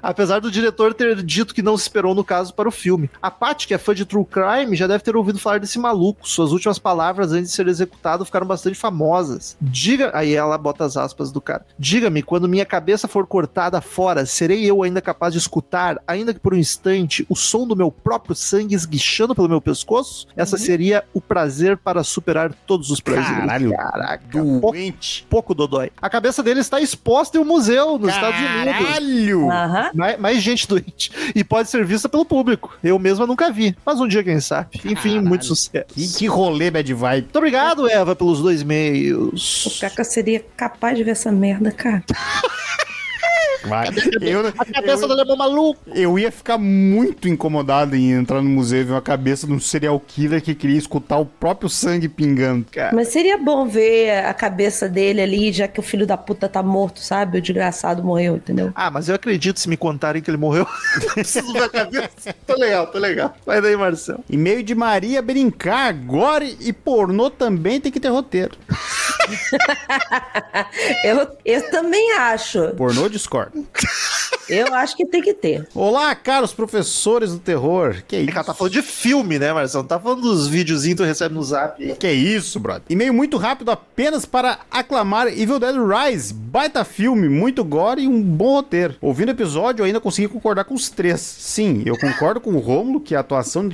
[0.03, 3.11] Apesar do diretor ter dito que não se esperou no caso para o filme.
[3.21, 6.29] A Paty, que é fã de True Crime, já deve ter ouvido falar desse maluco.
[6.29, 9.57] Suas últimas palavras antes de ser executado ficaram bastante famosas.
[9.61, 10.11] Diga.
[10.15, 11.65] Aí ela bota as aspas do cara.
[11.79, 16.41] Diga-me, quando minha cabeça for cortada fora, serei eu ainda capaz de escutar, ainda que
[16.41, 20.27] por um instante, o som do meu próprio sangue esguichando pelo meu pescoço?
[20.37, 23.39] Essa seria o prazer para superar todos os prazeres.
[23.39, 23.71] Caralho.
[23.71, 24.25] Caraca.
[24.31, 25.27] Pouco, Doente.
[25.29, 25.91] pouco dodói.
[26.01, 28.58] A cabeça dele está exposta em um museu nos Estados Unidos.
[28.65, 29.51] Caralho!
[29.51, 29.91] Aham.
[29.95, 31.11] Mais, mais gente doente.
[31.35, 32.77] E pode ser vista pelo público.
[32.83, 33.77] Eu mesma nunca vi.
[33.85, 34.69] Mas um dia, quem sabe.
[34.85, 35.29] Enfim, Caralho.
[35.29, 35.87] muito sucesso.
[35.95, 37.23] Que, que rolê bad vibe.
[37.25, 39.79] Muito obrigado, Eva, pelos dois O e-mails.
[39.81, 42.03] Caca seria capaz de ver essa merda, cara.
[43.65, 43.89] Vai.
[44.21, 45.81] Eu, A cabeça eu, do alemão maluco.
[45.95, 49.61] eu ia ficar muito incomodado em entrar no museu e ver uma cabeça de um
[49.61, 52.67] serial killer que queria escutar o próprio sangue pingando.
[52.71, 52.95] Cara.
[52.95, 56.63] Mas seria bom ver a cabeça dele ali, já que o filho da puta tá
[56.63, 57.39] morto, sabe?
[57.39, 58.73] O desgraçado morreu, entendeu?
[58.75, 60.67] Ah, mas eu acredito se me contarem que ele morreu.
[61.03, 62.35] Não preciso ver a cabeça.
[62.47, 63.35] Tô legal, tô legal.
[63.45, 64.25] Vai daí, Marcelo.
[64.31, 68.57] E-mail de Maria Brincar, gore e pornô também tem que ter roteiro.
[71.05, 72.69] Eu, eu também acho.
[72.77, 73.48] Pornô discord.
[74.49, 75.69] Eu acho que tem que ter.
[75.75, 78.03] Olá, caros professores do terror.
[78.09, 78.31] Que É isso?
[78.33, 79.83] ela tá falando de filme, né, Marcelo?
[79.83, 81.95] Não tá falando dos videozinhos que tu recebe no zap.
[81.97, 82.83] Que isso, brother?
[82.89, 86.33] E-mail muito rápido apenas para aclamar Evil Dead Rise.
[86.33, 88.95] Baita filme, muito gore e um bom roteiro.
[89.03, 91.21] Ouvindo o episódio, eu ainda consegui concordar com os três.
[91.21, 93.69] Sim, eu concordo com o Rômulo que a atuação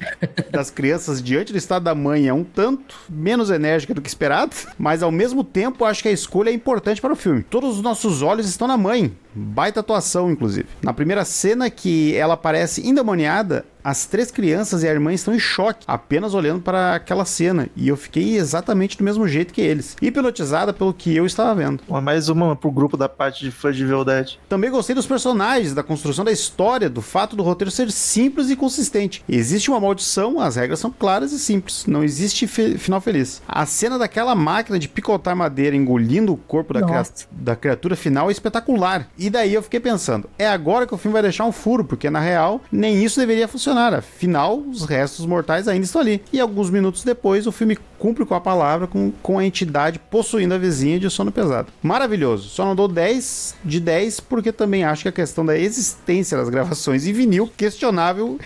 [0.50, 4.54] das crianças diante do estado da mãe é um tanto menos enérgica do que esperado,
[4.76, 7.44] mas ao mesmo tempo acho que a escolha é importante para o filme.
[7.44, 9.12] Todos os nossos olhos estão na mãe.
[9.34, 10.68] Baita atuação, inclusive.
[10.82, 15.38] Na primeira cena que ela parece endemoniada, As três crianças e a irmã estão em
[15.38, 17.68] choque, apenas olhando para aquela cena.
[17.76, 19.94] E eu fiquei exatamente do mesmo jeito que eles.
[20.00, 21.82] Hipnotizada pelo que eu estava vendo.
[21.86, 24.36] Uma- Mais uma pro grupo da parte de fãs de Dead.
[24.48, 28.56] Também gostei dos personagens, da construção da história, do fato do roteiro ser simples e
[28.56, 29.22] consistente.
[29.28, 31.84] Existe uma maldição, as regras são claras e simples.
[31.86, 33.42] Não existe fe- final feliz.
[33.46, 38.30] A cena daquela máquina de picotar madeira engolindo o corpo da, cria- da criatura final
[38.30, 39.08] é espetacular.
[39.18, 42.08] E daí eu fiquei pensando, é agora que o filme vai deixar um furo, porque
[42.08, 43.73] na real nem isso deveria funcionar.
[43.82, 46.22] Afinal, os restos mortais ainda estão ali.
[46.32, 50.52] E alguns minutos depois, o filme cumpre com a palavra, com, com a entidade possuindo
[50.54, 51.72] a vizinha de sono pesado.
[51.82, 52.48] Maravilhoso.
[52.50, 56.48] Só não dou 10 de 10 porque também acho que a questão da existência das
[56.50, 58.38] gravações em vinil questionável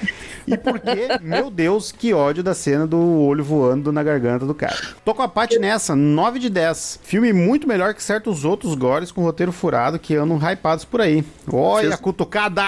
[0.47, 4.77] e porque, meu Deus, que ódio da cena do olho voando na garganta do cara.
[5.05, 7.01] Tô com a Paty nessa, 9 de 10.
[7.03, 11.25] Filme muito melhor que certos outros gores com roteiro furado que andam hypados por aí.
[11.53, 12.63] Olha a Fez- cutucada!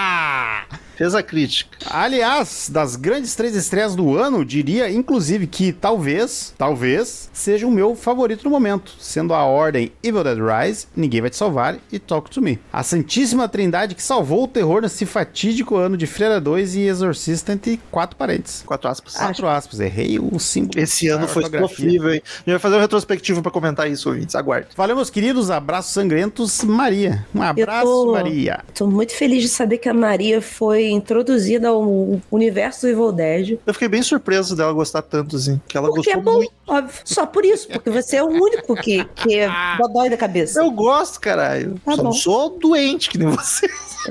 [1.01, 1.77] Fez a crítica.
[1.89, 7.95] Aliás, das grandes três estreias do ano, diria inclusive que talvez, talvez, seja o meu
[7.95, 12.29] favorito no momento, sendo a ordem Evil Dead Rise, Ninguém Vai Te Salvar e Talk
[12.29, 12.59] to Me.
[12.71, 17.51] A santíssima trindade que salvou o terror nesse fatídico ano de Freira 2 e Exorcista
[17.51, 18.61] entre quatro parentes.
[18.63, 19.15] Quatro aspas.
[19.15, 20.79] Quatro aspas, errei o símbolo.
[20.79, 22.21] Esse ano foi sofrível, hein?
[22.23, 24.35] A gente vai fazer uma retrospectiva pra comentar isso, ouvintes.
[24.35, 24.67] Aguarde.
[24.77, 25.49] Valeu, meus queridos.
[25.49, 27.25] Abraços sangrentos, Maria.
[27.33, 28.59] Um abraço, tô- Maria.
[28.75, 33.59] Tô muito feliz de saber que a Maria foi introduzida ao universo do Evil Dead.
[33.65, 35.59] Eu fiquei bem surpreso dela gostar tanto, assim.
[35.67, 36.51] Que ela Porque é gostou bom, muito.
[36.67, 36.93] óbvio.
[37.05, 40.59] Só por isso, porque você é o único que, que é dodói da cabeça.
[40.61, 41.75] Eu gosto, caralho.
[41.85, 42.03] Tá Só bom.
[42.03, 43.67] não sou doente que nem você.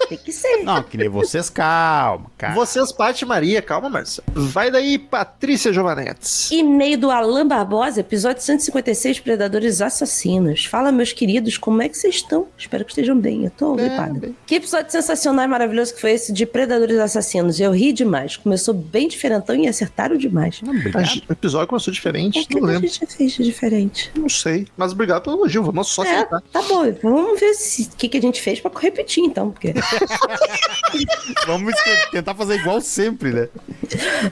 [0.08, 0.62] Tem que ser.
[0.62, 2.54] Não, que nem vocês, calma, cara.
[2.54, 4.28] Vocês, Paty Maria, calma, Marcelo.
[4.32, 6.54] Vai daí, Patrícia Giovanetti.
[6.54, 10.64] E-mail do Alan Barbosa, episódio 156, Predadores Assassinos.
[10.64, 12.46] Fala, meus queridos, como é que vocês estão?
[12.56, 13.44] Espero que estejam bem.
[13.46, 14.30] Eu tô gripada.
[14.46, 16.59] Que episódio sensacional e maravilhoso que foi esse de Predadores
[17.00, 17.58] Assassinos.
[17.60, 18.36] Eu ri demais.
[18.36, 20.60] Começou bem diferentão e acertaram demais.
[20.62, 21.22] Obrigado.
[21.28, 22.88] O episódio começou O diferente, que não a lembro.
[22.88, 24.10] gente fez de diferente?
[24.16, 24.66] Não sei.
[24.76, 25.62] Mas obrigado pelo elogio.
[25.62, 26.40] Vamos só É, aceitar.
[26.52, 26.92] tá bom.
[27.02, 29.50] Vamos ver o que, que a gente fez pra repetir, então.
[29.50, 29.74] Porque
[31.46, 31.74] Vamos
[32.10, 33.48] tentar fazer igual sempre, né?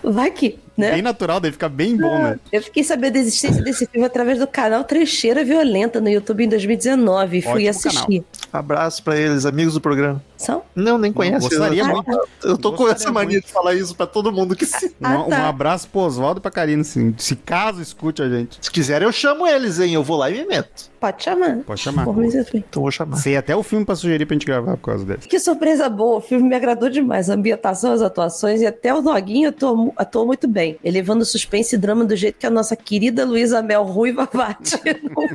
[0.02, 0.92] vai que, né?
[0.92, 2.38] Bem natural, daí fica bem bom, né?
[2.52, 6.48] Eu fiquei sabendo da existência desse filme através do canal Trecheira Violenta no YouTube em
[6.48, 8.24] 2019 e fui assistir.
[8.52, 10.22] Abraço pra eles, amigos do programa.
[10.36, 10.62] São?
[10.74, 11.48] Não, nem conhece.
[11.48, 12.10] gostaria eu, muito.
[12.44, 13.46] Eu tô com Gostaria essa mania muito.
[13.46, 14.86] de falar isso pra todo mundo que se...
[14.86, 15.38] Um, Ah, tá.
[15.42, 18.58] um abraço pro Oswaldo e pra Karina, se caso escute a gente.
[18.60, 19.94] Se quiserem, eu chamo eles, hein?
[19.94, 20.88] Eu vou lá e me meto.
[21.00, 21.58] Pode chamar.
[21.58, 22.04] Pode chamar.
[22.04, 22.64] Por mim, tudo bem.
[22.68, 23.16] Então vou chamar.
[23.16, 25.26] Sei até o filme pra sugerir pra gente gravar por causa desse.
[25.28, 27.28] Que surpresa boa, o filme me agradou demais.
[27.28, 31.78] A ambientação, as atuações e até o Noguinho atuou, atuou muito bem, elevando suspense e
[31.78, 34.76] drama do jeito que a nossa querida Luísa Mel Ruiva bate.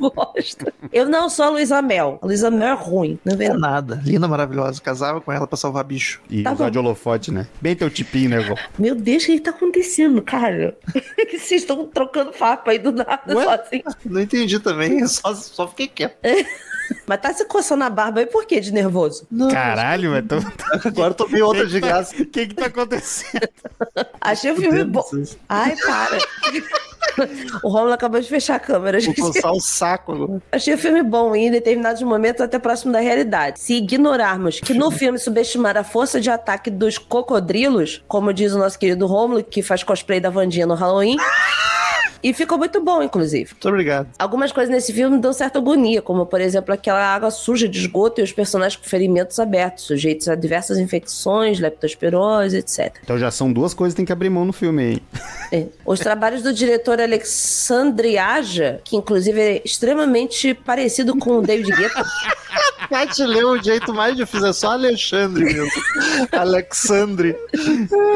[0.02, 0.73] não gosta.
[0.91, 2.19] Eu não sou a Luísa Mel.
[2.22, 3.02] A Luísa Mel é ruim.
[3.23, 4.01] Não É vem nada.
[4.03, 4.81] Linda, maravilhosa.
[4.81, 6.21] Casava com ela pra salvar bicho.
[6.30, 6.71] E Tá usar bom.
[6.71, 7.47] de holofote, né?
[7.61, 8.57] Bem teu tipinho, né, Val?
[8.77, 10.77] Meu Deus, o que que tá acontecendo, cara?
[11.30, 13.43] que vocês estão trocando papo aí do nada, Ué?
[13.43, 13.81] só assim.
[14.05, 15.05] Não entendi também.
[15.07, 16.17] Só, só fiquei quieto.
[17.07, 18.59] Mas tá se coçando a barba aí por quê?
[18.59, 19.25] De nervoso?
[19.31, 20.27] Não, Caralho, velho.
[20.27, 20.35] Tô...
[20.88, 22.13] Agora eu tomei outra de graça.
[22.13, 23.47] O que que tá acontecendo?
[24.19, 25.03] Achei o filme bom.
[25.47, 26.17] Ai, para.
[27.64, 29.22] O Romulo acabou de fechar a câmera, Vou gente.
[29.22, 30.41] coçar o saco.
[30.52, 33.60] Achei o filme bom e em determinados momentos até próximo da realidade.
[33.60, 38.57] Se ignorarmos que no filme subestimaram a força de ataque dos cocodrilos, como diz o
[38.57, 41.18] nosso querido Romulo, que faz cosplay da Vandinha no Halloween.
[42.23, 43.51] E ficou muito bom, inclusive.
[43.51, 44.07] Muito obrigado.
[44.17, 48.21] Algumas coisas nesse filme dão certa agonia, como, por exemplo, aquela água suja de esgoto
[48.21, 52.95] e os personagens com ferimentos abertos, sujeitos a diversas infecções, leptospirose, etc.
[53.03, 55.03] Então já são duas coisas que tem que abrir mão no filme aí.
[55.51, 55.65] É.
[55.85, 62.03] Os trabalhos do diretor Alexandre Aja, que inclusive é extremamente parecido com o David Guetta,
[62.89, 64.47] Kat leu o jeito mais difícil.
[64.47, 65.71] É só Alexandre mesmo.
[66.31, 67.35] Alexandre.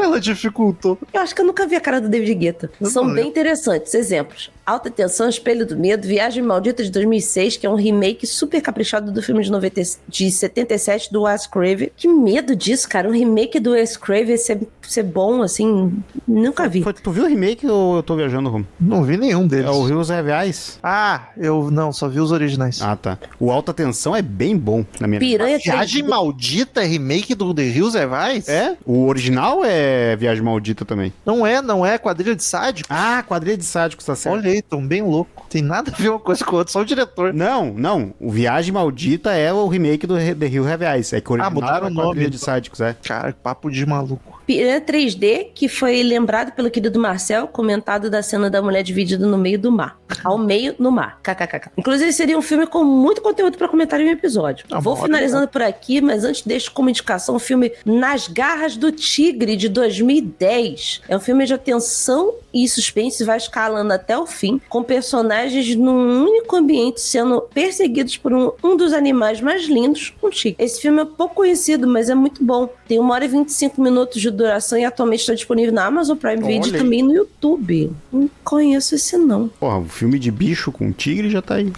[0.02, 0.98] Ela dificultou.
[1.12, 2.70] eu acho que eu nunca vi a cara do David Guetta.
[2.84, 3.94] São bem interessantes.
[3.98, 4.50] Exemplos.
[4.68, 9.10] Alta Tensão, Espelho do Medo, Viagem Maldita de 2006, que é um remake super caprichado
[9.10, 11.90] do filme de, 90, de 77 do Wes Craven.
[11.96, 13.08] Que medo disso, cara.
[13.08, 15.92] Um remake do Wes Craven ser, ser bom, assim,
[16.26, 16.82] nunca vi.
[16.82, 18.64] Foi- tu viu o remake ou eu tô viajando, Rum?
[18.78, 19.66] Não vi nenhum deles.
[19.66, 20.78] É o Rios Reviais.
[20.82, 22.80] Ah, eu não, só vi os originais.
[22.82, 23.16] Ah, tá.
[23.40, 26.08] O Alta Tensão é bem bom, na minha Piranha Viagem 3D.
[26.08, 28.50] Maldita é remake do The Hills Revice?
[28.50, 28.76] É?
[28.84, 31.12] O original é Viagem Maldita também.
[31.24, 31.96] Não é, não é.
[31.96, 32.88] Quadrilha de sádico.
[32.92, 34.36] Ah, quadrilha de sádicos, tá certo.
[34.36, 35.46] Olha aí, tão bem louco.
[35.48, 37.32] Tem nada a ver uma coisa com a outra, só o diretor.
[37.32, 38.14] Não, não.
[38.20, 41.12] O Viagem Maldita é o remake do The Hill Have Eyes.
[41.12, 42.38] É que o original mudaram é o nome, de então.
[42.38, 42.94] Sádicos, é.
[43.02, 44.37] Cara, papo de maluco.
[44.48, 49.36] Piranha 3D, que foi lembrado pelo querido Marcel, comentado da cena da mulher dividida no
[49.36, 50.00] meio do mar.
[50.24, 51.20] Ao meio no mar.
[51.22, 51.72] KKKK.
[51.76, 54.64] Inclusive, seria um filme com muito conteúdo para comentar em um episódio.
[54.70, 58.74] Ah, Vou bom, finalizando por aqui, mas antes deixo como indicação o filme Nas Garras
[58.74, 61.02] do Tigre, de 2010.
[61.06, 66.24] É um filme de atenção e suspense, vai escalando até o fim, com personagens num
[66.24, 70.64] único ambiente sendo perseguidos por um, um dos animais mais lindos, um tigre.
[70.64, 72.70] Esse filme é pouco conhecido, mas é muito bom.
[72.88, 76.42] Tem uma hora e 25 minutos de duração e atualmente está disponível na Amazon Prime
[76.42, 77.92] Video e também no YouTube.
[78.10, 79.48] Não conheço esse não.
[79.48, 81.70] Porra, o filme de bicho com tigre já tá aí.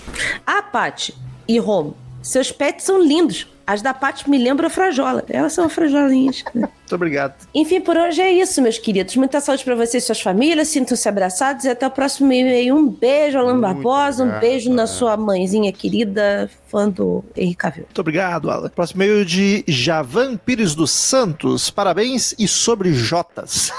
[0.46, 1.12] Ah, Paty
[1.48, 3.48] e Romo, seus pets são lindos.
[3.66, 5.24] As da Paty me lembram a Frajola.
[5.28, 6.42] Elas são frajolinhas.
[6.54, 7.34] Muito obrigado.
[7.54, 9.14] Enfim, por hoje é isso, meus queridos.
[9.14, 10.68] Muita saúde pra vocês e suas famílias.
[10.68, 12.74] Sintam-se abraçados e até o próximo e-mail.
[12.74, 14.24] Um beijo, Alan Muito Barbosa.
[14.24, 17.84] Um beijo na sua mãezinha querida, fã do Henrique Cavill.
[17.84, 18.68] Muito obrigado, Alan.
[18.70, 21.70] Próximo e-mail de Javan Pires dos Santos.
[21.70, 23.70] Parabéns e sobre Jotas.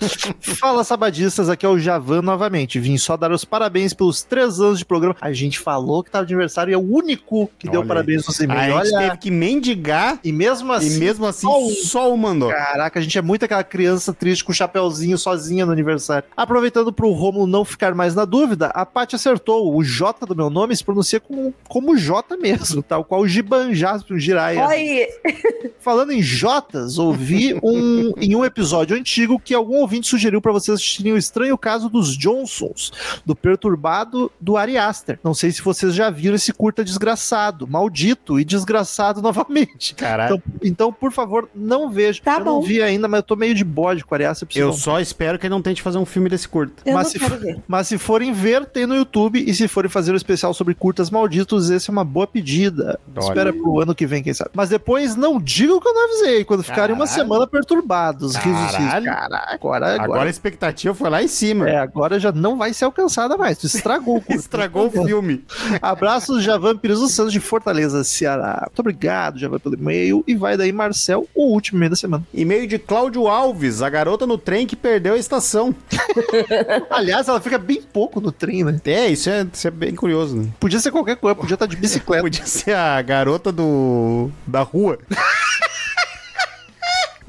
[0.40, 1.48] Fala, sabadistas.
[1.48, 2.78] Aqui é o Javan novamente.
[2.78, 5.16] Vim só dar os parabéns pelos três anos de programa.
[5.22, 8.22] A gente falou que tava de aniversário e é o único que deu Olha parabéns
[8.22, 8.26] aí.
[8.26, 8.92] nos e-mails.
[8.92, 8.98] Olha.
[8.98, 10.96] teve que mendigar E mesmo assim.
[10.96, 11.70] e mesmo assim só um.
[11.70, 12.50] só o mandou.
[12.50, 16.28] Caraca, a gente é muito aquela criança triste com o chapéuzinho sozinha no aniversário.
[16.36, 19.74] Aproveitando pro Romulo não ficar mais na dúvida, a Paty acertou.
[19.74, 24.00] O J do meu nome se pronuncia como, como J mesmo, tal qual o Gibanjá,
[24.10, 24.66] um Jiraiya.
[24.66, 25.06] Oi!
[25.80, 30.76] Falando em Jotas, ouvi um, em um episódio antigo que algum ouvinte sugeriu pra vocês
[30.76, 32.92] assistirem o estranho caso dos Johnsons,
[33.24, 35.18] do perturbado do Ari Aster.
[35.22, 39.94] Não sei se vocês já viram esse curta desgraçado, maldito e desgraçado novamente.
[39.94, 40.36] Caralho.
[40.36, 42.20] Então, então, por favor, não veja.
[42.22, 42.62] Tá eu não bom.
[42.62, 44.46] vi ainda, mas eu tô meio de bode com a Ari Aster.
[44.46, 46.82] preciso Eu um- só espero que ele não tente fazer um filme desse curto.
[46.84, 47.58] Eu Mas não se for- ver.
[47.66, 49.42] Mas se forem ver, tem no YouTube.
[49.44, 52.98] E se forem fazer o especial sobre curtas malditos, esse é uma boa pedida.
[53.16, 53.24] Olha.
[53.24, 54.50] Espera pro ano que vem, quem sabe.
[54.54, 56.44] Mas depois não digam que eu não avisei.
[56.44, 58.36] Quando ficarem uma semana perturbados.
[58.36, 59.04] Caralho.
[59.06, 60.02] Caraca, agora, agora.
[60.04, 61.68] Agora a expectativa foi lá em cima.
[61.68, 63.58] É, agora já não vai ser alcançada mais.
[63.58, 64.34] Tu estragou o curta.
[64.34, 65.44] Estragou o filme.
[65.82, 68.62] Abraços, Javan Pires dos Santos de Fortaleza, Ceará.
[68.66, 70.24] Muito obrigado, Javan, pelo e-mail.
[70.26, 72.26] E vai daí, Marcel, o último e-mail da semana.
[72.32, 75.74] E-mail de Cláudio Alves, a garota no trem que perdeu a estação.
[76.90, 78.80] Aliás, ela fica bem pouco no trem, né?
[78.84, 80.48] É, isso é, isso é bem curioso, né?
[80.60, 82.22] Podia ser qualquer coisa, podia estar de bicicleta.
[82.22, 84.98] Podia ser a garota do da rua.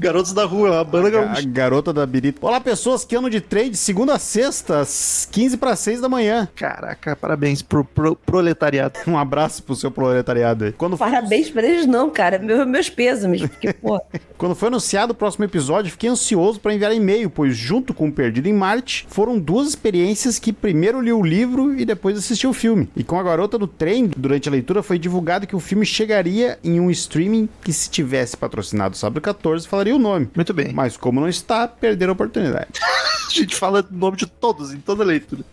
[0.01, 1.41] Garotos da Rua, uma banda A gaúcha.
[1.45, 2.39] garota da birita.
[2.41, 6.07] Olá, pessoas que andam de trem de segunda a sexta, às 15 para 6 da
[6.07, 6.47] manhã.
[6.55, 8.97] Caraca, parabéns pro, pro proletariado.
[9.09, 10.71] Um abraço pro seu proletariado aí.
[10.71, 12.39] Quando, Parabéns pra eles, não, cara.
[12.39, 13.41] Meu- meus pêsames.
[13.41, 13.99] Porque, pô,
[14.37, 18.11] quando foi anunciado o próximo episódio, fiquei ansioso para enviar e-mail, pois junto com o
[18.11, 22.53] Perdido em Marte, foram duas experiências que primeiro li o livro e depois assisti o
[22.53, 22.87] filme.
[22.95, 26.57] E com a garota do trem, durante a leitura, foi divulgado que o filme chegaria
[26.63, 30.29] em um streaming que se tivesse patrocinado o Sábado 14, falaria o nome.
[30.35, 30.71] Muito bem.
[30.73, 32.67] Mas como não está, perderam a oportunidade.
[33.29, 35.43] A gente fala o nome de todos em toda leitura.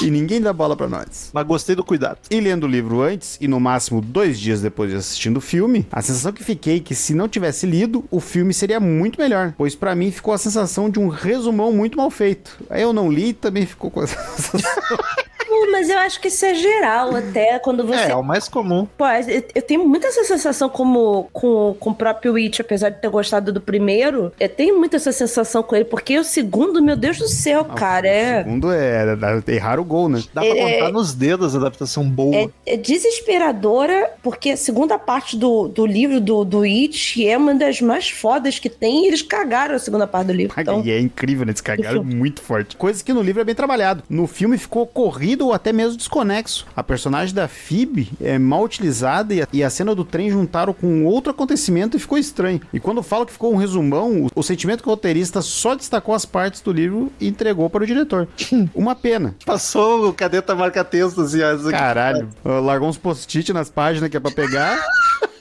[0.00, 1.30] e ninguém dá bola para nós.
[1.34, 2.18] Mas gostei do cuidado.
[2.30, 5.86] E lendo o livro antes, e no máximo dois dias depois de assistindo o filme,
[5.92, 9.52] a sensação que fiquei é que se não tivesse lido, o filme seria muito melhor.
[9.58, 12.56] Pois pra mim ficou a sensação de um resumão muito mal feito.
[12.70, 14.98] Aí eu não li e também ficou com a sensação.
[15.70, 18.00] Mas eu acho que isso é geral até quando você.
[18.04, 18.86] É, é o mais comum.
[18.96, 23.00] Pô, eu eu tenho muita essa sensação como com, com o próprio Witch, apesar de
[23.00, 26.96] ter gostado do primeiro, eu tenho muita essa sensação com ele, porque o segundo, meu
[26.96, 29.04] Deus do céu, cara, O é, segundo é,
[29.46, 30.22] é errar o gol, né?
[30.32, 32.34] Dá pra É- contar nos dedos a adaptação boa.
[32.36, 32.76] é, é
[33.30, 38.08] desesperadora, porque a segunda parte do, do livro do, do It é uma das mais
[38.10, 40.54] fodas que tem, e eles cagaram a segunda parte do livro.
[40.58, 41.50] Então, E é incrível, né?
[41.50, 42.76] Eles cagaram muito forte.
[42.76, 44.02] Coisa que no livro é bem trabalhado.
[44.08, 46.66] No filme ficou corrido ou até mesmo desconexo.
[46.74, 50.72] A personagem da Phoebe é mal utilizada e a, e a cena do trem juntaram
[50.72, 52.60] com outro acontecimento e ficou estranho.
[52.72, 56.14] E quando falo que ficou um resumão, o, o sentimento que o roteirista só destacou
[56.14, 58.28] as partes do livro e entregou para o diretor.
[58.74, 59.34] Uma pena.
[59.44, 61.70] Passou o cadeta marca-texto, ó, isso aqui.
[61.70, 62.28] Caralho.
[62.44, 64.80] Largou uns post-it nas páginas que é pra pegar.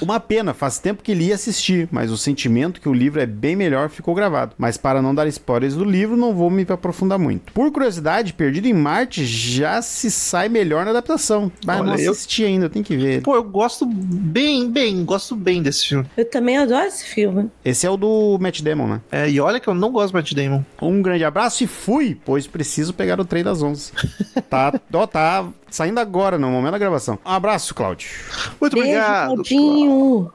[0.00, 3.26] Uma pena, faz tempo que li e assisti, mas o sentimento que o livro é
[3.26, 4.54] bem melhor ficou gravado.
[4.58, 7.52] Mas para não dar spoilers do livro, não vou me aprofundar muito.
[7.52, 11.50] Por curiosidade, Perdido em Marte já se sai melhor na adaptação.
[11.64, 13.22] Mas Olha, não eu- assisti ainda, tem que ver.
[13.22, 16.06] Pô, eu gosto bem, bem, gosto bem desse filme.
[16.16, 17.50] eu também adoro esse filme.
[17.64, 19.00] Esse é o do Matt Damon, né?
[19.10, 20.62] É, e olha que eu não gosto do Matt Damon.
[20.80, 23.92] Um grande abraço e fui, pois preciso pegar o trem das 11.
[24.48, 27.18] tá, ó, tá saindo agora, no momento da gravação.
[27.24, 28.08] Um abraço, Cláudio.
[28.60, 29.26] Muito Beijo, obrigado.
[29.34, 30.32] Claudinho.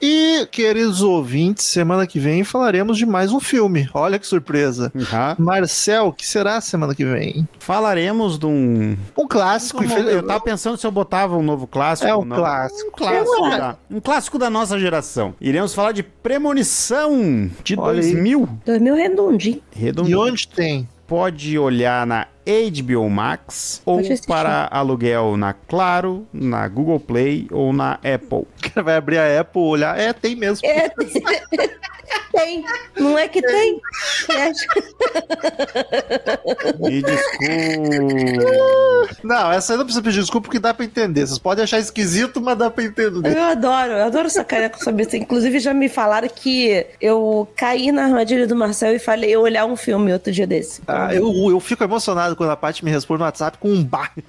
[0.00, 3.88] E, queridos ouvintes, semana que vem falaremos de mais um filme.
[3.94, 4.92] Olha que surpresa.
[4.94, 5.44] Uhum.
[5.44, 7.46] Marcel, o que será semana que vem?
[7.58, 8.96] Falaremos de um.
[9.16, 9.82] Um clássico.
[9.84, 12.08] Infeliz- Eu tava pensando se eu botava um novo clássico.
[12.08, 12.36] É um ou não.
[12.36, 12.88] clássico.
[12.88, 15.34] Um clássico, da, um clássico da nossa geração.
[15.40, 18.12] Iremos falar de Premonição de Olha aí.
[18.12, 18.48] 2000.
[18.66, 19.62] 2000 redondinho.
[19.74, 20.20] E Redondinho.
[20.20, 20.88] onde tem?
[21.06, 27.94] Pode olhar na HBO Max ou para aluguel na Claro, na Google Play ou na
[27.94, 28.38] Apple.
[28.38, 29.98] O cara vai abrir a Apple, olhar.
[29.98, 30.66] É, tem mesmo.
[30.66, 30.88] É,
[32.32, 32.64] tem.
[32.98, 33.80] Não é que tem?
[34.30, 34.52] É.
[36.78, 38.38] Me desculpe.
[39.22, 41.26] Não, essa aí não precisa pedir desculpa porque dá pra entender.
[41.26, 43.36] Vocês podem achar esquisito, mas dá pra entender.
[43.36, 45.16] Eu adoro, eu adoro sacanear com essa besta.
[45.16, 49.64] Inclusive, já me falaram que eu caí na armadilha do Marcel e falei eu olhar
[49.66, 50.82] um filme outro dia desse.
[50.86, 54.12] Ah, eu, eu fico emocionado quando a Paty me responde no WhatsApp com um bar.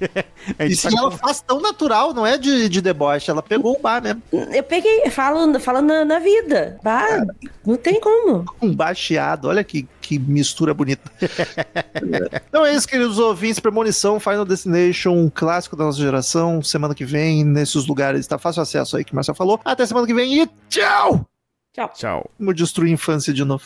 [0.59, 3.77] E se tá ela com- faz tão natural, não é de, de deboche, ela pegou
[3.77, 4.21] o bar mesmo.
[4.31, 6.77] Eu peguei, falo, falo na, na vida.
[6.83, 7.23] Bah,
[7.65, 8.43] não tem como.
[8.61, 11.09] Um bar chiado, olha que, que mistura bonita.
[12.49, 13.59] então é isso, queridos ouvintes.
[13.59, 16.61] Premonição, Final Destination, um clássico da nossa geração.
[16.61, 19.59] Semana que vem, nesses lugares, tá fácil acesso aí que o Marcel falou.
[19.63, 21.25] Até semana que vem e tchau!
[21.95, 22.29] Tchau.
[22.37, 23.59] Vamos destruir a infância de novo.